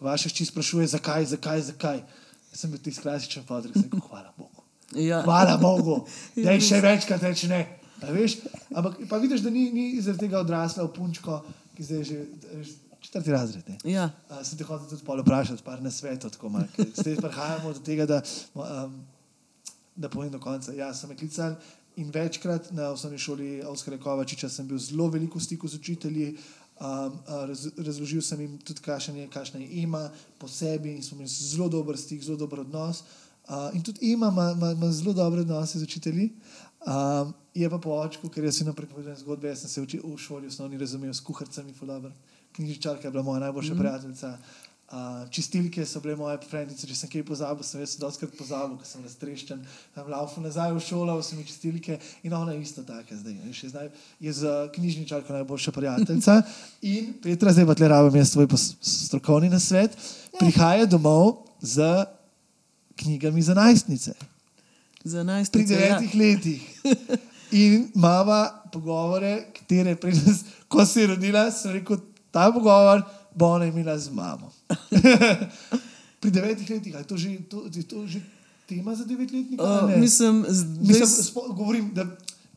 Vaša 0.00 0.28
hči 0.28 0.44
sprašuje, 0.44 0.86
zakaj, 0.86 1.24
zakaj, 1.24 1.60
zakaj. 1.60 2.02
Jaz 2.50 2.60
sem 2.60 2.70
bil 2.70 2.80
tisti 2.80 3.02
klasičen 3.02 3.44
fotor, 3.44 3.72
ki 3.72 3.80
sem 3.80 3.90
rekel, 3.92 4.08
hvala 4.08 4.32
Bogu. 4.36 4.62
Ja. 4.94 5.22
Hvala 5.22 5.56
Bogu, 5.56 6.06
da 6.44 6.50
je 6.50 6.60
še 6.60 6.80
večkrat 6.80 7.22
reče 7.22 7.48
ne. 7.48 7.75
Veš? 8.02 8.38
Ampak 8.74 8.98
pa 9.08 9.16
vidiš, 9.16 9.40
da 9.40 9.50
ni, 9.50 9.70
ni 9.72 9.86
zaradi 10.00 10.26
tega 10.26 10.40
odrasla 10.40 10.84
v 10.84 10.92
punčko, 10.92 11.40
ki 11.76 11.84
zdaj 11.84 12.04
že 12.04 12.24
četrti 13.00 13.30
razred. 13.30 13.68
Ne? 13.68 13.78
Ja. 13.92 14.10
Uh, 14.30 14.42
sem 14.42 14.58
te 14.58 14.64
hotel 14.64 14.88
tudi 14.88 15.22
vprašati, 15.22 15.62
par 15.62 15.82
na 15.82 15.90
svetu, 15.90 16.30
tako 16.30 16.48
malo. 16.48 16.66
Zdaj 16.96 17.16
prihajamo 17.16 17.72
do 17.72 17.80
tega, 17.80 18.06
da, 18.06 18.22
um, 18.54 19.00
da 19.96 20.08
povem 20.08 20.30
do 20.30 20.40
konca. 20.40 20.72
Ja, 20.72 20.94
sem 20.94 21.16
klical 21.16 21.56
in 21.96 22.10
večkrat 22.12 22.72
na 22.72 22.90
osnovni 22.92 23.18
šoli 23.18 23.62
Avskara 23.64 23.98
Kovačiča 23.98 24.48
sem 24.48 24.66
bil 24.68 24.78
zelo 24.78 25.08
veliko 25.08 25.38
v 25.38 25.42
stiku 25.42 25.68
z 25.68 25.80
učitelji. 25.80 26.36
Um, 26.76 26.86
uh, 27.24 27.46
raz, 27.48 27.68
razložil 27.78 28.20
sem 28.22 28.40
jim 28.40 28.58
tudi, 28.58 28.82
kakšen 28.84 29.16
je, 29.16 29.28
kakšna 29.32 29.60
je 29.60 29.68
ima 29.80 30.10
po 30.38 30.48
sebi 30.48 30.92
in 30.92 31.02
smo 31.02 31.16
imeli 31.16 31.30
zelo 31.30 31.68
dober 31.72 31.96
stik, 31.96 32.22
zelo 32.22 32.36
dober 32.36 32.60
odnos. 32.60 33.02
Uh, 33.48 33.70
in 33.72 33.82
tudi 33.82 34.10
ima, 34.12 34.28
ima, 34.28 34.50
ima, 34.52 34.72
ima 34.72 34.92
zelo 34.92 35.12
dobre 35.12 35.40
odnose 35.40 35.78
z 35.78 35.82
učitelji. 35.82 36.30
Um, 36.86 37.34
je 37.54 37.70
pa 37.70 37.78
po 37.78 37.96
očku, 37.96 38.28
ker 38.28 38.44
jaz 38.44 38.60
sem 38.60 38.68
pripovedoval 38.68 39.16
zgodbe, 39.16 39.48
jaz 39.48 39.64
sem 39.64 39.70
se 39.70 39.82
uči, 39.82 39.98
v 40.04 40.18
šoli 40.20 40.46
osnovni 40.46 40.78
razumel 40.78 41.14
s 41.14 41.24
kuharcami, 41.24 41.72
fulover. 41.72 42.12
Knjižničarka 42.52 43.08
je 43.08 43.10
bila 43.10 43.24
moja 43.24 43.40
najboljša 43.48 43.74
mm. 43.74 43.78
prijateljica. 43.78 44.38
Uh, 44.86 45.24
čistilke 45.30 45.86
so 45.86 46.00
bile 46.00 46.14
moje 46.16 46.38
prijateljice, 46.38 46.86
če 46.86 46.94
sem 46.94 47.10
kaj 47.10 47.24
pozabil, 47.26 47.64
sem 47.66 47.80
jaz 47.82 47.96
doskrat 47.98 48.36
pozabil, 48.38 48.76
ker 48.78 48.86
sem 48.86 49.02
raztreščen. 49.02 49.64
Tam 49.96 50.12
laufu 50.12 50.44
nazaj 50.44 50.76
v 50.76 50.84
šolo, 50.84 51.16
vse 51.18 51.34
mi 51.34 51.48
čistilke 51.48 51.98
in 52.22 52.36
ona 52.36 52.54
je 52.54 52.60
isto 52.62 52.84
taka 52.86 53.18
zdaj. 53.18 53.34
Je, 53.50 53.72
zdaj, 53.72 53.90
je 54.20 54.36
z 54.36 54.54
knjižničarko 54.76 55.40
najboljša 55.40 55.74
prijateljica. 55.74 56.38
In 56.92 57.16
Petra, 57.24 57.56
zdaj 57.56 57.66
pa 57.66 57.74
tle 57.74 57.90
rabim 57.90 58.20
jaz 58.20 58.36
pos- 58.46 58.76
strokovni 58.78 59.50
nasvet, 59.50 59.98
prihaja 60.38 60.86
domov 60.86 61.48
z 61.58 62.06
knjigami 62.94 63.42
za 63.42 63.58
najstnice 63.58 64.35
pri 65.12 65.24
najstnice. 65.24 65.74
Ja. 65.74 65.78
devetih 65.78 66.14
letih. 66.14 66.62
In 67.52 67.88
imamo 67.94 68.48
pogovore, 68.72 69.46
katere 69.54 69.96
pri 69.96 70.12
nas, 70.12 70.44
ko 70.68 70.86
se 70.86 71.00
je 71.00 71.06
rodila, 71.06 71.50
sem 71.50 71.72
rekel, 71.72 72.00
ta 72.30 72.50
pogovor 72.52 73.02
bo 73.34 73.46
ona 73.46 73.64
imela 73.64 73.98
z 73.98 74.10
mamo. 74.10 74.52
pri 76.20 76.30
devetih 76.30 76.70
letih, 76.70 76.94
ali 76.94 77.02
je 77.02 77.08
to 77.08 77.16
že, 77.16 77.38
to, 77.48 77.64
je 77.74 77.82
to 77.82 78.06
že 78.06 78.20
tema 78.66 78.94
za 78.94 79.04
devetletnika? 79.04 79.62
Uh, 79.62 80.00
mislim, 80.00 80.44
Mislim, 80.80 81.06
spo, 81.06 81.52
govorim, 81.52 81.94
da, 81.94 82.04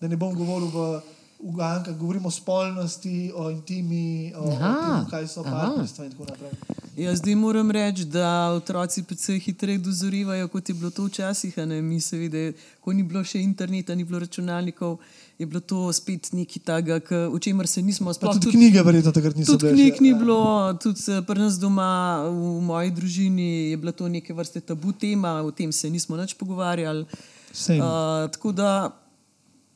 da 0.01 0.07
ne 0.07 0.17
bom 0.17 0.35
govoril 0.35 0.67
v 0.67 1.01
ugankah, 1.39 1.97
govorim 1.97 2.25
o 2.25 2.31
spolnosti, 2.31 3.31
o 3.35 3.49
intimi, 3.51 4.33
o, 4.35 4.41
o 4.41 4.57
tem, 4.57 5.09
kaj 5.09 5.27
so 5.27 5.43
partnerstva 5.43 6.05
in 6.05 6.11
tako 6.11 6.25
naprej. 6.25 6.78
Ja, 6.99 7.15
zdaj 7.15 7.35
moram 7.35 7.71
reči, 7.71 8.03
da 8.05 8.27
otroci 8.51 9.03
precej 9.03 9.39
hitreje 9.39 9.77
dozorivajo, 9.79 10.47
kot 10.47 10.69
je 10.69 10.75
bilo 10.75 10.89
to 10.89 11.05
včasih. 11.05 11.55
Mi 11.81 11.99
seveda, 11.99 12.51
ko 12.79 12.91
ni 12.91 13.03
bilo 13.03 13.23
še 13.23 13.39
interneta, 13.39 13.95
ni 13.95 14.03
bilo 14.03 14.19
računalnikov, 14.19 14.97
je 15.37 15.45
bilo 15.45 15.59
to 15.61 15.93
spet 15.93 16.31
nekaj 16.33 16.59
takega, 16.61 16.99
o 17.27 17.39
čemer 17.39 17.67
se 17.67 17.81
nismo 17.81 18.11
sploh 18.13 18.35
tudi 18.35 18.51
knjige, 18.51 18.83
verjetno 18.83 19.11
takrat 19.11 19.35
niso 19.35 19.53
Tudi 19.53 19.65
bile. 19.65 19.75
knjig 19.75 19.95
še- 19.95 20.01
ni 20.01 20.09
ja. 20.09 20.17
bilo, 20.17 20.39
tudi 20.75 20.99
eh, 21.09 21.21
pri 21.23 21.39
nas 21.39 21.55
doma, 21.55 21.89
v 22.27 22.61
moji 22.61 22.91
družini, 22.91 23.49
je 23.69 23.77
bila 23.77 23.91
to 23.93 24.07
neke 24.09 24.33
vrste 24.33 24.59
tabu 24.61 24.91
tema, 24.93 25.39
o 25.41 25.51
tem 25.51 25.71
se 25.71 25.89
nismo 25.89 26.17
več 26.17 26.35
pogovarjali. 26.35 27.05
Same. 27.51 27.79
Uh, 27.79 27.87
tako 28.29 28.51
da, 28.51 28.91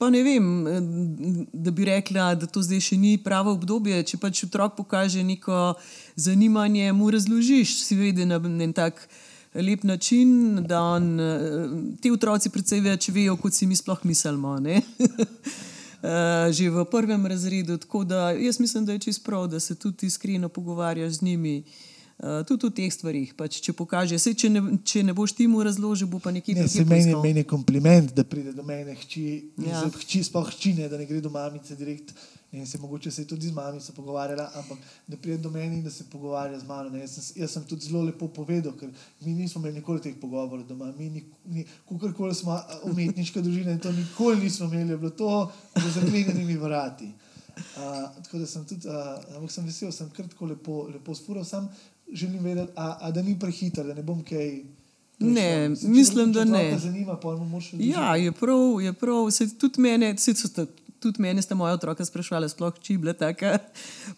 pa 0.03 0.09
ne 0.09 0.23
vem, 0.23 0.67
eh, 0.67 0.81
da 1.53 1.71
bi 1.71 1.85
rekla, 1.85 2.35
da 2.35 2.47
to 2.47 2.61
zdaj 2.61 2.81
še 2.83 2.97
ni 2.99 3.13
pravo 3.17 3.53
obdobje. 3.55 4.01
Če 4.03 4.17
pač 4.19 4.41
otrok 4.43 4.75
pokaže 4.75 5.23
neko 5.23 5.75
zanimanje, 6.19 6.89
mu 6.91 7.07
razložiš, 7.13 7.77
si 7.85 7.95
vidi 7.95 8.25
na 8.27 8.41
en 8.43 8.73
tak 8.75 8.99
lep 9.55 9.85
način, 9.87 10.59
da 10.67 10.81
on, 10.97 11.07
eh, 11.19 11.69
ti 12.01 12.11
otroci 12.11 12.51
precej 12.51 12.81
več 12.83 13.07
vejo, 13.15 13.37
kot 13.37 13.53
si 13.53 13.65
mi 13.65 13.75
sploh 13.75 14.03
mislimo. 14.03 14.59
Eh, 16.03 16.51
Že 16.51 16.67
v 16.67 16.83
prvem 16.91 17.25
razredu, 17.25 17.77
tako 17.79 18.03
da 18.03 18.35
jaz 18.35 18.59
mislim, 18.59 18.83
da 18.85 18.91
je 18.91 18.99
čisto 18.99 19.23
prav, 19.23 19.47
da 19.47 19.59
se 19.59 19.75
tudi 19.75 20.11
iskreno 20.11 20.49
pogovarjaš 20.49 21.13
z 21.13 21.21
njimi, 21.21 21.63
uh, 21.63 21.92
tudi 22.47 22.65
o 22.65 22.69
teh 22.69 22.91
stvarih. 22.93 23.33
Pač, 23.37 23.57
če 23.65 23.73
pokaže, 23.73 24.19
sej, 24.21 24.35
če, 24.37 24.49
ne, 24.49 24.61
če 24.85 25.03
ne 25.03 25.15
boš 25.17 25.33
ti 25.37 25.47
mu 25.47 25.63
razložil, 25.65 26.07
bo 26.07 26.19
pa 26.23 26.31
nekje 26.31 26.55
Ne, 26.55 26.67
drugje 26.67 26.83
se 26.83 26.85
meni, 26.85 27.15
meni 27.23 27.43
je 27.43 27.49
kompliment, 27.49 28.13
da 28.15 28.23
pride 28.23 28.53
do 28.53 28.63
mene 28.63 28.95
hči, 28.95 29.25
Ja. 29.65 29.81
hči 30.05 30.23
sploh 30.23 30.47
hči, 30.53 30.73
ne, 30.77 30.87
da 30.89 30.97
ne 30.97 31.05
gre 31.09 31.21
do 31.21 31.29
mamice 31.33 31.75
direkt. 31.75 32.13
Ne, 32.53 32.67
se 32.69 32.77
mogoče 32.77 33.09
se 33.11 33.23
je 33.23 33.27
tudi 33.27 33.47
z 33.49 33.51
mamico 33.51 33.93
pogovarjala, 33.97 34.51
ampak 34.55 34.77
da 35.07 35.17
pride 35.17 35.39
do 35.41 35.49
mene 35.49 35.79
in 35.79 35.83
da 35.83 35.89
se 35.89 36.03
pogovarja 36.05 36.59
z 36.59 36.67
mano. 36.69 36.89
Ne. 36.93 36.99
Jaz, 37.01 37.15
sem, 37.17 37.41
jaz 37.41 37.51
sem 37.51 37.63
tudi 37.65 37.87
zelo 37.87 38.03
lepo 38.05 38.27
povedal, 38.29 38.75
ker 38.77 38.91
mi 39.25 39.33
nismo 39.33 39.57
imeli 39.61 39.79
nikoli 39.81 40.01
teh 40.05 40.13
pogovorov 40.21 40.67
doma. 40.69 40.91
Mi, 40.93 41.09
ni, 41.09 41.23
ni, 41.49 41.65
kukorkoli 41.89 42.35
smo 42.37 42.51
a, 42.53 42.61
umetniška 42.85 43.41
družina 43.41 43.73
in 43.73 43.81
to 43.81 43.91
nikoli 43.91 44.37
nismo 44.45 44.69
imeli, 44.69 44.97
bilo 45.01 45.09
to 45.09 45.49
za 45.75 45.95
zaklenjenimi 45.97 46.59
vrati. 46.61 47.09
Uh, 47.53 48.21
tako 48.23 48.37
da 48.37 48.45
sem 48.49 48.65
tudi, 48.65 48.87
uh, 48.87 49.35
ampak 49.35 49.51
sem 49.51 49.65
vesel, 49.65 49.91
sem 49.93 50.09
kar 50.13 50.25
tako 50.29 50.45
lepo, 50.53 50.77
lepo 50.93 51.13
sfural, 51.17 51.45
sam 51.45 51.67
želim 52.13 52.43
vedeti, 52.43 52.71
a, 52.75 52.97
a 53.01 53.11
da 53.11 53.21
ni 53.21 53.39
prehiter, 53.39 53.85
da 53.85 53.93
ne 53.93 54.03
bom 54.03 54.23
kaj. 54.23 54.47
Je 54.47 54.63
Ne, 55.19 55.75
škoda. 55.75 55.93
Mislim, 55.93 56.33
če 56.33 56.39
če 56.39 56.39
da 56.39 56.45
ne. 56.45 56.77
Zanima, 56.79 57.17
Ja, 57.79 58.15
je 58.15 58.31
prav, 58.31 58.81
je 58.81 58.93
prav. 58.93 59.29
Se, 59.31 59.47
tudi 59.57 59.81
mene, 59.81 60.17
se, 60.17 60.33
so, 60.35 60.65
tudi 60.99 61.21
mene 61.21 61.41
sta 61.41 61.55
moja 61.55 61.73
otroka 61.73 62.05
sprašvala, 62.05 62.49
sploh 62.49 62.73
či 62.81 62.97
bila 62.97 63.13
taka. 63.13 63.57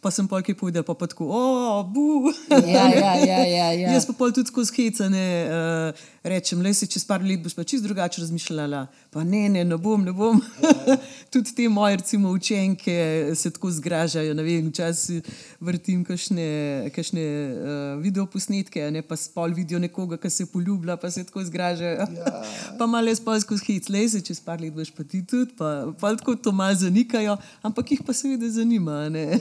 Pa 0.01 0.11
sem 0.11 0.27
polki 0.27 0.53
povedal, 0.53 0.85
pa, 0.85 0.93
pa 0.93 1.07
tako, 1.09 1.27
o, 1.29 1.83
bu. 1.83 2.31
Ja, 2.49 2.85
ja, 2.89 3.13
ja, 3.25 3.39
ja, 3.45 3.69
ja. 3.73 3.93
Jaz 3.93 4.05
pa 4.05 4.13
pol 4.17 4.33
tudi 4.35 4.53
skozi 4.53 4.73
hecane 4.77 5.25
uh, 5.45 6.05
rečem, 6.25 6.61
le 6.61 6.73
si 6.73 6.87
čez 6.89 7.05
par 7.05 7.21
let 7.21 7.41
boš 7.43 7.53
pa 7.53 7.63
čist 7.63 7.85
drugače 7.85 8.21
razmišljala. 8.21 8.85
Pa 9.13 9.23
ne, 9.23 9.45
ne, 9.49 9.63
ne 9.63 9.77
bom, 9.77 10.01
ne 10.03 10.11
bom. 10.11 10.41
tudi 11.33 11.53
te 11.55 11.67
moje, 11.69 11.99
recimo, 12.01 12.31
učenke 12.33 12.95
se 13.35 13.51
tako 13.53 13.71
zgražajo. 13.71 14.33
ne 14.33 14.43
Vem, 14.43 14.69
včasih 14.69 15.21
vrtim 15.61 16.03
kakšne, 16.05 16.47
kakšne 16.95 17.25
uh, 17.25 18.01
videoposnetke, 18.01 18.89
ne 18.91 19.05
pa 19.05 19.17
spol 19.19 19.53
vidijo 19.53 19.79
nekoga, 19.79 20.17
ki 20.17 20.33
se 20.33 20.49
poljublja, 20.49 20.97
pa 20.97 21.11
se 21.11 21.23
tako 21.23 21.45
zgražajo. 21.45 22.09
Ja. 22.17 22.43
pa 22.79 22.89
malo 22.89 23.13
je 23.13 23.21
spol 23.21 23.39
skozi 23.45 23.69
hec, 23.69 23.89
le 23.93 24.05
si 24.09 24.25
čez 24.25 24.41
par 24.41 24.61
let 24.61 24.73
boš 24.73 24.91
pa 24.97 25.05
ti 25.05 25.21
tudi, 25.21 25.53
pa, 25.57 25.93
pa 26.01 26.15
tako 26.17 26.35
to 26.35 26.51
malo 26.51 26.75
zanikajo, 26.75 27.37
ampak 27.61 27.95
jih 27.95 28.05
pa 28.05 28.17
seveda 28.17 28.49
zanima. 28.49 29.05
Ja. 29.13 29.39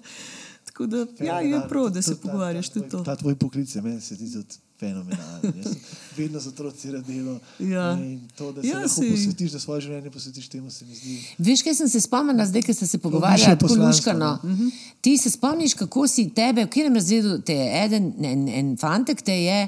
tako 0.72 0.86
da 0.86 1.06
ja, 1.20 1.40
je 1.44 1.60
prav, 1.68 1.90
da 1.92 2.02
se 2.02 2.16
pogovarjaš 2.20 2.72
tudi 2.72 2.88
to. 2.88 3.04
Ta 3.04 3.16
tvoj 3.16 3.36
poklic 3.36 3.74
meni 3.74 4.00
se 4.00 4.14
zdi 4.14 4.32
tudi 4.32 4.63
fenomenalen. 4.76 5.52
Jaz 5.56 5.74
Vedno 6.16 6.38
z 6.38 6.46
otroci 6.46 6.90
rad 6.90 7.04
delo. 7.04 7.38
Ja. 7.58 7.92
In 7.94 8.20
to, 8.32 8.52
da 8.52 8.62
se 8.62 8.68
Ja, 8.68 8.82
saj- 8.84 9.10
posvetiš, 9.10 9.50
da 9.50 9.58
svoje 9.58 9.80
življenje 9.80 10.10
posvetiš 10.10 10.48
temu, 10.48 10.70
se 10.70 10.84
mi 10.84 10.94
zdi. 10.94 11.14
Veš, 11.40 11.62
kaj 11.62 11.74
sem 11.74 11.88
se 11.88 12.00
spomnila, 12.00 12.46
zdaj, 12.46 12.62
ko 12.62 12.72
ste 12.72 12.86
se 12.86 12.98
pogovarjali 12.98 13.58
tako 13.58 13.74
luškano. 13.76 14.30
no. 14.44 14.70
Ti 15.00 15.18
se 15.18 15.30
spomniš, 15.30 15.74
kako 15.74 16.06
si 16.08 16.28
tebe, 16.30 16.62
v 16.62 16.68
katerem 16.68 16.94
razredu 16.94 17.38
te 17.40 17.54
je 17.54 17.84
eden, 17.84 18.04
en, 18.22 18.48
en 18.50 18.76
fantek 18.76 19.22
te 19.22 19.34
je 19.34 19.66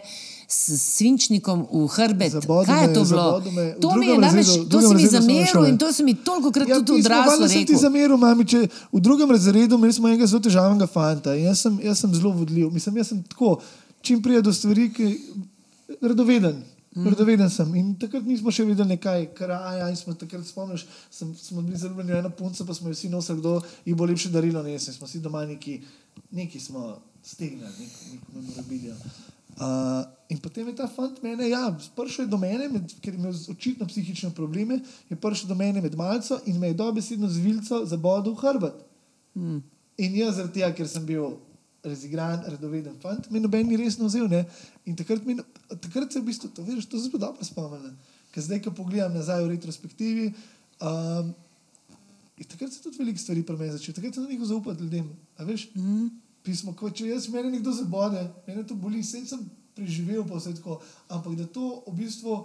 s 0.49 0.71
svinčnikom 0.93 1.65
v 1.69 1.87
hrbet. 1.89 2.31
Zabodel 2.33 2.65
Kaj 2.67 2.85
je 2.85 2.93
to 2.93 3.03
bilo? 3.05 3.25
me. 3.53 3.65
To 3.77 3.97
mi 3.97 4.07
je 4.07 4.15
namreč, 4.17 4.47
razredu- 4.47 4.69
to 4.69 4.81
si 4.81 4.95
mi 4.95 5.07
zameril 5.09 5.65
in 5.65 5.77
to 5.77 5.93
si 5.93 6.03
mi 6.05 6.15
toliko 6.17 6.53
krat 6.53 6.69
Ja, 6.69 6.79
tudi 6.81 7.01
odraslo 7.01 7.31
valjda 7.33 7.49
sem 7.49 7.67
ti 7.67 7.75
zameril, 7.77 8.17
mami, 8.17 8.45
če 8.45 8.61
v 8.89 9.01
drugem 9.01 9.27
razredu 9.29 9.75
imeli 9.75 9.93
smo 9.93 10.07
enega 10.07 10.27
zelo 10.27 10.41
težavnega 10.41 10.87
fanta 10.89 11.35
in 11.35 11.45
jaz 11.45 11.59
sem, 11.61 11.81
jaz 11.83 11.99
sem 11.99 12.15
zelo 12.15 12.31
vodljiv. 12.33 12.71
Mislim, 12.71 12.97
jaz 12.97 13.09
sem 13.09 13.23
tako, 13.25 13.57
čim 14.07 14.23
prije 14.23 14.43
do 14.43 14.53
stvari, 14.55 14.89
ki 14.95 15.11
radoveden. 16.01 16.63
Mm. 16.97 17.09
Radoveden 17.13 17.51
sem. 17.51 17.75
In 17.77 17.93
takrat 18.01 18.25
nismo 18.25 18.53
še 18.55 18.65
videli 18.65 18.95
nekaj 18.95 19.29
kraja. 19.37 19.91
Smo 19.99 20.15
takrat 20.17 20.47
spomniš, 20.49 20.87
sem, 21.13 21.35
smo 21.37 21.61
bili 21.63 21.77
zelo 21.77 21.93
ljubljeni 21.93 22.21
ena 22.23 22.31
punca, 22.33 22.65
pa 22.65 22.75
smo 22.75 22.89
jo 22.89 22.97
vsi 22.97 23.11
nosili, 23.13 23.43
kdo 23.43 23.59
ji 23.85 23.95
bo 23.95 24.09
lepše 24.09 24.33
darilo 24.33 24.63
nesel. 24.65 24.97
Smo 24.97 25.09
si 25.11 25.21
doma 25.21 25.45
neki, 25.45 25.81
neki 26.31 26.61
smo 26.61 26.95
stegnili, 27.23 27.69
neko, 27.81 28.13
neko 28.13 28.39
memorabilijo. 28.39 28.97
Uh, 29.57 30.05
in 30.29 30.41
potem 30.41 30.69
je 30.69 30.77
ta 30.77 30.85
fant 30.89 31.17
mene, 31.25 31.47
ja, 31.49 31.71
prišel 31.97 32.27
je 32.27 32.33
do 32.33 32.37
mene, 32.37 32.67
med, 32.69 32.91
ker 33.01 33.15
je 33.15 33.21
imel 33.21 33.37
očitno 33.53 33.87
psihične 33.89 34.29
probleme, 34.37 34.83
je 35.09 35.17
prišel 35.17 35.49
do 35.49 35.57
mene 35.57 35.81
med 35.81 35.97
malco 35.97 36.37
in 36.45 36.59
me 36.61 36.73
je 36.73 36.77
dobesedno 36.77 37.29
z 37.29 37.41
vilco 37.41 37.81
zabodel 37.89 38.37
v 38.37 38.43
hrbet. 38.43 38.83
Hmm. 39.33 39.63
In 39.97 40.17
jaz, 40.21 40.37
zaradi 40.37 40.61
tega, 40.61 40.75
ker 40.77 40.89
sem 40.93 41.07
bil 41.09 41.39
razigran, 41.87 42.45
radoveden 42.47 42.99
fant, 43.03 43.31
me 43.31 43.41
noben 43.41 43.69
ni 43.69 43.79
resno 43.81 44.11
vzel. 44.11 44.29
Ne? 44.31 44.45
In 44.87 44.97
takrat, 44.99 45.25
mi, 45.27 45.37
takrat 45.69 46.13
se 46.13 46.19
je 46.19 46.23
v 46.23 46.29
bistvu, 46.31 46.51
to, 46.55 46.65
veš, 46.67 46.89
to 46.91 47.01
zelo 47.01 47.21
dobro 47.23 47.47
spomnim. 47.47 47.97
Ker 48.35 48.45
zdaj, 48.45 48.63
ko 48.67 48.75
pogledam 48.77 49.17
nazaj 49.17 49.45
v 49.45 49.55
retrospektivi, 49.55 50.27
um, 50.85 51.33
in 52.37 52.51
takrat 52.51 52.73
se 52.73 52.83
tudi 52.85 53.01
veliko 53.01 53.23
stvari 53.23 53.45
pri 53.47 53.57
meni 53.57 53.77
začelo. 53.77 53.97
Takrat 53.97 54.19
sem 54.19 54.29
nehal 54.29 54.51
zaupati 54.51 54.85
ljudem. 54.85 55.09
Veš, 55.49 55.69
mm. 55.75 56.11
pismo, 56.45 56.77
ko 56.77 56.91
če 56.91 57.09
jaz 57.15 57.31
meni 57.33 57.57
nekdo 57.57 57.73
zabode, 57.77 58.27
meni 58.47 58.67
to 58.69 58.77
boli, 58.79 59.01
vse 59.05 59.25
sem 59.29 59.47
preživel, 59.77 60.25
pa 60.29 60.41
vse 60.41 60.55
tako. 60.59 60.81
Ampak 61.09 61.39
da 61.41 61.49
to 61.49 61.81
v 61.87 61.97
bistvu 62.03 62.43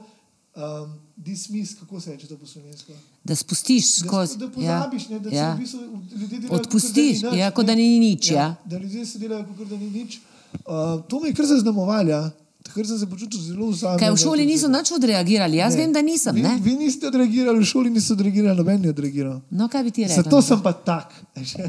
um, 0.55 0.93
dismiss, 1.15 1.75
kako 1.79 1.99
se 2.01 2.11
reče 2.11 2.27
to 2.27 2.37
po 2.37 2.45
slovensko. 2.45 2.93
Da 3.23 3.35
spustiš 3.35 3.97
Da, 3.97 4.07
skozi. 4.07 4.37
da 4.37 4.49
pozabiš, 4.49 5.09
ne, 5.09 5.19
da 5.19 5.29
ja. 5.29 5.51
se 5.51 5.57
v 5.57 5.59
bistvu 5.59 5.79
ljudje 6.19 6.39
delajo, 6.39 6.55
Odpustiš, 6.55 7.21
kakor 7.21 7.31
da 7.31 7.35
ni 7.35 7.39
ja, 7.39 7.47
nič, 7.47 7.55
kot 7.55 7.65
da 7.65 7.75
ne. 7.75 7.81
ni 7.81 7.99
nič, 7.99 8.31
ja. 8.31 8.55
Da 8.65 8.77
ljudje 8.77 9.05
se 9.05 9.19
delajo, 9.19 9.45
kot 9.57 9.67
da 9.67 9.77
ni 9.77 9.89
nič. 9.89 10.19
Uh, 10.53 11.01
to 11.07 11.19
me 11.19 11.29
je 11.29 11.33
kar 11.33 11.45
zaznamovalo. 11.45 12.09
Ja. 12.09 12.31
Takrat 12.61 12.87
sem 12.87 12.97
se 12.99 13.09
počutil 13.09 13.39
zelo 13.41 13.65
usamljen. 13.65 13.99
Kaj 13.99 14.11
v 14.11 14.17
šoli 14.17 14.43
niso 14.45 14.67
nič 14.69 14.91
odreagirali, 14.93 15.57
jaz 15.57 15.75
vem, 15.75 15.93
da 15.93 16.01
nisem. 16.01 16.35
Vi, 16.35 16.41
Ne? 16.41 16.59
vi 16.61 16.75
niste 16.77 17.07
odreagirali, 17.07 17.59
v 17.59 17.65
šoli 17.65 17.89
niste 17.89 18.13
odreagirali, 18.13 18.57
noben 18.57 18.81
ni 18.81 18.89
odreagiral. 18.89 19.39
No, 19.49 19.65
kaj 19.67 19.83
bi 19.83 19.91
ti 19.91 20.03
rekel? 20.05 20.23
Zato 20.23 20.41
sem 20.41 20.61
pa 20.61 20.73
tak. 20.73 21.09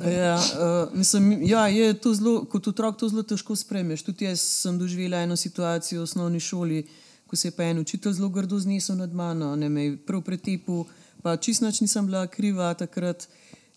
Ja, 0.04 0.36
uh, 0.36 0.92
mislim, 0.94 1.42
ja, 1.48 1.64
je 1.68 1.94
to 1.94 2.12
zelo, 2.14 2.44
kot 2.44 2.68
otrok 2.68 2.98
to 3.00 3.08
zelo 3.08 3.22
težko 3.22 3.56
spremeš. 3.56 4.02
Tudi 4.04 4.24
jaz 4.28 4.40
sem 4.40 4.78
doživela 4.78 5.22
eno 5.24 5.36
situacijo 5.36 6.00
v 6.00 6.04
osnovni 6.04 6.40
šoli, 6.40 6.84
ko 7.32 7.36
se 7.36 7.48
je 7.48 7.52
pa 7.56 7.64
en 7.64 7.78
učitelj 7.78 8.12
zelo 8.12 8.28
grdo 8.28 8.58
znesel 8.60 8.96
nad 8.96 9.14
mano, 9.14 9.56
ne 9.56 9.68
me 9.68 9.84
je 9.84 9.92
prav 9.96 10.20
pretepil, 10.20 10.82
pa 11.22 11.32
čist 11.36 11.62
nič 11.64 11.78
nisem 11.80 12.04
bila 12.04 12.26
kriva 12.26 12.74
takrat. 12.76 13.24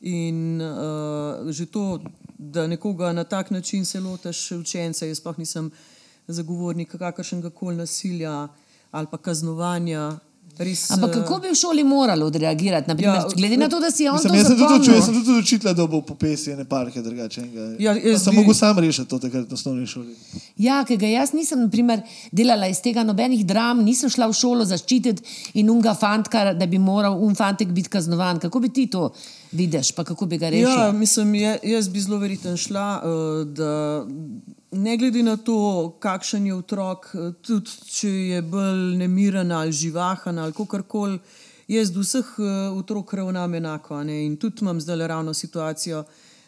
In 0.01 0.60
uh, 0.60 1.47
že 1.56 1.66
to, 1.72 2.03
da 2.38 2.68
nekoga 2.68 3.14
na 3.14 3.24
tak 3.24 3.51
način 3.56 3.86
se 3.86 3.99
lotaš 3.99 4.51
učence, 4.51 5.08
jaz 5.08 5.22
sploh 5.24 5.39
nisem 5.39 5.72
zagovornik 6.28 6.97
kakršnega 6.99 7.49
koli 7.49 7.78
nasilja 7.78 8.47
ali 8.91 9.08
pa 9.12 9.18
kaznovanja. 9.18 10.20
Res, 10.58 10.86
Ampak 10.89 11.10
eh, 11.10 11.14
kako 11.18 11.39
bi 11.39 11.49
v 11.49 11.56
šoli 11.56 11.84
morali 11.84 12.24
odreagirati? 12.24 12.88
Naprimer, 12.88 13.16
Ja, 13.16 13.28
glede 13.32 13.58
na 13.58 13.68
to, 13.68 13.80
da 13.80 13.91
si 13.91 14.03
je 14.03 14.12
on 14.12 14.16
Mislim, 14.16 14.32
to 14.32 14.38
jaz 14.38 14.47
sem 14.47 14.58
tudi 14.58 14.64
zapomnil. 14.66 14.95
jaz 14.95 15.06
sem 15.06 15.14
tudi 15.16 15.39
učitelj, 15.39 15.74
da 15.74 15.86
bo 15.86 16.01
po 16.01 16.16
pesi 16.16 16.51
ene 16.51 16.66
parke 16.66 17.01
drugačnega. 17.01 17.66
Ja, 17.80 17.91
jaz 17.93 18.24
sem 18.24 18.32
bi- 18.32 18.38
mogel 18.38 18.53
sam 18.53 18.80
rešiti 18.80 19.08
to 19.08 19.20
takrat 19.20 19.45
v 19.45 19.53
osnovni 19.53 19.84
šoli. 19.86 20.16
Ja, 20.58 20.84
ker 20.84 20.97
ga 20.97 21.08
jaz 21.08 21.34
nisem 21.34 21.60
naprimer, 21.62 22.01
delala 22.32 22.68
iz 22.68 22.80
tega 22.80 23.03
nobenih 23.03 23.45
dram, 23.45 23.84
nisem 23.84 24.10
šla 24.10 24.28
v 24.28 24.34
šolo 24.34 24.66
zaščititi 24.66 25.24
in 25.56 25.70
unga 25.70 25.93
fantka, 25.93 26.53
da 26.53 26.66
bi 26.66 26.80
moral 26.80 27.20
un 27.20 27.36
fantek 27.36 27.68
biti 27.70 27.89
kaznovan. 27.89 28.39
Kako 28.39 28.60
bi 28.60 28.70
ti 28.70 28.88
to 28.88 29.10
vidiš, 29.53 29.91
pa 29.91 30.03
kako 30.03 30.26
bi 30.26 30.38
ga 30.38 30.49
rešil? 30.49 30.70
Ja, 30.70 30.91
mislim, 30.93 31.36
je, 31.36 31.60
jaz 31.66 31.89
bi 31.89 31.99
zelo 31.99 32.18
verjetno 32.18 32.58
šla, 32.58 32.88
uh, 32.97 33.12
da 33.49 34.06
ne 34.76 34.97
glede 34.97 35.23
na 35.23 35.38
to, 35.38 35.95
kakšen 35.99 36.45
je 36.45 36.55
otrok, 36.55 37.09
eh, 37.13 37.32
tudi 37.41 37.71
če 37.89 38.09
je 38.09 38.41
bolj 38.41 38.95
nemiren 38.99 39.51
ali 39.51 39.71
živahen 39.71 40.39
ali 40.39 40.53
kakorkoli, 40.53 41.19
jaz 41.67 41.91
do 41.91 42.03
vseh 42.03 42.28
uh, 42.38 42.78
otrok 42.78 43.13
ravnam 43.13 43.53
enako. 43.53 44.01
In 44.01 44.38
tudi 44.38 44.61
imam 44.61 44.82
zdaj 44.82 45.07
ravno 45.07 45.34
situacijo, 45.34 46.03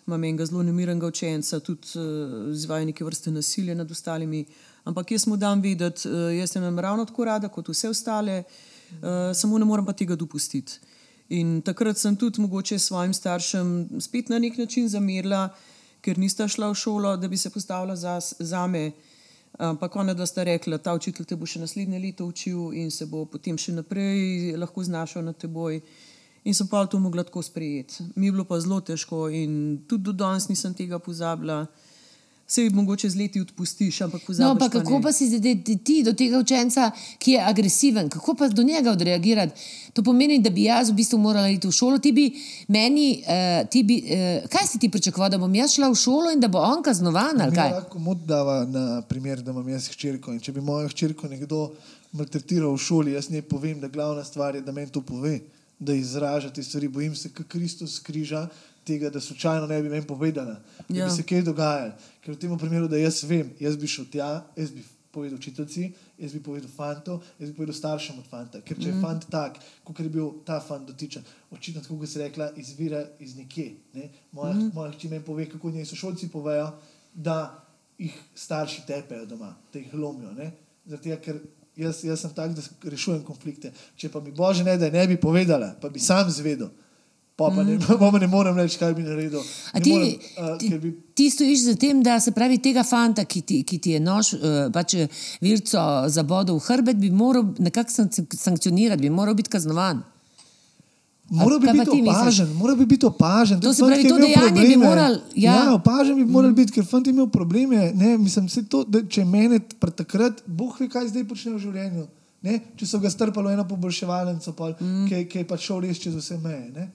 imam 0.07 0.23
enega 0.23 0.45
zelo 0.45 0.63
nemirenega 0.63 1.07
učenca, 1.07 1.59
tudi 1.59 1.87
uh, 1.95 2.51
izvaja 2.53 2.85
neke 2.85 3.05
vrste 3.05 3.31
nasilja 3.31 3.75
nad 3.75 3.91
ostalimi. 3.91 4.45
Ampak 4.85 5.11
jaz 5.11 5.27
mu 5.27 5.37
dam 5.37 5.61
vedeti, 5.61 6.09
uh, 6.09 6.29
jaz 6.37 6.51
sem 6.51 6.63
jim 6.63 6.79
ravno 6.79 7.05
tako 7.05 7.25
rada 7.25 7.49
kot 7.49 7.69
vse 7.69 7.89
ostale, 7.89 8.43
uh, 8.43 9.33
samo 9.33 9.57
ne 9.57 9.65
morem 9.65 9.85
pa 9.85 9.93
tega 9.93 10.15
dopustiti. 10.15 10.77
In 11.29 11.61
takrat 11.61 11.97
sem 11.97 12.15
tudi 12.15 12.41
mogoče 12.41 12.79
svojim 12.79 13.13
staršem 13.13 13.99
spet 13.99 14.29
na 14.29 14.39
nek 14.39 14.57
način 14.57 14.87
zamerila, 14.89 15.49
ker 16.07 16.15
nista 16.15 16.47
šla 16.47 16.71
v 16.71 16.79
šolo, 16.79 17.17
da 17.19 17.27
bi 17.27 17.37
se 17.37 17.51
postavila 17.51 17.95
za, 17.95 18.19
za 18.39 18.63
me. 18.67 18.91
Ampak 19.59 19.95
ona, 19.95 20.13
da 20.13 20.25
sta 20.25 20.43
rekla, 20.43 20.77
ta 20.77 20.93
učitelj 20.95 21.25
te 21.25 21.35
bo 21.35 21.47
še 21.49 21.59
naslednje 21.59 21.99
leto 21.99 22.27
učil 22.29 22.71
in 22.77 22.91
se 22.93 23.07
bo 23.11 23.25
potem 23.25 23.57
še 23.59 23.73
naprej 23.75 24.53
lahko 24.55 24.85
znašel 24.87 25.25
na 25.25 25.33
teboj. 25.33 25.81
In 26.47 26.55
sem 26.55 26.67
pa 26.71 26.85
to 26.87 26.99
mogla 27.03 27.25
tako 27.27 27.41
sprejeti. 27.43 28.05
Mi 28.15 28.29
je 28.29 28.35
bilo 28.37 28.45
pa 28.47 28.59
zelo 28.63 28.79
težko 28.79 29.25
in 29.27 29.81
tudi 29.89 30.07
do 30.07 30.13
danes 30.15 30.47
nisem 30.47 30.77
tega 30.77 30.99
pozabila. 30.99 31.65
Se 32.47 32.63
jih 32.63 32.73
mogoče 32.73 33.09
z 33.09 33.15
leti 33.15 33.41
odpustiš, 33.41 34.01
ampak 34.01 34.21
pozabiš. 34.23 34.45
No, 34.45 34.55
pa 34.55 34.65
pa 34.65 34.69
kako 34.71 34.91
ne. 34.93 35.01
pa 35.01 35.11
si 35.11 35.27
zdaj 35.27 35.63
ti- 35.63 35.77
ti 35.77 36.03
do 36.03 36.13
tega 36.13 36.39
učenca, 36.39 36.91
ki 37.19 37.31
je 37.31 37.41
agresiven, 37.43 38.09
kako 38.09 38.35
pa 38.35 38.47
do 38.49 38.63
njega 38.63 38.91
odreagirati? 38.91 39.53
To 39.93 40.03
pomeni, 40.03 40.39
da 40.39 40.49
bi 40.49 40.63
jaz 40.63 40.89
v 40.89 40.95
bistvu 40.95 41.17
morala 41.17 41.49
iti 41.49 41.67
v 41.67 41.71
šolo. 41.73 41.99
Ti 41.99 42.11
bi 42.13 42.31
meni, 42.69 43.07
uh, 43.19 43.67
ti 43.67 43.83
bi, 43.83 43.97
uh, 43.99 44.09
kaj 44.47 44.63
si 44.65 44.79
ti 44.79 44.89
pričakoval, 44.89 45.29
da 45.29 45.37
bom 45.37 45.53
jaz 45.53 45.71
šla 45.71 45.89
v 45.89 45.95
šolo 45.97 46.31
in 46.31 46.39
da 46.39 46.47
bo 46.47 46.59
on 46.61 46.79
kaznovan 46.81 47.35
ali 47.37 47.51
kaj? 47.53 47.71
lahko 47.73 47.99
mod 47.99 48.17
dava 48.19 48.65
na 48.65 49.01
primer, 49.01 49.41
da 49.41 49.51
imam 49.51 49.67
jaz 49.69 49.89
hčerko 49.89 50.31
in 50.31 50.39
če 50.39 50.51
bi 50.53 50.61
mojo 50.61 50.87
hčerko 50.87 51.27
nekdo 51.27 51.73
maltretiral 52.13 52.71
v 52.71 52.79
šoli, 52.79 53.11
jaz 53.11 53.27
ne 53.29 53.41
povem, 53.43 53.79
da 53.79 53.87
glavna 53.89 54.23
stvar 54.23 54.55
je, 54.55 54.61
da 54.61 54.71
meni 54.71 54.87
to 54.89 55.01
pove, 55.01 55.39
da 55.79 55.93
izraža 55.93 56.49
te 56.49 56.63
stvari. 56.63 56.87
Bojim 56.89 57.11
se, 57.13 57.29
kot 57.29 57.47
Kristus 57.47 57.99
križa 57.99 58.47
tega, 58.83 59.09
da 59.09 59.19
slučajno 59.19 59.67
ne 59.67 59.81
bi 59.81 59.89
meni 59.89 60.05
povedala, 60.05 60.55
da 60.89 60.95
Ja. 60.95 61.05
bi 61.05 61.11
se 61.11 61.23
kaj 61.23 61.41
dogajalo. 61.41 61.91
Ker 62.27 62.35
v 62.35 62.39
tem 62.43 62.51
primeru, 62.59 62.89
da 62.91 62.99
jaz 62.99 63.21
vem, 63.23 63.53
jaz 63.55 63.77
bi 63.79 63.87
šel 63.87 64.03
tja, 64.11 64.25
jaz 64.59 64.71
bi 64.75 64.81
povedal 65.15 65.37
učiteljici, 65.39 65.93
jaz 66.19 66.33
bi 66.35 66.41
povedal 66.43 66.67
fantu, 66.67 67.13
jaz 67.39 67.53
bi 67.53 67.55
povedal 67.55 67.77
staršem 67.77 68.17
od 68.19 68.25
fanta. 68.27 68.59
Ker 68.67 68.75
če 68.75 68.89
je 68.89 68.95
fant 68.99 69.23
tak, 69.31 69.61
kot 69.87 70.01
je 70.03 70.11
bil 70.11 70.33
ta 70.43 70.57
fant 70.59 70.83
dotičen, 70.83 71.23
očitno, 71.55 71.85
kot 71.87 72.03
se 72.11 72.19
rekla, 72.19 72.49
izvira 72.59 72.99
iz 73.23 73.37
nekje. 73.39 73.69
Ne? 73.95 74.09
Moja, 74.35 74.57
mm. 74.57 74.73
moja 74.75 74.91
hči 74.91 75.07
meni 75.07 75.23
pove, 75.23 75.45
kako 75.47 75.71
njej 75.71 75.87
sošolci 75.87 76.27
povejo, 76.33 76.67
da 77.15 77.37
jih 77.95 78.19
starši 78.35 78.83
tepejo 78.91 79.23
doma, 79.31 79.53
da 79.71 79.79
jih 79.79 79.95
lomijo. 79.95 80.35
ne. 80.35 80.51
Tega, 80.97 81.21
ker 81.23 81.39
jaz, 81.79 82.03
jaz 82.03 82.27
sem 82.27 82.35
tak, 82.35 82.59
da 82.59 82.91
rešujem 82.91 83.23
konflikte. 83.23 83.71
Če 83.95 84.11
pa 84.11 84.19
mi 84.19 84.35
bože 84.35 84.67
ne, 84.67 84.75
da 84.75 84.91
ne 84.91 85.07
bi 85.07 85.15
povedala, 85.15 85.77
pa 85.79 85.87
bi 85.87 86.03
sam 86.03 86.27
zvedel, 86.27 86.75
Pa 87.37 87.51
pa 87.53 87.63
ne, 87.63 87.77
pa 87.77 87.97
pa 88.01 88.17
ne 88.17 88.27
morem 88.27 88.55
reči, 88.57 88.79
kaj 88.81 88.95
bi 88.97 89.03
naredil. 89.05 89.43
Ti, 89.77 89.91
morem, 89.93 90.13
uh, 90.41 90.55
ti, 90.57 90.71
bi, 90.81 90.91
ti 91.13 91.29
stojiš 91.29 91.67
za 91.67 91.75
tem, 91.77 91.99
da 92.03 92.15
se 92.19 92.31
pravi 92.33 92.57
tega 92.57 92.81
fanta, 92.83 93.27
ki 93.29 93.43
ti, 93.45 93.59
ki 93.63 93.77
ti 93.77 93.93
je 93.93 93.99
nož, 94.01 94.31
eh, 94.33 94.55
pač 94.73 94.95
eh, 94.97 95.19
virco 95.45 95.83
zabodel 96.09 96.57
v 96.57 96.65
hrbet, 96.65 96.97
bi 96.97 97.11
moral 97.13 97.51
nekako 97.61 97.93
sank- 97.93 98.33
sankcionirati, 98.33 99.05
bi 99.05 99.13
moral 99.13 99.37
biti 99.37 99.53
kaznovan. 99.53 100.01
Moral 101.29 101.61
bi 101.61 101.69
biti 101.77 102.01
opažen, 102.01 102.49
moral 102.57 102.75
bi 102.75 102.89
biti 102.89 103.05
opažen. 103.05 103.61
To 103.61 103.73
se 103.73 103.85
pravi, 103.85 104.09
to 104.09 104.17
dejanje 104.17 104.61
bi 104.61 104.73
probleme. 104.73 104.85
moral- 104.87 105.21
ja. 105.35 105.55
ja 105.55 105.73
opažen 105.77 106.15
bi 106.15 106.25
moral 106.25 106.57
biti, 106.57 106.71
ker 106.73 106.89
fant 106.89 107.05
je 107.05 107.13
imel 107.13 107.29
probleme. 107.29 107.91
Ne, 107.93 108.17
mislim, 108.17 108.49
to, 108.65 108.81
da, 108.83 109.05
če 109.05 109.25
pred 109.79 109.93
takrat, 109.93 110.41
Bog 110.45 110.79
ve, 110.79 110.89
kaj 110.89 111.13
zdaj 111.13 111.27
počne 111.27 111.53
v 111.53 111.59
življenju. 111.59 112.07
Ne? 112.41 112.61
Če 112.77 112.85
so 112.85 112.99
ga 112.99 113.09
strpali 113.09 113.51
v 113.51 113.59
eno 113.59 113.67
poboljševalnico, 113.67 114.55
mm. 114.79 115.05
ki, 115.09 115.27
ki 115.29 115.43
je 115.43 115.47
pač 115.47 115.67
šel 115.67 115.85
res 115.85 115.99
čez 115.99 116.15
vse 116.15 116.37
meje. 116.41 116.71
Ne? 116.73 116.93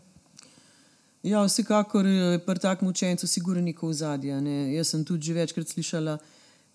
Ja, 1.22 1.44
vsekakor 1.44 2.06
je 2.06 2.38
pri 2.38 2.58
takem 2.58 2.88
učencu 2.88 3.26
sigurno 3.26 3.62
neko 3.62 3.88
ozadje. 3.88 4.40
Ne. 4.40 4.74
Jaz 4.74 4.88
sem 4.88 5.04
tudi 5.04 5.26
že 5.26 5.34
večkrat 5.34 5.68
slišala, 5.68 6.18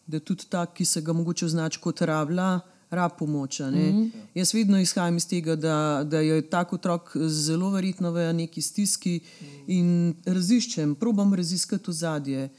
da 0.08 0.20
tudi 0.20 0.46
tak, 0.50 0.74
ki 0.74 0.86
se 0.86 1.02
ga 1.02 1.14
mogoče 1.14 1.46
označi 1.46 1.80
kot 1.84 2.02
rabla, 2.02 2.60
rab 2.90 3.12
pomoč. 3.20 3.60
Mm 3.60 3.66
-hmm. 3.66 4.10
Jaz 4.36 4.54
vedno 4.54 4.80
izhajam 4.80 5.18
iz 5.18 5.28
tega, 5.28 5.56
da, 5.56 6.04
da 6.04 6.20
je 6.20 6.42
tak 6.42 6.74
otrok 6.74 7.18
zelo 7.28 7.70
verjetno 7.70 8.12
v 8.12 8.34
neki 8.34 8.62
stiski 8.62 9.20
in 9.68 10.16
raziščem, 10.26 10.96
probam 10.96 11.34
raziskati 11.34 11.90
ozadje. 11.90 12.50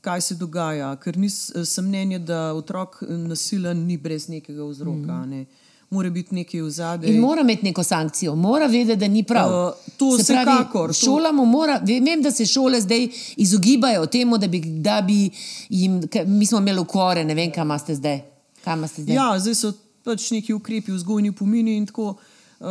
Kaj 0.00 0.20
se 0.20 0.34
dogaja, 0.34 0.96
ker 0.96 1.16
nis, 1.18 1.52
sem 1.64 1.86
mnenja, 1.86 2.18
da 2.18 2.54
otrok 2.54 3.02
nasilen 3.08 3.86
ni 3.86 3.96
brez 3.96 4.28
nekega 4.28 4.64
vzroka. 4.64 5.26
Ne. 5.26 5.46
Mora 5.92 6.10
biti 6.10 6.34
nekaj 6.34 6.60
v 6.62 6.70
zadnjem. 6.70 7.10
In 7.10 7.20
mora 7.20 7.40
imeti 7.42 7.64
neko 7.64 7.82
sankcijo, 7.84 8.34
mora 8.36 8.66
vedeti, 8.66 8.96
da 8.96 9.08
ni 9.08 9.22
prav. 9.24 9.48
Uh, 9.48 9.72
to 9.96 10.18
Se 10.18 10.24
pravi, 10.26 10.50
vsekakor, 10.50 10.88
to- 10.88 10.92
Šola 10.94 11.32
mu 11.32 11.44
mora, 11.46 11.74
ve- 11.80 12.00
vem, 12.00 12.22
da 12.22 12.30
se 12.32 12.46
šole 12.46 12.80
zdaj 12.80 13.08
izogibajo 13.38 14.06
temu, 14.08 14.38
da 14.38 14.48
bi, 14.48 14.60
da 14.60 15.02
bi 15.02 15.30
jim, 15.70 15.98
mi 16.28 16.46
smo 16.46 16.58
imeli 16.58 16.80
ukore, 16.80 17.24
ne 17.24 17.34
vem, 17.34 17.52
kam 17.52 17.66
imate 17.66 17.94
zdaj. 17.94 18.20
Kam 18.64 18.78
imate 18.78 19.02
zdaj? 19.02 19.14
Ja, 19.14 19.38
zdaj 19.38 19.54
so 19.56 19.72
pač 20.02 20.30
neki 20.30 20.54
ukrepi, 20.54 20.92
vzgojni 20.92 21.32
pomini 21.32 21.76
in 21.76 21.86
tako. 21.86 22.14
Uh, 22.60 22.66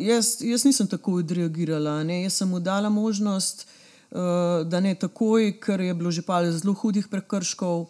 jaz, 0.00 0.36
jaz 0.42 0.64
nisem 0.64 0.86
tako 0.86 1.12
odreagirala. 1.14 2.02
Ne. 2.02 2.22
Jaz 2.22 2.32
sem 2.34 2.48
mu 2.48 2.60
dala 2.60 2.88
možnost, 2.90 3.66
uh, 4.10 4.18
da 4.64 4.80
ne 4.80 4.94
takoj, 4.96 5.52
ker 5.58 5.80
je 5.80 5.94
bilo 5.94 6.10
že 6.10 6.22
pa 6.22 6.42
zelo 6.44 6.74
hudih 6.74 7.08
prekrškov, 7.08 7.80
uh, 7.80 7.88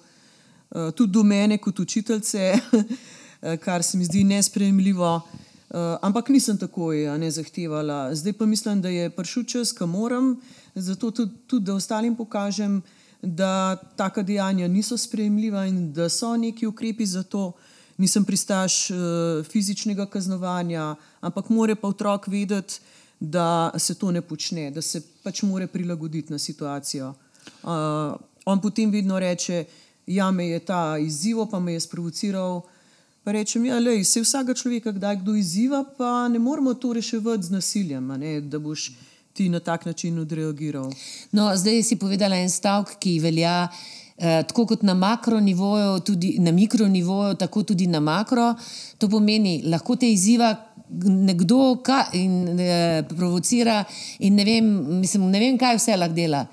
tudi 0.93 1.12
do 1.12 1.22
mene 1.24 1.59
kot 1.59 1.80
učiteljice, 1.80 2.53
kar 3.61 3.82
se 3.82 3.99
mi 3.99 4.05
zdi 4.05 4.24
nesprejemljivo. 4.24 5.22
Uh, 5.66 5.99
ampak 6.03 6.28
nisem 6.30 6.55
takoj 6.55 7.18
ne 7.18 7.26
zahtevala. 7.30 8.14
Zdaj 8.14 8.32
pa 8.32 8.47
mislim, 8.47 8.80
da 8.80 8.89
je 8.89 9.11
prišel 9.11 9.45
čas, 9.45 9.72
ko 9.74 9.87
moram, 9.87 10.37
zato 10.74 11.11
tudi, 11.11 11.32
tudi 11.47 11.66
da 11.66 11.74
ostalim 11.74 12.14
pokažem, 12.16 12.82
da 13.22 13.76
taka 13.97 14.22
dejanja 14.22 14.68
niso 14.68 14.97
sprejemljiva 14.97 15.66
in 15.66 15.93
da 15.93 16.09
so 16.09 16.37
neki 16.37 16.66
ukrepi 16.66 17.07
za 17.07 17.22
to. 17.22 17.53
Nisem 17.99 18.24
pristaš 18.24 18.91
uh, 18.91 18.97
fizičnega 19.43 20.07
kaznovanja, 20.07 20.95
ampak 21.20 21.49
mora 21.49 21.74
pa 21.74 21.89
otrok 21.89 22.28
vedeti, 22.28 22.80
da 23.20 23.70
se 23.78 23.95
to 23.95 24.11
ne 24.12 24.20
počne, 24.20 24.70
da 24.70 24.82
se 24.82 25.03
pač 25.22 25.43
mora 25.43 25.66
prilagoditi 25.66 26.32
na 26.32 26.39
situacijo. 26.39 27.14
Uh, 27.62 28.14
on 28.45 28.61
potem 28.61 28.91
vedno 28.91 29.18
reče, 29.18 29.64
ja, 30.07 30.30
me 30.30 30.49
je 30.49 30.61
ta 30.61 30.99
izziv, 30.99 31.43
pa 31.51 31.61
me 31.61 31.72
je 31.72 31.80
sprovociral. 31.80 32.62
Rečem, 33.27 33.64
ja, 33.66 33.79
lej, 33.83 34.05
se 34.05 34.20
vsakega 34.22 34.55
človeka 34.55 34.93
kdaj 34.95 35.16
kdo 35.18 35.35
izziva, 35.35 35.81
pa 35.99 36.29
ne 36.31 36.39
moramo 36.39 36.74
to 36.74 36.93
reševati 36.93 37.43
z 37.43 37.51
nasiljem, 37.51 38.12
ne, 38.18 38.41
da 38.41 38.59
boš 38.59 38.93
ti 39.33 39.49
na 39.49 39.61
tak 39.61 39.87
način 39.87 40.18
odreagiral. 40.18 40.93
No, 41.33 41.51
zdaj 41.57 41.83
si 41.83 41.99
povedala 41.99 42.39
en 42.39 42.51
stavek, 42.51 42.95
ki 43.03 43.18
velja 43.20 43.66
eh, 43.66 44.45
tako 44.47 44.66
kot 44.66 44.83
na 44.87 44.95
makronivoju, 44.95 46.01
tudi 46.07 46.37
na 46.39 46.53
mikronivoju, 46.53 47.35
tako 47.35 47.62
tudi 47.62 47.87
na 47.87 48.01
makro. 48.01 48.55
To 48.99 49.09
pomeni, 49.09 49.62
lahko 49.66 49.97
te 49.97 50.12
izziva 50.12 50.55
nekdo 51.03 51.81
ka, 51.83 52.05
in 52.12 52.61
eh, 52.61 53.03
provocira, 53.09 53.83
in 54.18 54.39
ne 54.39 54.45
vem, 54.45 54.70
mislim, 55.01 55.27
ne 55.35 55.43
vem, 55.43 55.59
kaj 55.59 55.83
vse 55.83 55.97
lahko 55.99 56.14
dela. 56.14 56.47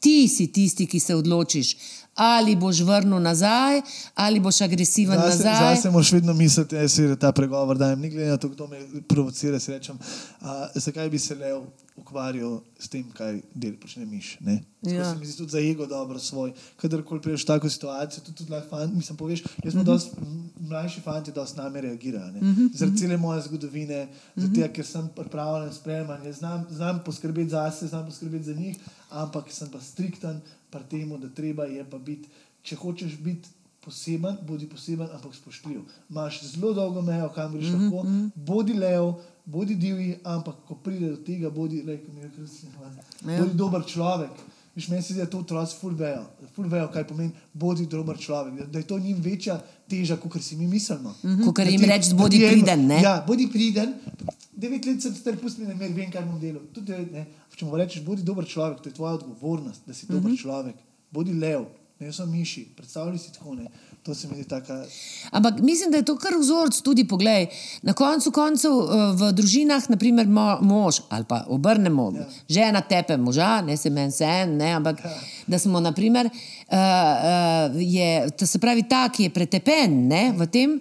Ti 0.00 0.28
si 0.28 0.46
tisti, 0.52 0.86
ki 0.86 1.00
se 1.00 1.14
odločiš. 1.14 1.76
Ali 2.14 2.56
boš 2.56 2.80
vrnil 2.80 3.20
nazaj, 3.22 3.80
ali 4.14 4.40
boš 4.40 4.60
agresiven 4.60 5.18
Zase, 5.18 5.44
nazaj. 5.44 5.76
zase 5.76 5.90
moraš 5.90 6.12
vedno 6.12 6.32
misliti, 6.34 6.74
da 6.74 6.80
je 6.80 7.16
ta 7.16 7.32
pregovor, 7.32 7.78
da 7.78 7.90
jim 7.90 8.00
ni 8.00 8.10
glede 8.10 8.30
na 8.30 8.36
to, 8.36 8.48
kdo 8.48 8.66
me 8.66 8.78
provocira. 9.08 9.58
Si 9.58 9.72
rečem, 9.72 9.98
a, 10.40 10.68
zakaj 10.74 11.10
bi 11.10 11.18
se 11.18 11.34
lev 11.34 11.62
ukvarjal 11.96 12.60
s 12.78 12.88
tem, 12.88 13.04
kaj 13.12 13.40
del 13.54 13.76
počne 13.76 14.06
miš. 14.06 14.36
Ne? 14.40 14.62
Ja. 14.82 15.12
se 15.12 15.18
mi 15.18 15.26
zdi 15.26 15.36
tudi 15.36 15.50
za 15.50 15.60
ego 15.60 15.86
dobro 15.86 16.18
svoj. 16.18 16.52
Kadarkoli 16.76 17.20
priješ 17.22 17.42
v 17.42 17.46
tako 17.46 17.68
situacijo, 17.68 18.24
tudi, 18.24 18.36
tudi 18.36 18.60
fant, 18.70 18.94
mislim, 18.94 19.16
poveš, 19.16 19.42
jaz 19.64 19.72
smo 19.72 19.82
dosti, 19.84 20.16
m, 20.20 20.50
mlajši 20.60 21.00
fanti, 21.00 21.32
da 21.32 21.46
s 21.46 21.56
nami 21.56 21.80
reagirajo. 21.80 22.32
ne. 22.32 22.40
Zaradi 22.74 22.98
cele 22.98 23.16
moje 23.16 23.42
zgodovine, 23.42 24.08
zaradi 24.36 24.60
tega, 24.60 24.72
ker 24.72 24.86
sem 24.86 25.08
pripravljen 25.16 25.74
sprejemati, 25.74 26.32
znam, 26.32 26.66
znam 26.70 27.02
poskrbeti 27.04 27.50
za 27.50 27.70
sebe, 27.70 27.88
znam 27.88 28.06
poskrbeti 28.06 28.44
za 28.44 28.54
njih, 28.54 28.76
ampak 29.10 29.44
sem 29.52 29.68
pa 29.68 29.80
strikten 29.80 30.40
pri 30.70 30.84
tem, 30.90 31.16
da 31.20 31.28
treba 31.28 31.64
je 31.64 31.84
pa 31.90 31.98
biti, 31.98 32.28
če 32.62 32.76
hočeš 32.76 33.16
biti. 33.24 33.56
Poseben, 33.80 34.34
bodi 34.44 34.66
poseben, 34.68 35.08
ampak 35.08 35.32
spoštljiv. 35.32 35.80
Imáš 36.10 36.42
zelo 36.44 36.74
dolgo 36.76 37.00
mejo, 37.02 37.30
kam 37.32 37.54
greš 37.54 37.70
mm 37.70 37.78
-hmm. 37.78 37.94
lahko, 37.94 38.08
bodi 38.34 38.74
lev, 38.76 39.14
bodi 39.44 39.74
divji, 39.74 40.18
ampak 40.24 40.54
ko 40.68 40.74
pride 40.74 41.08
do 41.10 41.16
tega, 41.16 41.50
bodi, 41.50 41.80
ko 41.80 42.12
mi 42.12 42.20
je 42.20 42.30
krstno, 42.36 42.68
Ja. 43.24 43.38
bodi 43.40 43.54
dober 43.54 43.82
človek. 43.86 44.30
Viš, 44.74 44.88
meni 44.88 45.02
se 45.02 45.12
zdi, 45.12 45.20
da 45.20 45.26
to 45.26 45.38
otroci 45.38 45.76
ful 45.80 45.94
vejo, 45.94 46.22
ful 46.54 46.68
vejo, 46.68 46.88
kaj 46.92 47.06
pomeni 47.08 47.32
bodi 47.52 47.86
dober 47.86 48.18
človek, 48.18 48.54
da, 48.54 48.66
da 48.66 48.78
je 48.78 48.86
to 48.86 48.98
njim 48.98 49.18
večja 49.22 49.58
teža, 49.88 50.16
kot 50.16 50.42
si 50.42 50.56
mi 50.56 50.66
mislimo. 50.66 51.14
Mm 51.22 51.28
-hmm. 51.28 51.44
Kakor 51.44 51.66
jim 51.66 51.84
reči, 51.84 52.14
bodi 52.14 52.38
priden, 52.38 52.86
ne? 52.86 53.02
Ja, 53.02 53.24
bodi 53.26 53.48
priden. 53.52 53.94
Devet 54.52 54.86
let 54.86 55.02
sem 55.02 55.14
star, 55.14 55.36
pusti 55.36 55.62
me 55.62 55.74
vem, 55.74 56.10
kaj 56.12 56.24
bom 56.24 56.40
delal. 56.40 56.62
Tudi, 56.72 56.92
ne, 56.92 57.26
če 57.60 57.68
mu 57.68 57.76
rečeš, 57.76 58.04
bodi 58.06 58.24
dober 58.24 58.48
človek, 58.48 58.80
to 58.80 58.88
je 58.88 58.96
tvoja 58.96 59.18
odgovornost, 59.20 59.84
da 59.86 59.94
si 59.94 60.06
mm 60.06 60.08
-hmm. 60.08 60.20
dober 60.20 60.38
človek. 60.38 60.76
Bodi 61.10 61.34
lev, 61.34 61.66
ne 62.00 62.12
so 62.12 62.26
miši, 62.26 62.68
predstavljaj 62.76 63.18
si 63.18 63.32
tako 63.32 63.54
ne. 63.54 63.66
To 64.02 64.14
se 64.14 64.28
mi 64.28 64.34
zdi 64.34 64.44
taka. 64.48 64.84
Ampak 65.30 65.58
mislim, 65.60 65.90
da 65.90 65.96
je 65.96 66.04
to 66.04 66.16
kar 66.16 66.32
vzorc 66.40 66.80
tudi, 66.80 67.04
poglej. 67.08 67.46
Na 67.82 67.92
koncu 67.92 68.32
koncev 68.32 68.72
eh, 68.72 69.12
v 69.12 69.32
družinah, 69.32 69.90
naprimer 69.92 70.28
mo, 70.28 70.46
mož 70.60 71.02
ali 71.08 71.24
pa 71.28 71.44
obrnemo, 71.48 72.12
ja. 72.16 72.24
žena 72.48 72.80
tepe 72.80 73.16
moža, 73.16 73.60
ne 73.60 73.76
se 73.76 73.90
meni 73.90 74.12
sen, 74.12 74.56
ne, 74.56 74.72
ampak 74.72 75.04
ja. 75.04 75.12
da 75.46 75.58
smo, 75.58 75.80
naprimer, 75.80 76.26
uh, 76.26 76.72
uh, 76.72 77.76
je, 77.76 78.30
to 78.30 78.46
se 78.46 78.58
pravi, 78.58 78.88
ta, 78.88 79.08
ki 79.12 79.28
je 79.28 79.34
pretepen 79.36 80.08
ne, 80.08 80.32
v 80.36 80.46
tem. 80.46 80.80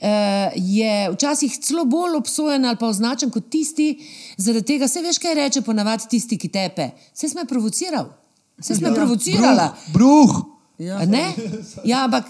Uh, 0.00 0.52
je 0.56 1.10
včasih 1.12 1.58
celo 1.60 1.84
bolj 1.84 2.16
obsojen 2.16 2.64
ali 2.64 2.76
pa 2.80 2.88
označen 2.88 3.30
kot 3.30 3.50
tisti, 3.52 3.98
zaradi 4.36 4.66
tega 4.66 4.88
se 4.88 5.02
veš, 5.04 5.18
kaj 5.20 5.34
reče 5.34 5.62
ponavadi 5.62 6.08
tisti, 6.08 6.38
ki 6.40 6.48
tepe. 6.48 6.90
Se 7.12 7.28
sme 7.28 7.44
provociral, 7.44 8.08
se 8.60 8.74
sme 8.74 8.88
ja, 8.88 8.94
provocirala. 8.94 9.66
Bruh, 9.92 10.32
bruh, 10.32 10.60
Ja. 10.80 11.04
Ne? 11.04 11.34
Ja, 11.84 12.04
ampak 12.04 12.24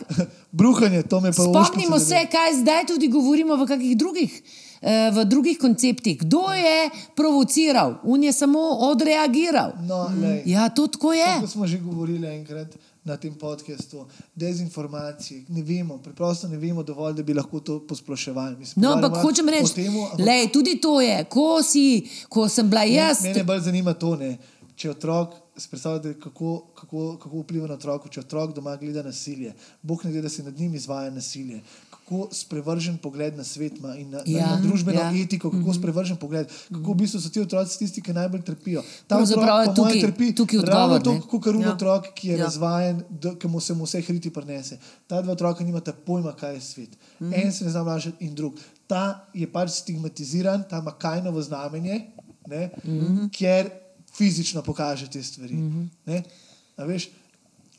bruhanje, 0.52 1.02
to 1.02 1.20
me 1.20 1.30
pa 1.30 1.42
Spomnimo 1.42 1.96
ušpice 1.96 1.98
se, 1.98 2.08
zadeva. 2.08 2.30
kaj 2.30 2.54
zdaj 2.60 2.86
tudi 2.86 3.08
govorimo 3.08 3.54
v 3.56 3.66
kakih 3.66 3.96
drugih, 3.96 4.42
eh, 4.82 5.10
v 5.14 5.24
drugih 5.24 5.58
konceptih. 5.58 6.18
Kdo 6.18 6.50
je 6.50 6.90
provociral, 7.14 8.00
on 8.02 8.22
je 8.22 8.32
samo 8.32 8.58
odreagiral. 8.90 9.72
No, 9.86 10.10
lej. 10.18 10.42
Ja, 10.50 10.66
to 10.68 10.86
tako 10.90 11.12
je. 11.12 11.30
Kot 11.40 11.50
smo 11.50 11.66
že 11.66 11.78
govorili 11.78 12.26
enkrat 12.26 12.74
na 13.04 13.16
tem 13.16 13.34
podkastu, 13.34 14.06
dezinformacije, 14.34 15.44
ne 15.48 15.62
vemo, 15.62 15.98
preprosto 15.98 16.48
ne 16.48 16.56
vemo 16.56 16.82
dovolj, 16.82 17.14
da 17.14 17.22
bi 17.22 17.34
lahko 17.34 17.60
to 17.60 17.86
posploševali. 17.86 18.56
Mislim, 18.56 18.82
No, 18.82 18.92
ampak 18.92 19.22
hočem 19.22 19.48
reči, 19.48 19.74
temu, 19.74 20.04
ampak 20.04 20.26
lej, 20.26 20.52
tudi 20.52 20.80
to 20.80 21.00
je, 21.00 21.24
ko, 21.24 21.62
si, 21.62 22.08
ko 22.28 22.48
sem 22.48 22.68
bila 22.70 22.84
jaz. 22.84 23.22
Mene 23.24 23.44
bolj 23.44 23.60
zanima 23.60 23.94
to, 23.94 24.16
ne, 24.16 24.36
če 24.80 24.90
otrok. 24.90 25.34
Predstavljate, 25.60 26.14
kako, 26.16 26.50
kako, 26.74 27.00
kako 27.20 27.40
vpliva 27.42 27.66
na 27.68 27.74
otroka, 27.76 28.08
če 28.08 28.22
otrok 28.22 28.54
doma 28.56 28.78
gleda 28.80 29.02
nasilje. 29.04 29.50
Bog 29.82 30.04
ne 30.06 30.10
ve, 30.10 30.22
da 30.24 30.30
se 30.32 30.40
nad 30.42 30.56
njim 30.56 30.74
izvaja 30.74 31.10
nasilje. 31.12 31.58
Kako 31.90 32.28
sprevržen 32.32 32.96
pogled 32.98 33.36
na 33.36 33.44
svet 33.44 33.76
ima 33.76 33.92
in 33.96 34.08
na, 34.10 34.22
Ja, 34.26 34.46
na, 34.46 34.54
na 34.54 34.62
družbeno 34.62 35.00
ja. 35.00 35.10
etiko, 35.20 35.50
kako 35.52 35.74
sprevržen 35.76 36.16
pogled, 36.16 36.48
kako 36.70 36.94
v 36.94 37.00
bistvu 37.02 37.20
so 37.20 37.28
ti 37.28 37.42
otroci 37.42 37.76
tisti, 37.78 38.00
ki 38.00 38.14
najbolj 38.16 38.42
trpijo. 38.42 38.82
Ta 39.06 39.18
otrok, 39.18 39.44
mojem, 39.44 39.74
tukaj- 39.76 40.00
trpi 40.00 40.30
tukaj 40.34 40.62
ravno 40.64 40.96
odgovor, 40.96 41.14
ne. 41.14 41.20
to, 41.20 41.28
kot 41.28 41.60
ja. 41.60 41.74
Otrok, 41.74 42.08
ki 42.14 42.28
je 42.28 42.38
Ja. 42.38 42.44
razvajen, 42.44 43.02
da, 43.10 43.34
ki 43.36 43.48
mu 43.48 43.60
se 43.60 43.74
mu 43.74 43.84
vse 43.84 44.00
hriti 44.00 44.32
prenese. 44.32 44.78
Ta 45.06 45.20
dva 45.20 45.32
otroka 45.32 45.64
nimata 45.64 45.92
pojma, 45.92 46.32
kaj 46.32 46.54
je 46.54 46.60
svet. 46.60 46.96
Mm 47.20 47.26
-hmm. 47.26 47.44
En 47.44 47.52
se 47.52 47.64
ne 47.64 47.70
zna 47.70 47.82
vprašati, 47.82 48.24
in 48.24 48.34
drug. 48.34 48.56
Ta 48.86 49.28
je 49.34 49.52
pač 49.52 49.70
stigmatiziran, 49.70 50.64
ta 50.70 50.78
ima 50.78 50.90
kajnovo 50.92 51.42
znamenje, 51.42 52.00
ne, 52.46 52.70
mm 52.84 52.90
-hmm. 52.90 53.28
ker 53.30 53.70
fizično 54.16 54.62
pokaže 54.62 55.10
te 55.10 55.22
stvari. 55.22 55.54
Mm 55.54 55.90
-hmm. 56.06 57.08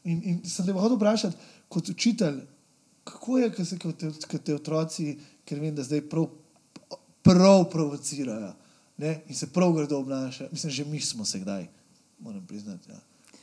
In, 0.03 0.21
in 0.23 0.49
sem 0.49 0.65
te 0.65 0.73
hotel 0.73 0.95
vprašati, 0.95 1.37
kot 1.69 1.89
učitelj, 1.89 2.41
kako 3.03 3.37
je, 3.37 3.51
ko 3.53 3.65
se 3.65 3.79
ko 3.79 3.91
te, 3.91 4.11
ko 4.31 4.37
te 4.37 4.55
otroci, 4.55 5.19
ker 5.45 5.59
vem, 5.59 5.75
da 5.75 5.83
zdaj 5.83 6.01
prav, 6.09 6.27
prav 7.21 7.69
provocirajo. 7.69 8.53
ne, 8.97 9.21
in 9.27 9.35
se 9.35 9.47
prav 9.47 9.73
grdo 9.73 9.97
obnaša. 9.97 10.47
Mislim, 10.51 10.71
že 10.71 10.85
mi 10.85 10.99
smo 10.99 11.25
se 11.25 11.39
kdaj, 11.39 11.67
moram 12.19 12.45
priznati. 12.47 12.91
Ja. 12.91 12.99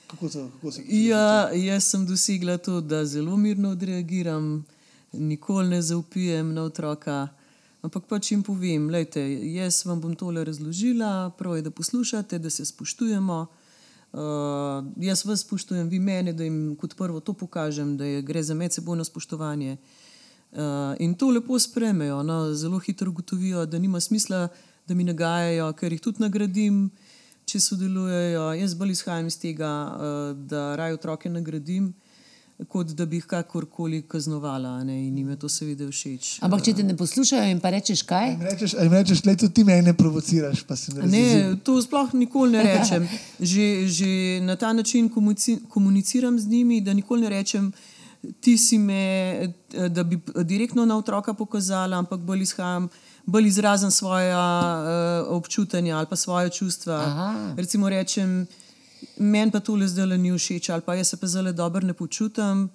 Kako, 0.07 0.29
to, 0.29 0.51
kako 0.55 0.73
se 0.73 0.83
Ja, 0.89 1.51
jaz 1.55 1.85
sem 1.85 2.07
dosegla 2.07 2.59
to, 2.59 2.81
da 2.81 3.05
zelo 3.07 3.37
mirno 3.37 3.71
odreagiram, 3.71 4.65
nikoli 5.13 5.69
ne 5.69 5.83
zaupijem 5.83 6.55
na 6.55 6.63
otroka. 6.63 7.29
Ampak 7.79 8.09
pač 8.11 8.33
jim 8.33 8.43
povem, 8.43 8.89
lejte, 8.91 9.23
jaz 9.55 9.85
vam 9.87 10.01
bom 10.03 10.15
tole 10.19 10.43
razložila, 10.45 11.31
prav 11.39 11.57
je, 11.57 11.63
da 11.63 11.71
poslušate, 11.71 12.39
da 12.43 12.51
se 12.51 12.65
spoštujemo. 12.67 13.47
Uh, 14.09 14.87
jaz 15.05 15.23
vas 15.25 15.45
spoštujem, 15.45 15.89
vi 15.89 16.01
mene, 16.01 16.33
da 16.33 16.45
jim 16.45 16.75
kot 16.81 16.97
prvo 16.97 17.21
to 17.21 17.33
pokažem, 17.33 17.97
da 17.97 18.05
je, 18.05 18.23
gre 18.23 18.43
za 18.43 18.55
medsebojno 18.55 19.05
spoštovanje. 19.05 19.77
Uh, 20.53 20.97
in 20.99 21.15
to 21.15 21.31
lepo 21.31 21.59
sprejmejo. 21.59 22.23
No, 22.23 22.55
zelo 22.55 22.79
hitro 22.79 23.11
ugotovijo, 23.11 23.67
da 23.67 23.79
nima 23.79 24.01
smisla, 24.01 24.49
da 24.89 24.95
mi 24.95 25.05
nagajajo, 25.05 25.71
ker 25.79 25.93
jih 25.93 26.03
tudi 26.03 26.25
nagradim, 26.25 26.89
če 27.47 27.61
sodelujejo. 27.61 28.49
Jaz 28.59 28.75
bolj 28.75 28.97
izhajam 28.97 29.29
iz 29.31 29.39
tega, 29.39 29.71
uh, 29.71 30.47
da 30.51 30.73
raje 30.77 30.99
otroke 30.99 31.31
nagradim, 31.31 31.93
kot 32.67 32.87
da 32.87 33.07
bi 33.07 33.17
jih 33.17 33.27
kakorkoli 33.27 34.03
kaznovala. 34.03 34.69
a 34.69 34.85
Ne? 34.85 35.07
In 35.07 35.19
jim 35.19 35.29
je 35.31 35.37
to 35.37 35.49
seveda 35.49 35.87
všeč. 35.87 36.39
Ampak 36.43 36.65
če 36.65 36.75
te 36.75 36.83
ne 36.83 36.97
poslušajo 36.97 37.51
in 37.51 37.61
pa 37.63 37.71
rečeš 37.71 38.03
kaj? 38.03 38.33
Jim 38.33 38.43
rečeš, 38.43 38.75
jim 38.75 38.93
rečeš, 38.93 39.25
le 39.25 39.37
tudi 39.37 39.55
ti 39.55 39.65
mene 39.65 39.95
provociraš, 39.95 40.65
pa 40.67 40.77
se 40.77 40.95
ne. 40.95 41.07
Ne, 41.07 41.57
to 41.65 41.79
sploh 41.83 42.15
nikoli 42.15 42.59
ne 42.59 42.65
rečem. 42.67 43.07
Že, 43.53 43.67
že 43.87 44.11
na 44.43 44.57
ta 44.57 44.73
način 44.73 45.11
komunici- 45.11 45.61
komuniciram 45.69 46.39
z 46.39 46.47
njimi, 46.47 46.81
da 46.81 46.93
nikoli 46.93 47.23
ne 47.23 47.29
rečem, 47.29 47.73
ti 48.41 48.59
si 48.59 48.79
me, 48.79 49.55
da 49.89 50.03
bi 50.03 50.19
direktno 50.43 50.85
na 50.87 50.99
otroka 50.99 51.35
pokazala, 51.35 51.99
ampak 51.99 52.21
bolj 52.21 52.43
izhajam. 52.43 52.89
Bolj 53.29 53.47
izrazim 53.47 53.91
svoje 53.91 54.33
uh, 54.33 54.41
občutanja 55.37 55.99
ali 55.99 56.07
pa 56.11 56.17
svoje 56.17 56.51
čustva. 56.51 56.97
Aha. 56.97 57.55
Recimo, 57.57 57.89
rečem, 57.89 58.47
meni 59.19 59.51
pa 59.51 59.61
tole 59.61 59.89
zdaj 59.89 60.07
le 60.07 60.19
ni 60.19 60.33
všeč, 60.33 60.71
ali 60.71 60.83
pa 60.87 60.95
jaz 60.95 61.09
se 61.09 61.17
pa 61.17 61.27
zelo 61.27 61.53
dobro 61.53 61.87
ne 61.87 61.93
počutim, 61.93 62.69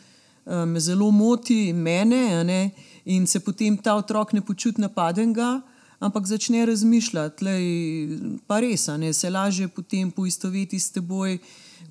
uh, 0.45 0.65
me 0.65 0.79
zelo 0.79 1.11
moti, 1.11 1.73
mene, 1.73 2.43
ne, 2.43 2.71
in 3.05 3.27
se 3.27 3.39
potem 3.39 3.77
ta 3.77 3.95
otrok 3.95 4.33
ne 4.33 4.41
počuti 4.41 4.81
napadenega, 4.81 5.61
ampak 5.99 6.27
začne 6.27 6.65
razmišljati, 6.65 7.45
lej, 7.45 7.67
pa 8.47 8.59
res, 8.59 8.87
ne, 8.97 9.13
se 9.13 9.29
lažje 9.29 9.67
potem 9.67 10.11
poistoveti 10.11 10.79
s 10.79 10.91
teboj. 10.91 11.39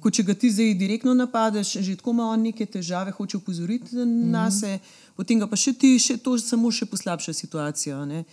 Kot 0.03 0.17
če 0.19 0.25
ga 0.27 0.35
ti 0.35 0.51
zdaj 0.51 0.73
direktno 0.75 1.15
napadeš, 1.15 1.77
že 1.79 1.95
tako 1.97 2.11
ima 2.11 2.27
on 2.33 2.43
neke 2.43 2.67
težave, 2.67 3.13
hoče 3.15 3.37
upozoriti 3.37 3.97
mm 3.97 3.99
-hmm. 3.99 4.31
na 4.31 4.51
sebe, 4.51 4.79
potem 5.17 5.39
ga 5.39 5.47
pa 5.47 5.57
še 5.57 5.73
ti, 5.73 5.99
še 5.99 6.17
to 6.17 6.39
samo 6.39 6.71
še 6.71 6.87
poslabša 6.87 7.33
situacijo. 7.33 8.05
ne. 8.05 8.25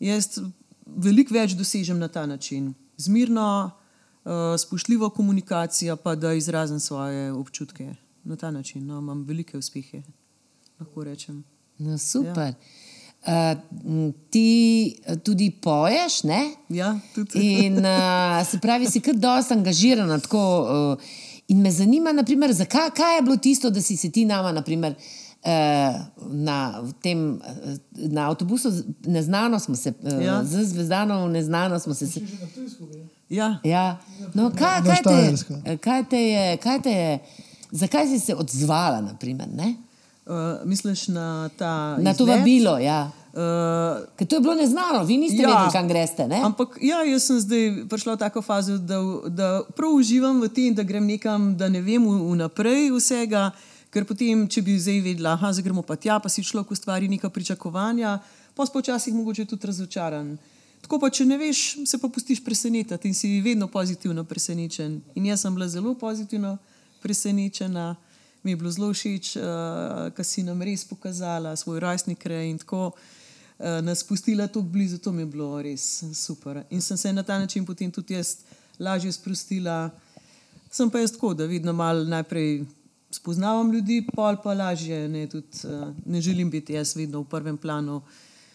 Jaz 0.00 0.40
veliko 0.86 1.34
več 1.34 1.52
dosežem 1.52 1.98
na 1.98 2.08
ta 2.08 2.26
način. 2.26 2.74
Zmirno, 2.96 3.70
uh, 4.24 4.32
spoštljivo 4.58 5.10
komunikacijo, 5.10 5.96
pa 5.96 6.14
da 6.14 6.32
izrazim 6.32 6.80
svoje 6.80 7.32
občutke 7.32 7.94
na 8.24 8.36
ta 8.36 8.50
način. 8.50 8.86
No, 8.86 8.98
imam 8.98 9.24
velike 9.24 9.58
uspehe, 9.58 10.02
lahko 10.80 11.04
rečem. 11.04 11.44
No, 11.78 11.98
super. 11.98 12.46
Ja. 12.46 12.54
Uh, 13.26 14.14
ti 14.30 14.96
eh, 15.06 15.16
tudi 15.16 15.50
poješ, 15.50 16.22
ne? 16.22 16.50
Ja, 16.68 16.98
tudi. 17.14 17.30
In 17.34 17.78
uh, 17.78 18.46
se 18.50 18.58
pravi, 18.58 18.86
si 18.86 19.00
kar 19.00 19.14
dosta 19.14 19.54
angažirana. 19.54 20.18
Tako, 20.18 20.40
uh, 20.60 21.04
in 21.48 21.60
me 21.60 21.70
zanima, 21.70 22.12
naprimer, 22.12 22.52
zakaj 22.52 22.90
kaj 22.90 23.16
je 23.16 23.22
bilo 23.22 23.36
tisto, 23.36 23.70
da 23.70 23.82
si 23.82 23.96
se 23.96 24.10
ti 24.10 24.24
nama, 24.24 24.52
naprimer, 24.52 24.92
uh, 24.92 25.23
na, 26.26 26.56
v 26.80 26.92
tem, 26.94 27.18
uh, 27.34 27.40
na 27.94 28.26
avtobusu, 28.26 28.70
z- 28.70 28.84
neznano 29.04 29.58
smo 29.58 29.74
se, 29.74 29.92
uh, 29.92 30.20
Ja. 30.20 30.40
z 30.42 30.64
Zvezdano, 30.64 31.28
neznano 31.28 31.78
smo 31.78 31.94
se. 31.94 32.06
se 32.06 32.20
Ja. 33.30 33.58
ja. 33.62 33.98
no, 34.34 34.50
kaj, 34.50 34.80
Na 34.80 34.84
kaj, 34.84 34.96
te, 34.96 35.00
Štajersko. 35.00 35.54
kaj 35.78 36.04
te 36.04 36.18
je, 36.18 36.56
kaj 36.56 36.78
te 36.80 36.90
je, 36.92 37.18
zakaj 37.72 38.06
si 38.06 38.18
se 38.20 38.34
odzvala, 38.34 39.00
naprimer, 39.02 39.48
ne? 39.50 39.74
Uh, 40.24 40.32
misliš 40.64 41.08
na 41.08 41.26
ta. 41.50 41.96
na 41.98 42.14
to 42.14 42.24
vabilo? 42.24 42.78
Ja. 42.78 43.10
Uh, 43.30 43.40
Ker 44.14 44.24
to 44.24 44.36
je 44.36 44.40
bilo 44.40 44.54
neznano, 44.54 45.02
vi 45.02 45.16
niste 45.18 45.36
ja. 45.36 45.48
vedeli, 45.48 45.72
kam 45.72 45.88
greste. 45.88 46.24
Ne? 46.24 46.40
Ampak 46.40 46.78
ja, 46.80 47.02
jaz 47.02 47.22
sem 47.22 47.36
zdaj 47.36 47.62
prišla 47.84 48.14
v 48.14 48.18
tako 48.18 48.40
fazo, 48.40 48.78
da, 48.78 48.96
da 49.28 49.46
prav 49.68 49.90
uživam 49.92 50.40
v 50.40 50.48
tem, 50.48 50.70
da 50.70 50.82
grem 50.82 51.04
nekam, 51.04 51.52
da 51.52 51.68
ne 51.68 51.80
vem 51.80 52.00
v- 52.00 52.22
vnaprej 52.30 52.88
vsega. 52.92 53.50
Ker 53.94 54.02
potem, 54.02 54.48
če 54.50 54.62
bi 54.66 54.74
zdaj 54.74 54.96
vedela, 55.04 55.36
da 55.38 55.62
gremo 55.62 55.84
pa 55.86 55.94
tja, 55.94 56.16
pa 56.18 56.26
si 56.32 56.42
človek 56.42 56.72
ustvari 56.74 57.06
neka 57.06 57.30
pričakovanja, 57.30 58.16
pa 58.54 58.66
si 58.66 58.74
počasih 58.74 59.14
mogoče 59.14 59.44
tudi 59.46 59.70
razočaran. 59.70 60.32
Tako 60.82 60.98
pa, 60.98 61.12
če 61.14 61.24
ne 61.28 61.38
veš, 61.38 61.60
se 61.86 62.00
pa 62.02 62.10
pustiš 62.10 62.42
presenetiti 62.44 63.08
in 63.08 63.14
si 63.14 63.38
vedno 63.40 63.68
pozitivno 63.70 64.24
presenečen. 64.26 64.98
In 65.14 65.30
jaz 65.30 65.46
sem 65.46 65.54
bila 65.54 65.70
zelo 65.70 65.94
pozitivno 65.94 66.56
presenečena, 67.02 67.94
mi 68.42 68.52
je 68.52 68.56
bilo 68.60 68.74
zelo 68.74 68.90
všeč, 68.92 69.36
uh, 69.38 70.10
kar 70.12 70.26
si 70.26 70.42
nam 70.42 70.60
res 70.60 70.84
pokazala, 70.84 71.54
svoj 71.56 71.80
rojstni 71.80 72.18
kraj 72.18 72.50
in 72.50 72.58
tako 72.58 72.90
uh, 72.90 73.78
nas 73.80 74.02
spustila 74.02 74.50
tako 74.50 74.66
blizu, 74.74 74.98
to 74.98 75.12
mi 75.12 75.22
je 75.22 75.30
bilo 75.38 75.62
res 75.62 76.02
super. 76.18 76.64
In 76.70 76.82
sem 76.82 76.98
se 76.98 77.12
na 77.12 77.22
ta 77.22 77.38
način 77.38 77.64
potem 77.64 77.94
tudi 77.94 78.18
jaz 78.18 78.42
lažje 78.78 79.12
sprostila. 79.12 79.88
Sem 80.70 80.90
pa 80.90 80.98
jaz 80.98 81.14
tako, 81.14 81.32
da 81.34 81.46
vedno 81.46 81.72
malo 81.72 82.04
najprej 82.04 82.64
spoznavam 83.14 83.72
ljudi, 83.72 84.02
pol 84.14 84.36
pa 84.42 84.54
lažje. 84.54 85.08
Ne, 85.08 85.26
tudi, 85.30 85.64
uh, 85.64 85.88
ne 86.06 86.20
želim 86.20 86.50
biti 86.50 86.74
jaz 86.74 86.96
vedno 86.96 87.20
v 87.22 87.28
prvem 87.30 87.56
planu. 87.56 88.02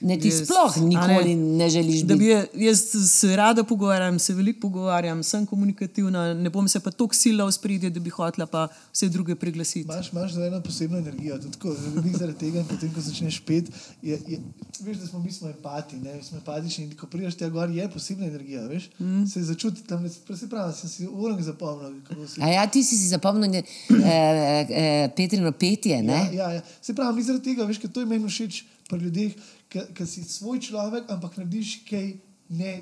Ne, 0.02 0.16
ti 0.20 0.30
Jaz- 0.30 0.46
sploh 0.46 0.78
nikoli 0.78 1.36
ne 1.36 1.70
želiš 1.70 2.02
da 2.02 2.14
biti. 2.16 2.20
bi 2.20 2.26
je- 2.26 2.48
Jaz 2.54 2.80
se 3.12 3.36
rada 3.36 3.64
pogovarjam, 3.64 4.20
se 4.20 4.34
veliko 4.34 4.60
pogovarjam, 4.60 5.24
sem 5.24 5.46
komunikativna, 5.46 6.34
ne 6.34 6.50
bom 6.50 6.68
se 6.68 6.80
pa 6.80 6.92
toliko 6.92 7.16
sila 7.16 7.46
v 7.46 7.52
spredje, 7.52 7.90
da 7.90 8.00
bi 8.00 8.10
hotela 8.10 8.46
pa 8.46 8.68
vse 8.94 9.10
druge 9.10 9.36
priglasiti. 9.36 9.80
Imaš, 9.92 10.12
imaš 10.12 10.32
zdaj 10.32 10.48
eno 10.48 10.62
posebno 10.64 10.98
energijo, 10.98 11.38
tudi 11.40 11.58
ko 11.60 11.76
veliko 11.96 12.18
zaradi 12.18 12.38
tega, 12.40 12.64
potem, 12.70 12.94
ko 12.94 13.02
začneš 13.02 13.42
pet, 13.46 13.72
je, 14.02 14.20
je, 14.28 14.40
veš, 14.82 14.98
da 14.98 15.08
smo 15.08 15.20
mi 15.20 15.32
smo 15.32 15.50
empati, 15.50 15.96
ne, 15.98 16.16
mi 16.16 16.24
smo 16.24 16.38
empatični 16.38 16.84
in 16.86 16.96
ko 16.96 17.08
prideš 17.08 17.36
tja 17.36 17.50
gor, 17.50 17.70
je 17.70 17.90
posebna 17.92 18.26
energija, 18.26 18.62
veš, 18.68 18.90
mm. 19.00 19.26
se 19.28 19.44
začuti 19.44 19.84
tam, 19.84 20.10
se 20.10 20.50
pravi, 20.50 20.74
sem 20.74 20.90
si 20.90 21.08
urang 21.08 21.42
zapomnil, 21.42 22.00
kako 22.08 22.28
se 22.28 22.42
A 22.42 22.48
ja, 22.48 22.68
ti 22.68 22.84
si 22.84 22.98
si 22.98 23.08
zapomnil 23.08 23.52
ne, 23.52 23.64
eh, 23.90 24.68
eh, 24.70 25.10
Petrino 25.16 25.52
petje, 25.52 26.02
ne? 26.04 26.14
Ja, 26.14 26.32
ja, 26.32 26.52
ja. 26.52 26.62
Se 26.82 26.96
pravi, 26.96 27.16
mi 27.16 27.24
zaradi 27.24 27.44
tega, 27.44 27.66
veš, 27.66 27.78
ker 27.78 27.90
to 27.92 28.00
je 28.00 28.06
meni 28.06 28.28
všeč 28.30 28.64
pri 28.90 29.00
ljudeh, 29.00 29.34
ker 29.70 30.08
si 30.08 30.24
svoj 30.24 30.60
človek, 30.60 31.06
ampak 31.10 31.38
narediš 31.38 31.84
kaj 31.90 32.18
ne 32.50 32.82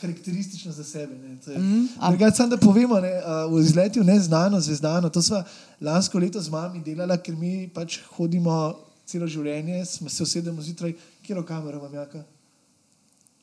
karakteristično 0.00 0.72
za 0.72 0.84
sebe. 0.84 1.14
Mm. 1.14 1.88
Sam 2.34 2.50
da 2.50 2.56
povemo, 2.56 3.00
ne, 3.00 3.12
uh, 3.18 3.52
v 3.52 3.60
izletu 3.60 4.04
neznano, 4.04 4.60
zvezdano, 4.60 5.08
to 5.08 5.22
smo 5.22 5.42
lansko 5.80 6.18
leto 6.18 6.40
z 6.40 6.50
mami 6.50 6.82
delali, 6.82 7.18
ker 7.18 7.36
mi 7.36 7.68
pač 7.74 7.98
hodimo 8.14 8.78
celo 9.06 9.26
življenje, 9.26 9.84
smo 9.84 10.08
se 10.08 10.22
usedemo 10.22 10.62
zjutraj, 10.62 10.94
kjer 11.26 11.42
kamero 11.44 11.80
imam 11.80 11.94
jaka. 11.94 12.22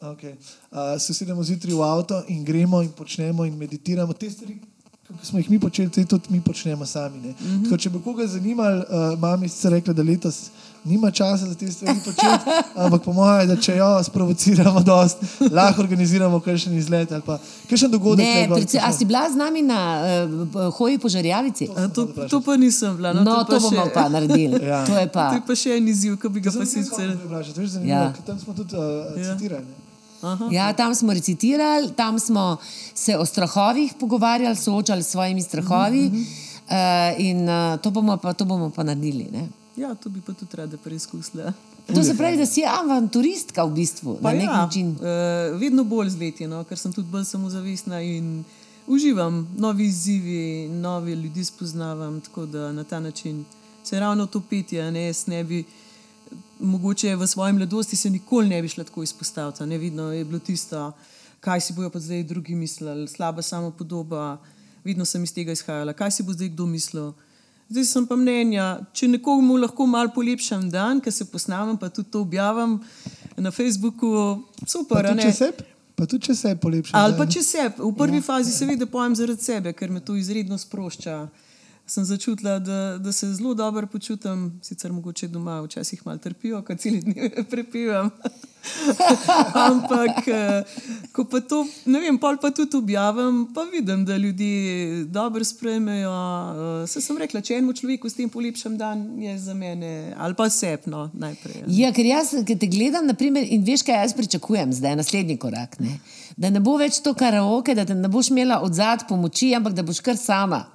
Okay. 0.02 0.36
Uh, 0.72 0.96
se 1.00 1.12
usedemo 1.12 1.44
zjutraj 1.44 1.74
v 1.74 1.84
avto 1.84 2.24
in 2.28 2.44
gremo 2.46 2.82
in 2.82 2.92
počnemo 2.92 3.46
in 3.46 3.58
meditiramo 3.58 4.14
te 4.14 4.30
stvari. 4.32 4.60
Ki 5.06 5.28
smo 5.28 5.40
jih 5.40 5.50
mi 5.50 5.60
počeli, 5.60 5.92
tudi 5.92 6.32
mi 6.34 6.42
počnemo 6.42 6.86
sami. 6.86 7.18
Mm 7.18 7.34
-hmm. 7.34 7.64
Tako, 7.64 7.78
če 7.78 7.90
bi 7.90 8.02
koga 8.04 8.28
zanimali, 8.28 8.80
uh, 8.80 9.20
mami 9.20 9.50
sicer 9.50 9.72
rekla, 9.72 9.94
da 9.94 10.04
letos 10.04 10.50
nima 10.86 11.12
časa 11.12 11.46
za 11.46 11.56
te 11.56 11.66
stvari 11.68 12.00
početi, 12.00 12.46
ampak 12.76 13.02
po 13.02 13.12
mojem, 13.12 13.48
da 13.48 13.56
če 13.58 13.76
jo 13.76 14.04
sprovociramo, 14.04 14.80
dost, 14.82 15.18
lahko 15.50 15.82
organiziramo 15.82 16.40
kakšen 16.40 16.74
izlet 16.74 17.12
ali 17.12 17.22
pa 17.22 17.40
kakšen 17.66 17.92
dogodek. 17.92 18.26
Ne, 18.26 18.48
predvsem, 18.48 18.80
a 18.80 18.92
si 18.92 19.04
bila 19.04 19.26
z 19.26 19.36
nami 19.36 19.62
na 19.62 19.80
uh, 20.24 20.70
hoji 20.72 20.98
po 20.98 21.10
žarjavici? 21.10 21.70
A, 21.70 21.88
to, 21.90 22.06
to 22.26 22.38
pa 22.40 22.56
nisem 22.56 22.96
bila. 22.96 23.14
No, 23.14 23.24
No, 23.24 23.40
je 23.40 23.46
to 23.48 23.60
bomo 23.60 23.82
še- 23.82 23.94
pa 23.94 24.06
naredili. 24.08 24.62
Ja. 24.64 24.86
To 24.86 24.94
je 24.94 25.08
pa. 25.08 25.30
To 25.30 25.36
je 25.36 25.44
pa 25.44 25.56
še 25.56 25.74
en 25.74 25.88
izziv, 25.88 26.16
ki 26.16 26.30
bi 26.30 26.40
ga 26.40 26.52
To 26.52 26.60
pa 26.60 26.66
sicer. 26.66 27.18
Ja. 27.84 28.14
tam 28.22 28.38
smo 28.38 28.54
tudi 28.54 28.74
uh, 28.74 28.86
Ja. 29.16 29.34
citirali. 29.34 29.66
ne. 29.66 29.84
Aha. 30.24 30.46
Ja, 30.50 30.74
tam 30.74 30.90
smo 30.92 31.14
recitirali, 31.14 31.92
tam 31.92 32.18
smo 32.18 32.58
se 32.94 33.14
o 33.14 33.26
strahovih 33.26 33.94
pogovarjali, 33.94 34.56
soočali 34.56 35.04
s 35.04 35.10
svojimi 35.10 35.42
strahovi. 35.42 36.06
Mhm, 36.06 36.24
Uh, 36.66 36.74
in 37.20 37.46
uh, 37.46 37.78
to, 37.78 37.92
bomo 37.92 38.18
pa, 38.18 38.34
to 38.34 38.42
bomo 38.44 38.70
pa 38.70 38.82
naredili. 38.82 39.30
Ne? 39.30 39.44
Ja, 39.78 39.96
to 39.96 40.10
bi 40.10 40.22
pa 40.22 40.34
tudi 40.34 40.56
rada 40.56 40.78
preizkusila. 40.78 41.54
To 41.94 42.04
se 42.04 42.16
pravi, 42.18 42.38
da 42.38 42.46
si 42.46 42.64
avanturistka 42.66 43.64
v 43.64 43.74
bistvu, 43.76 44.18
Pa 44.22 44.32
na 44.32 44.38
nek 44.38 44.48
ja, 44.48 44.62
način. 44.66 44.88
Uh, 44.96 45.60
vedno 45.60 45.84
bolj 45.84 46.10
zletjeno, 46.10 46.64
ker 46.64 46.80
sem 46.80 46.94
tudi 46.94 47.12
bolj 47.12 47.26
samozavestna 47.30 48.00
in 48.02 48.44
uživam 48.88 49.44
novi 49.58 49.86
izzivi, 49.86 50.68
nove 50.70 51.16
ljudi 51.16 51.44
spoznavam. 51.46 52.22
Tako 52.22 52.46
da 52.46 52.72
na 52.72 52.84
ta 52.84 53.00
način 53.00 53.46
se 53.84 54.00
ravno 54.00 54.26
to 54.26 54.42
petje, 54.50 54.92
ne 54.92 55.06
jaz 55.06 55.28
ne 55.28 55.44
bi. 55.44 55.64
Mogoče 56.60 57.16
v 57.16 57.28
svoji 57.28 57.54
mladosti 57.54 57.96
se 57.96 58.10
nikoli 58.10 58.50
ne 58.50 58.62
bi 58.62 58.68
šla 58.68 58.84
tako 58.84 59.04
izpostaviti. 59.04 59.66
Ne 59.66 59.78
vidno 59.78 60.12
je 60.12 60.26
bilo 60.26 60.40
tisto, 60.40 60.92
kaj 61.40 61.62
si 61.62 61.74
bojo 61.74 61.90
pa 61.90 62.00
zdaj 62.00 62.24
drugi 62.24 62.56
mislili, 62.56 63.08
slaba 63.08 63.42
samopodoba. 63.42 64.38
Vedno 64.84 65.06
sem 65.06 65.24
iz 65.24 65.34
tega 65.34 65.52
izhajala, 65.52 65.94
kaj 65.94 66.12
si 66.12 66.24
bo 66.24 66.34
zdaj 66.34 66.50
kdo 66.50 66.66
mislil. 66.66 67.12
Zdaj 67.70 67.86
sem 67.90 68.06
pa 68.06 68.16
mnenja, 68.16 68.66
če 68.94 69.08
nekomu 69.10 69.58
lahko 69.58 69.88
malo 69.90 70.12
polepšam 70.14 70.68
dan, 70.70 71.00
ker 71.02 71.14
se 71.14 71.26
posnamem, 71.26 71.78
pa 71.82 71.90
tudi 71.90 72.12
to 72.14 72.22
objavim 72.22 72.78
na 73.38 73.52
Facebooku, 73.52 74.12
super. 74.68 75.02
Pa 75.02 75.16
tudi 75.16 75.26
čez 75.26 75.40
sebe? 75.42 75.66
Pa 75.96 76.06
tudi, 76.06 76.28
če 76.28 76.36
se 76.36 76.52
je 76.52 76.58
polepšal. 76.60 77.00
Ali 77.00 77.16
pa 77.18 77.26
če 77.26 77.42
se, 77.44 77.66
v 77.80 77.92
prvi 77.96 78.20
ja. 78.20 78.26
fazi 78.28 78.52
seveda 78.52 78.86
pojem 78.92 79.16
zaradi 79.16 79.44
sebe, 79.48 79.72
ker 79.74 79.90
me 79.90 80.04
to 80.04 80.18
izredno 80.20 80.58
sprošča. 80.60 81.22
Sem 81.88 82.06
začutila, 82.06 82.60
da, 82.60 82.98
da 82.98 83.12
se 83.12 83.28
zelo 83.34 83.54
dobro 83.54 83.88
počutim, 83.88 84.60
sicer 84.64 84.92
mogoče 84.92 85.28
doma 85.28 85.62
včasih 85.62 86.02
malo 86.06 86.18
trpijo, 86.18 86.64
kot 86.66 86.80
cel 86.80 87.00
dni 87.02 87.30
prepivam. 87.52 88.10
Ampak, 89.70 90.28
eh, 90.28 90.64
ko 91.14 91.28
pa 91.30 91.40
to, 91.46 91.62
ne 91.86 92.00
vem, 92.02 92.18
pol 92.18 92.40
pa 92.42 92.50
tudi 92.50 92.78
objavim, 92.78 93.44
pa 93.54 93.68
vidim, 93.70 94.06
da 94.06 94.18
ljudi 94.18 95.06
dobro 95.06 95.44
sprejmejo. 95.44 96.10
Eh, 96.10 96.88
se 96.88 97.02
sem 97.02 97.18
rekla, 97.22 97.42
če 97.42 97.60
enemu 97.60 97.78
človeku 97.78 98.10
s 98.10 98.18
tem 98.18 98.30
polepšam 98.34 98.78
dan, 98.78 99.06
je 99.22 99.38
za 99.40 99.54
mene 99.54 100.16
ali 100.18 100.34
pa 100.34 100.50
sepno 100.50 101.10
najprej. 101.14 101.64
Ja, 101.68 101.94
ker 101.94 102.10
jaz, 102.10 102.34
ki 102.48 102.58
te 102.58 102.70
gledam, 102.72 103.06
naprimer, 103.06 103.46
in 103.46 103.62
veš, 103.66 103.86
kaj 103.86 104.02
jaz 104.02 104.18
pričakujem 104.18 104.74
zdaj, 104.74 104.98
naslednji 105.04 105.38
korak. 105.38 105.78
Ne? 105.80 106.00
Da 106.38 106.50
ne 106.50 106.60
bo 106.60 106.80
več 106.82 107.04
to 107.06 107.14
karaoke, 107.14 107.78
da 107.78 107.86
ne 107.94 108.10
boš 108.10 108.34
imela 108.34 108.64
od 108.66 108.74
zadaj 108.74 109.06
pomoči, 109.10 109.54
ampak 109.54 109.78
da 109.78 109.86
boš 109.86 110.02
kar 110.02 110.18
sama. 110.18 110.66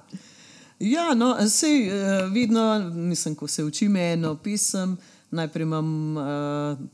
Ja, 0.81 1.13
no, 1.13 1.35
sej, 1.49 1.89
uh, 1.89 2.33
vedno, 2.33 2.89
mislim, 2.89 3.35
ko 3.35 3.47
se 3.47 3.63
učim 3.63 3.95
eno 3.95 4.35
pisem, 4.35 4.97
najprej 5.31 5.63
imam 5.63 6.17
uh, 6.17 6.23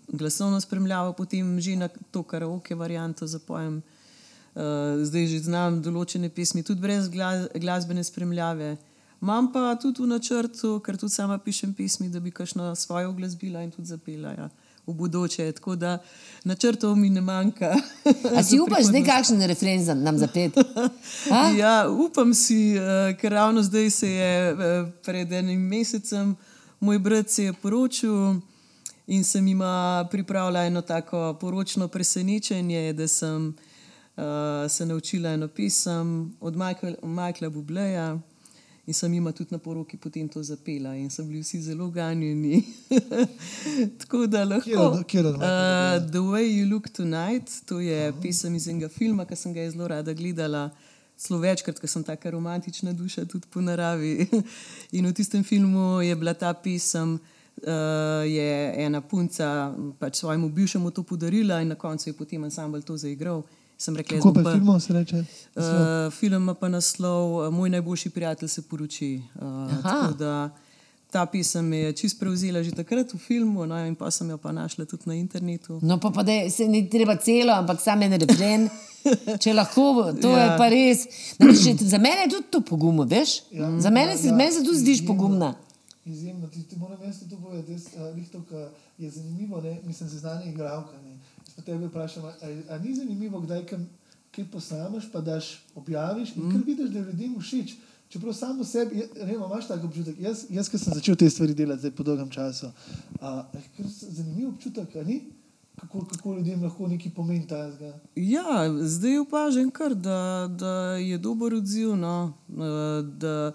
glasovno 0.08 0.60
spremljavo, 0.62 1.14
potem 1.14 1.62
že 1.62 1.76
na 1.76 1.88
to 1.88 2.24
karaoke 2.24 2.76
varianto 2.76 3.28
zapojem. 3.28 3.82
Uh, 4.56 4.62
zdaj 5.04 5.28
že 5.28 5.40
znam 5.40 5.82
določene 5.82 6.30
pesmi, 6.30 6.64
tudi 6.64 6.82
brez 6.82 7.08
glas, 7.10 7.48
glasbene 7.56 8.04
spremljave. 8.04 8.76
Imam 9.22 9.52
pa 9.54 9.78
tudi 9.80 10.04
v 10.04 10.12
načrtu, 10.12 10.80
ker 10.84 10.98
tudi 10.98 11.14
sama 11.14 11.38
pišem 11.38 11.74
pesmi, 11.74 12.10
da 12.10 12.20
bi 12.20 12.32
kakšno 12.32 12.76
svojo 12.76 13.14
glasbila 13.14 13.64
in 13.64 13.72
tudi 13.72 13.88
zapela. 13.88 14.36
Ja 14.36 14.50
v 14.88 14.94
bodoče. 14.94 15.52
Tako 15.52 15.76
da 15.76 15.98
načrtov 16.44 16.96
mi 16.96 17.10
ne 17.10 17.22
manjka. 17.22 17.76
A 18.36 18.44
si 18.44 18.60
upaš, 18.64 18.86
da 18.92 18.98
je 18.98 19.06
kakšen 19.06 19.42
refren 19.48 19.86
za 19.86 19.94
nam 19.94 20.18
zapet? 20.18 20.58
ja, 21.62 21.90
upam 21.90 22.34
si, 22.34 22.76
uh, 22.78 23.18
ker 23.18 23.32
ravno 23.32 23.64
zdaj 23.64 23.90
se 23.90 24.12
je 24.12 24.54
uh, 24.54 24.60
pred 25.04 25.32
enim 25.32 25.62
mesecem 25.62 26.36
moj 26.80 27.00
brat 27.00 27.30
se 27.30 27.44
je 27.44 27.54
poročil. 27.54 28.36
In 29.08 29.24
sem 29.24 29.48
jim 29.48 29.62
pripravila 30.12 30.66
eno 30.66 30.82
tako 30.82 31.38
poročno 31.42 31.88
presenečenje, 31.88 32.94
da 32.94 33.08
sem 33.08 33.48
uh, 33.48 34.24
se 34.70 34.86
naučila 34.86 35.30
eno 35.30 35.48
pisem 35.48 36.36
od 36.40 36.56
Michaela 37.04 37.50
Bubleja. 37.50 38.20
In 38.88 38.94
sem 38.94 39.14
jima 39.14 39.32
tudi 39.32 39.52
na 39.52 39.58
poroki 39.60 39.98
potem 39.98 40.30
to 40.30 40.44
zapela, 40.44 40.96
in 40.96 41.10
so 41.10 41.24
bili 41.24 41.42
vsi 41.44 41.60
zelo 41.62 41.90
ganjeni. 41.92 42.64
Tako 44.00 44.28
da 44.28 44.46
lahko. 44.46 45.04
Kjer, 45.08 45.26
uh, 45.26 45.42
The 46.12 46.22
Way 46.24 46.48
You 46.56 46.70
Look 46.70 46.88
Tonight, 46.90 47.52
to 47.66 47.80
je 47.80 48.10
uh 48.10 48.16
-huh. 48.16 48.22
pesem 48.22 48.56
iz 48.56 48.68
enega 48.68 48.90
filma, 48.90 49.26
ki 49.26 49.36
sem 49.36 49.54
ga 49.54 49.72
zelo 49.72 49.88
rada 49.88 50.14
gledala. 50.14 50.70
Zelo 51.20 51.40
večkrat, 51.40 51.80
ker 51.80 51.90
sem 51.90 52.04
tako 52.04 52.32
romantična 52.32 52.94
duša, 52.94 53.26
tudi 53.26 53.48
po 53.50 53.62
naravi. 53.62 54.28
In 54.98 55.08
v 55.08 55.14
tistem 55.14 55.44
filmu 55.44 56.02
je 56.02 56.16
bila 56.16 56.34
ta 56.34 56.54
pesem, 56.54 57.14
uh, 57.14 57.20
je 58.26 58.74
ena 58.86 59.02
punca 59.02 59.76
pač 60.00 60.16
svojemu 60.16 60.50
bivšemu 60.50 60.92
to 60.92 61.04
podarila, 61.04 61.62
in 61.62 61.68
na 61.68 61.76
koncu 61.76 62.10
je 62.10 62.14
potem 62.14 62.44
ansambl 62.44 62.82
to 62.82 62.98
zaigral. 62.98 63.44
Sem 63.78 63.96
rekla, 63.96 64.18
da 64.18 64.40
je 64.40 64.44
to 64.44 64.52
film, 64.52 64.80
se 64.80 64.94
reče. 64.94 65.24
Uh, 65.56 65.64
film 66.14 66.42
ima 66.44 66.54
pa 66.54 66.70
naslov 66.70 67.36
uh, 67.36 67.54
Moj 67.54 67.70
najboljši 67.70 68.10
prijatelj 68.10 68.50
se 68.50 68.62
poroči. 68.62 69.22
Uh, 69.36 70.50
ta 71.12 71.26
pisem 71.26 71.74
je 71.74 71.94
čist 71.94 72.20
prevzela 72.20 72.64
že 72.64 72.72
takrat 72.72 73.14
v 73.14 73.18
filmu, 73.18 73.66
no, 73.66 73.78
in 73.86 73.96
pa 73.96 74.12
sem 74.12 74.30
jo 74.30 74.38
pa 74.38 74.52
našla 74.52 74.86
tudi 74.86 75.04
na 75.06 75.16
internetu. 75.16 75.80
No, 75.82 76.00
pa, 76.00 76.12
pa 76.12 76.24
da 76.24 76.50
se 76.50 76.68
ni 76.68 76.90
treba 76.90 77.16
celo, 77.16 77.54
ampak 77.54 77.82
samo 77.82 78.04
en 78.04 78.20
refren. 78.20 78.70
Če 79.44 79.54
lahko, 79.54 80.12
to 80.20 80.34
ja. 80.36 80.44
je 80.44 80.58
pa 80.60 80.68
res. 80.68 81.06
Znači, 81.38 81.88
za 81.88 81.98
mene 81.98 82.26
je 82.26 82.34
tudi 82.36 82.52
to 82.52 82.62
pogumno, 82.62 83.06
veš? 83.08 83.40
Ja, 83.56 83.72
za 83.80 83.90
mene 83.90 84.12
ja, 84.12 84.18
se, 84.18 84.28
ja. 84.28 84.52
se 84.52 84.64
tudi 84.66 84.80
zdiš 84.80 85.06
pogumna. 85.08 85.54
Izjemno, 86.06 86.48
ti, 86.48 86.64
ti 86.64 86.76
moram 86.76 87.00
jaz 87.04 87.24
to 87.30 87.38
povedati. 87.40 87.72
Jaz, 87.72 87.88
uh, 87.96 88.44
to, 88.50 88.68
je 88.98 89.10
zanimivo, 89.10 89.62
ne? 89.62 89.80
mislim, 89.86 90.10
seznanje 90.10 90.52
igralka. 90.52 90.98
Ne? 91.06 91.07
Pa 91.58 91.66
tebe 91.66 91.88
vprašam, 91.90 92.24
ali 92.70 92.88
ni 92.88 92.96
zanimivo, 92.96 93.42
kdaj 93.42 93.66
kaj 93.66 94.46
posnameš, 94.52 95.12
pa 95.12 95.22
daš 95.22 95.66
objaviš 95.76 96.36
in 96.36 96.44
mm. 96.44 96.52
ker 96.52 96.62
vidiš, 96.66 96.90
da 96.90 97.00
je 97.00 97.06
ljudem 97.06 97.40
všeč. 97.40 97.76
Čeprav 98.10 98.34
samo 98.34 98.64
sebi, 98.64 99.02
ne 99.26 99.34
imaš 99.34 99.68
tako 99.68 99.88
občutek. 99.88 100.20
Jaz, 100.20 100.46
jaz 100.50 100.70
ki 100.70 100.78
sem 100.78 100.94
začel 100.94 101.16
te 101.16 101.30
stvari 101.30 101.54
delati 101.54 101.80
zdaj 101.80 101.92
po 101.92 102.04
dolgem 102.04 102.30
času, 102.30 102.70
je 103.78 103.86
zanimiv 103.90 104.54
občutek, 104.54 104.96
ni? 105.06 105.22
Kako, 105.78 106.06
kako 106.06 106.36
ljudem 106.36 106.64
lahko 106.64 106.88
neki 106.88 107.10
pomeni 107.10 107.48
ta 107.48 107.72
zga. 107.72 107.92
Ja, 108.16 108.70
zdaj 108.82 109.20
opažam 109.20 109.72
kar, 109.72 109.96
da, 109.96 110.48
da 110.50 110.72
je 110.98 111.18
dober 111.18 111.54
odziv, 111.54 111.96
no, 111.96 112.34
da, 113.04 113.52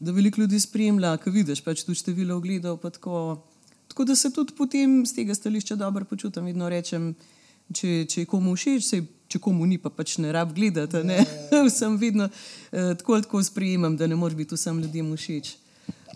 da 0.00 0.12
veliko 0.12 0.40
ljudi 0.40 0.60
spremlja, 0.60 1.16
kaj 1.16 1.32
vidiš, 1.32 1.64
pač 1.64 1.82
tu 1.84 1.94
število 1.94 2.36
ogledov. 2.36 2.78
Tako 2.78 3.42
da 4.04 4.16
se 4.16 4.30
tudi 4.32 4.54
potem 4.56 5.06
z 5.06 5.14
tega 5.14 5.34
stališča 5.34 5.76
dobro 5.76 6.04
počutim. 6.04 6.44
Vedno 6.48 6.68
rečem, 6.68 7.12
če, 7.72 8.04
če 8.08 8.24
je 8.24 8.28
komu 8.28 8.54
všeč, 8.56 8.84
se, 8.86 9.00
če 9.28 9.40
komu 9.42 9.66
ni, 9.68 9.78
pa 9.78 9.92
pač 9.92 10.16
ne 10.22 10.32
rab 10.32 10.54
gledati. 10.56 11.02
Ne? 11.04 11.20
Vsem 11.68 11.98
vedno 12.00 12.28
eh, 12.28 12.94
tako 12.98 13.18
ali 13.18 13.26
tako 13.28 13.42
sprejemam, 13.44 13.96
da 13.96 14.08
ne 14.08 14.16
moreš 14.16 14.38
biti 14.40 14.58
vsem 14.58 14.80
ljudem 14.80 15.12
všeč. 15.16 15.56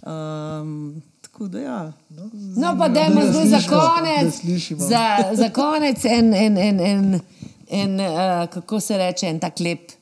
Um, 0.07 1.03
tako 1.21 1.49
da 1.49 1.61
ja. 1.61 1.93
No, 2.09 2.31
no 2.57 2.75
pa 2.79 2.89
da 2.89 3.07
imamo 3.07 3.33
zdaj 3.33 3.47
za 3.47 3.61
konec. 3.69 4.41
Za, 4.89 5.05
za 5.35 5.49
konec 5.51 6.05
en, 6.05 6.35
en, 6.35 6.59
en, 6.59 6.81
en, 6.81 7.21
en 7.69 8.01
uh, 8.01 8.49
kako 8.53 8.81
se 8.81 8.99
reče, 8.99 9.27
en 9.27 9.41
tak 9.41 9.61
lep. 9.61 9.93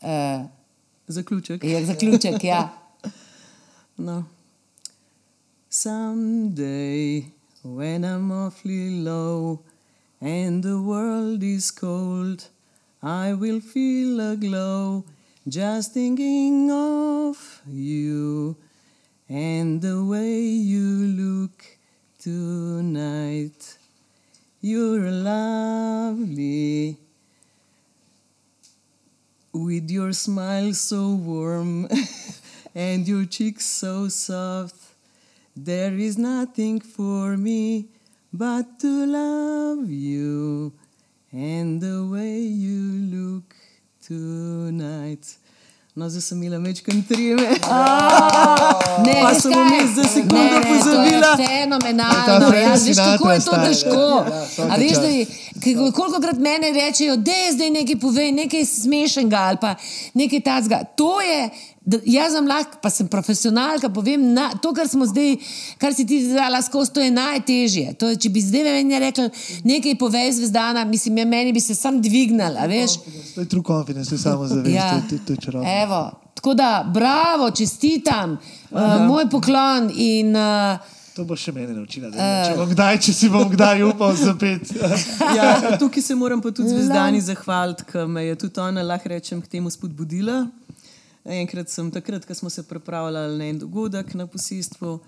Uh, 0.00 0.46
zaključek. 1.06 1.64
Je, 1.64 1.84
zaključek, 1.86 2.44
ja. 2.44 2.68
no. 4.08 4.24
Someday, 5.68 7.32
when 7.64 8.04
I'm 8.04 8.30
awfully 8.30 8.90
low 9.02 9.60
and 10.20 10.62
the 10.62 10.80
world 10.80 11.42
is 11.42 11.72
cold, 11.72 12.46
I 13.02 13.32
will 13.34 13.60
feel 13.60 14.20
a 14.20 14.36
glow 14.36 15.04
just 15.48 15.92
thinking 15.92 16.70
of 16.70 17.62
you 17.66 18.56
and 19.28 19.82
the 19.82 20.04
way 20.04 20.38
you 20.40 20.82
look 20.82 21.64
tonight. 22.20 23.76
You're 24.60 25.10
lovely 25.10 26.96
with 29.52 29.90
your 29.90 30.12
smile 30.12 30.72
so 30.74 31.10
warm 31.10 31.88
and 32.74 33.08
your 33.08 33.24
cheeks 33.24 33.64
so 33.64 34.08
soft. 34.08 34.85
There 35.56 35.96
is 35.96 36.18
nothing 36.18 36.80
for 36.80 37.38
me 37.38 37.86
but 38.30 38.78
to 38.80 39.06
love 39.06 39.88
you 39.88 40.74
and 41.32 41.80
the 41.80 42.06
way 42.12 42.40
you 42.40 43.08
look 43.08 43.56
tonight. 44.06 45.24
No, 45.94 46.10
zdaj 46.10 46.22
sem 46.22 46.42
imela 46.42 46.58
večkrat 46.60 47.08
trime. 47.08 47.48
Ne, 49.06 49.14
pa 49.22 49.32
sem 49.40 49.52
vmes 49.52 49.94
za 49.96 50.04
sekundo 50.04 50.60
pozabila. 50.68 51.36
Fenomenalno. 51.36 52.52
Ja, 52.56 52.74
veš, 52.74 52.96
kako 52.96 53.30
je 53.32 53.40
to 53.40 53.52
težko. 53.64 54.24
Ja, 54.28 54.66
A 54.70 54.76
veš, 54.76 54.92
da 55.00 55.08
koliko 55.92 56.20
krat 56.20 56.36
mene 56.36 56.72
rečejo, 56.72 57.16
da 57.16 57.32
je 57.32 57.52
zdaj 57.52 57.70
nekaj 57.70 57.96
povej, 58.00 58.32
nekaj 58.32 58.64
smešnega 58.64 59.38
ali 59.38 59.58
pa 59.60 59.74
nekaj 60.14 60.40
tacga. 60.40 60.84
To 60.84 61.20
je 61.20 61.48
da, 61.86 62.00
jaz 62.02 62.34
sem 62.34 62.48
lahko, 62.50 62.80
pa 62.82 62.90
sem 62.90 63.06
profesionalka, 63.06 63.88
povem, 63.94 64.22
na, 64.34 64.48
to, 64.62 64.72
kar 64.74 64.88
smo 64.90 65.06
zdaj, 65.06 65.36
kar 65.78 65.94
si 65.94 66.06
ti 66.06 66.18
zdaj 66.24 66.58
skozi, 66.66 66.92
to 66.92 67.04
je 67.04 67.12
najtežje. 67.14 67.94
To 68.00 68.10
je, 68.10 68.18
če 68.26 68.32
bi 68.34 68.42
zdaj 68.42 68.66
meni 68.66 68.98
rekel, 69.06 69.30
nekaj 69.64 69.94
povej 70.00 70.32
zvezdana, 70.40 70.82
mislim, 70.90 71.22
ja, 71.22 71.28
meni 71.30 71.54
bi 71.54 71.62
se 71.62 71.78
sam 71.78 72.02
dvignil, 72.02 72.58
veš. 72.66 72.98
To 73.36 73.46
je 73.46 73.50
true 73.54 73.62
confidence, 73.66 74.10
to 74.10 74.18
je 74.18 74.24
samo 74.24 74.50
zavest, 74.50 74.74
ja. 74.74 74.90
to, 74.98 75.14
to, 75.14 75.22
to 75.30 75.38
je 75.38 75.44
čarobno. 75.46 75.70
Evo, 75.84 76.02
tako 76.34 76.56
da, 76.58 76.72
bravo, 76.90 77.50
čestitam, 77.54 78.36
uh, 78.70 79.06
moj 79.06 79.30
poklon 79.30 79.90
in. 79.94 80.36
Uh, 80.36 80.94
To 81.16 81.24
bo 81.24 81.32
še 81.32 81.48
meni 81.56 81.72
naučila, 81.72 82.10
da 82.12 82.24
če, 82.44 82.64
kdaj, 82.74 82.98
če 83.06 83.12
si 83.16 83.28
bom 83.32 83.46
kdaj 83.48 83.86
upal 83.86 84.12
zapet. 84.20 84.68
ja, 85.38 85.78
tukaj 85.80 86.04
se 86.04 86.12
moram 86.18 86.42
pa 86.44 86.50
tudi 86.52 86.74
zvezdani 86.74 87.22
zahvaliti, 87.24 87.86
ker 87.88 88.04
me 88.10 88.26
je 88.26 88.34
tudi 88.42 88.60
ona, 88.60 88.84
lahko 88.84 89.14
rečem, 89.14 89.40
k 89.40 89.54
temu 89.54 89.72
spodbudila. 89.72 90.42
Enkrat 91.26 91.68
sem, 91.70 91.90
takrat, 91.90 92.24
ko 92.26 92.34
smo 92.34 92.50
se 92.50 92.62
pripravljali 92.62 93.38
na 93.38 93.44
en 93.44 93.58
dogodek 93.58 94.14
na 94.14 94.26
posestvu, 94.26 95.00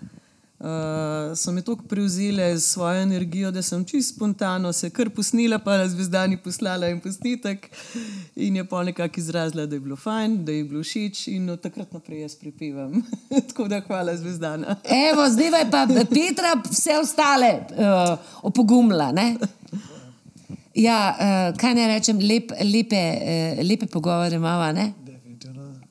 uh, 0.59 1.35
so 1.35 1.51
me 1.51 1.61
tako 1.61 1.83
prevzeli 1.83 2.59
svojo 2.59 3.01
energijo, 3.01 3.51
da 3.51 3.61
sem 3.61 3.85
čisto 3.85 4.15
spontano 4.15 4.73
se 4.73 4.89
kar 4.89 5.09
posnila, 5.09 5.59
pa 5.59 5.73
je 5.73 5.89
zvezdani 5.89 6.37
poslala 6.37 6.87
en 6.87 6.99
posnetek 6.99 7.69
in 8.35 8.55
je 8.55 8.65
pa 8.67 8.83
nekako 8.83 9.19
izrazila, 9.19 9.65
da 9.65 9.75
je 9.75 9.79
bilo 9.79 9.95
fajn, 9.95 10.45
da 10.45 10.51
je 10.51 10.63
bilo 10.63 10.83
všeč 10.83 11.27
in 11.27 11.49
od 11.49 11.61
takrat 11.61 11.93
naprej 11.93 12.21
jaz 12.21 12.35
pripevam. 12.35 13.01
tako 13.49 13.67
da 13.67 13.81
hvala 13.87 14.17
zvezdana. 14.17 14.75
Evo, 15.11 15.29
zdaj 15.29 15.59
je 15.59 15.71
pa 15.71 15.87
Petra 16.09 16.55
vse 16.71 16.99
ostale 17.01 17.59
uh, 17.71 18.17
opogumila. 18.43 19.13
Ja, 20.75 21.15
uh, 21.19 21.57
kaj 21.57 21.73
naj 21.75 21.87
rečem, 21.87 22.19
lep, 22.19 22.51
lepe, 22.73 23.03
uh, 23.21 23.67
lepe 23.69 23.85
pogovore 23.85 24.35
imamo. 24.35 24.98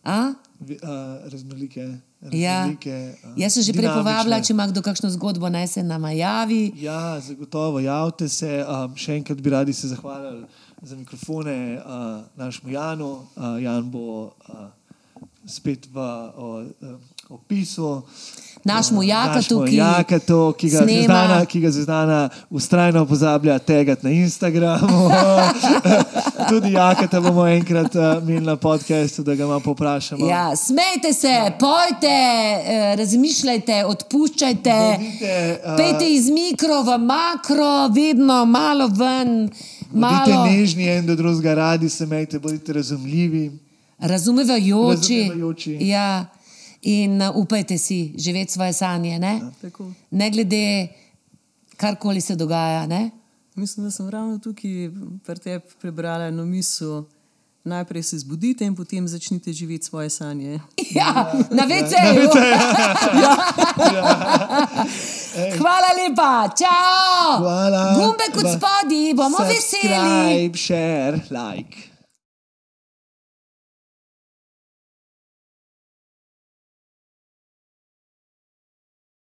A? 0.09 0.33
Vi- 0.61 0.81
a, 0.83 1.21
Raznolike. 1.29 1.85
Ja. 2.33 2.65
raznolike 2.65 3.15
a, 3.25 3.33
Jaz 3.37 3.53
sem 3.55 3.63
že 3.63 3.73
prej 3.77 3.93
povabila, 3.93 4.41
če 4.41 4.57
ima 4.57 4.65
kdo 4.67 4.81
kakšno 4.81 5.11
zgodbo, 5.13 5.47
naj 5.53 5.69
se 5.69 5.83
nama 5.85 6.11
javi. 6.17 6.73
Ja, 6.81 7.21
zagotovo, 7.21 7.79
javite 7.79 8.29
se. 8.29 8.65
Um, 8.65 8.97
še 8.97 9.21
enkrat 9.21 9.39
bi 9.39 9.53
radi 9.53 9.77
se 9.77 9.93
zahvalili 9.93 10.49
za 10.83 10.97
mikrofone 10.97 11.77
uh, 11.77 12.25
našemu 12.41 12.73
Janu. 12.73 13.13
Uh, 13.37 13.61
Jan 13.61 13.85
bo 13.91 14.33
uh, 14.49 14.73
spet 15.47 15.87
v 15.93 15.97
um, 16.01 16.99
opisu. 17.29 18.03
Našemu 18.65 19.03
Jakatu, 19.03 19.65
ki 19.65 19.77
Jakatu, 19.77 20.55
ki 20.59 20.71
ga 20.71 20.79
snema. 20.79 20.93
Zvezdana, 20.93 21.45
ki 21.47 21.61
ga 21.61 21.71
Zvezdana 21.71 22.29
ustrajno 22.51 23.07
pozablja 23.07 23.59
tegati 23.59 24.07
na 24.07 24.11
Instagramu. 24.13 25.11
Tudi 26.51 26.73
Jakata 26.73 27.21
bomo 27.21 27.47
enkrat 27.47 27.95
uh, 27.95 28.23
imeli 28.23 28.47
na 28.47 28.57
podkastu, 28.57 29.23
da 29.23 29.35
ga 29.35 29.47
malo 29.47 29.61
poprašamo. 29.61 30.27
Ja, 30.27 30.57
smejte 30.57 31.13
se, 31.13 31.53
pojte, 31.59 32.07
eh, 32.67 32.97
razmišljajte, 32.97 33.85
odpuščajte. 33.85 34.75
Bodite, 34.99 35.61
a, 35.65 35.77
Pejte 35.77 36.11
iz 36.15 36.31
mikro 36.31 36.83
v 36.83 36.99
makro, 36.99 37.89
vedno 37.95 38.45
malo 38.45 38.87
ven, 38.89 39.49
Bodite 39.91 40.33
malo 40.33 40.45
nežni 40.47 40.89
en 40.89 41.07
do 41.07 41.17
drugega, 41.17 41.55
radi 41.55 41.89
se 41.89 42.05
imejte, 42.05 42.39
bodite 42.39 42.73
razumljivi. 42.73 43.51
razumevajoči. 43.99 45.21
Razumevajoči. 45.23 45.77
Ja, 45.81 46.27
in 46.83 47.23
uh, 47.23 47.37
upajte 47.37 47.79
si 47.79 48.15
živeti 48.19 48.53
svoje 48.53 48.73
sanje, 48.73 49.19
ne, 49.19 49.41
Tako. 49.63 49.93
ne 50.11 50.31
glede 50.31 50.89
karkoli 51.77 52.21
se 52.21 52.37
dogaja. 52.37 52.87
Ne? 52.87 53.11
Mislim, 53.55 53.87
da 53.87 53.91
sem 53.91 54.09
ravno 54.09 54.39
tukaj 54.39 54.71
pri 55.27 55.39
tebi 55.39 55.65
prebrala 55.81 56.25
eno 56.25 56.45
misel. 56.45 57.03
Najprej 57.65 58.03
se 58.03 58.19
zbudite 58.19 58.65
in 58.65 58.77
potem 58.77 59.09
začnite 59.09 59.53
živeti 59.53 59.85
svoje 59.87 60.11
sanje. 60.11 60.61
Ja, 60.91 61.33
na 61.51 61.63
VC-ju. 61.65 62.31
Hvala 65.59 65.91
lepa, 65.99 66.49
čau! 66.59 67.39
Hvala. 67.39 67.95
Gumbe 67.99 68.25
kot 68.35 68.47
spodi, 68.57 69.15
bomo 69.15 69.39
veseli. 69.39 69.95
Subscribe, 69.95 70.59
share, 70.59 71.21
like. 71.31 71.88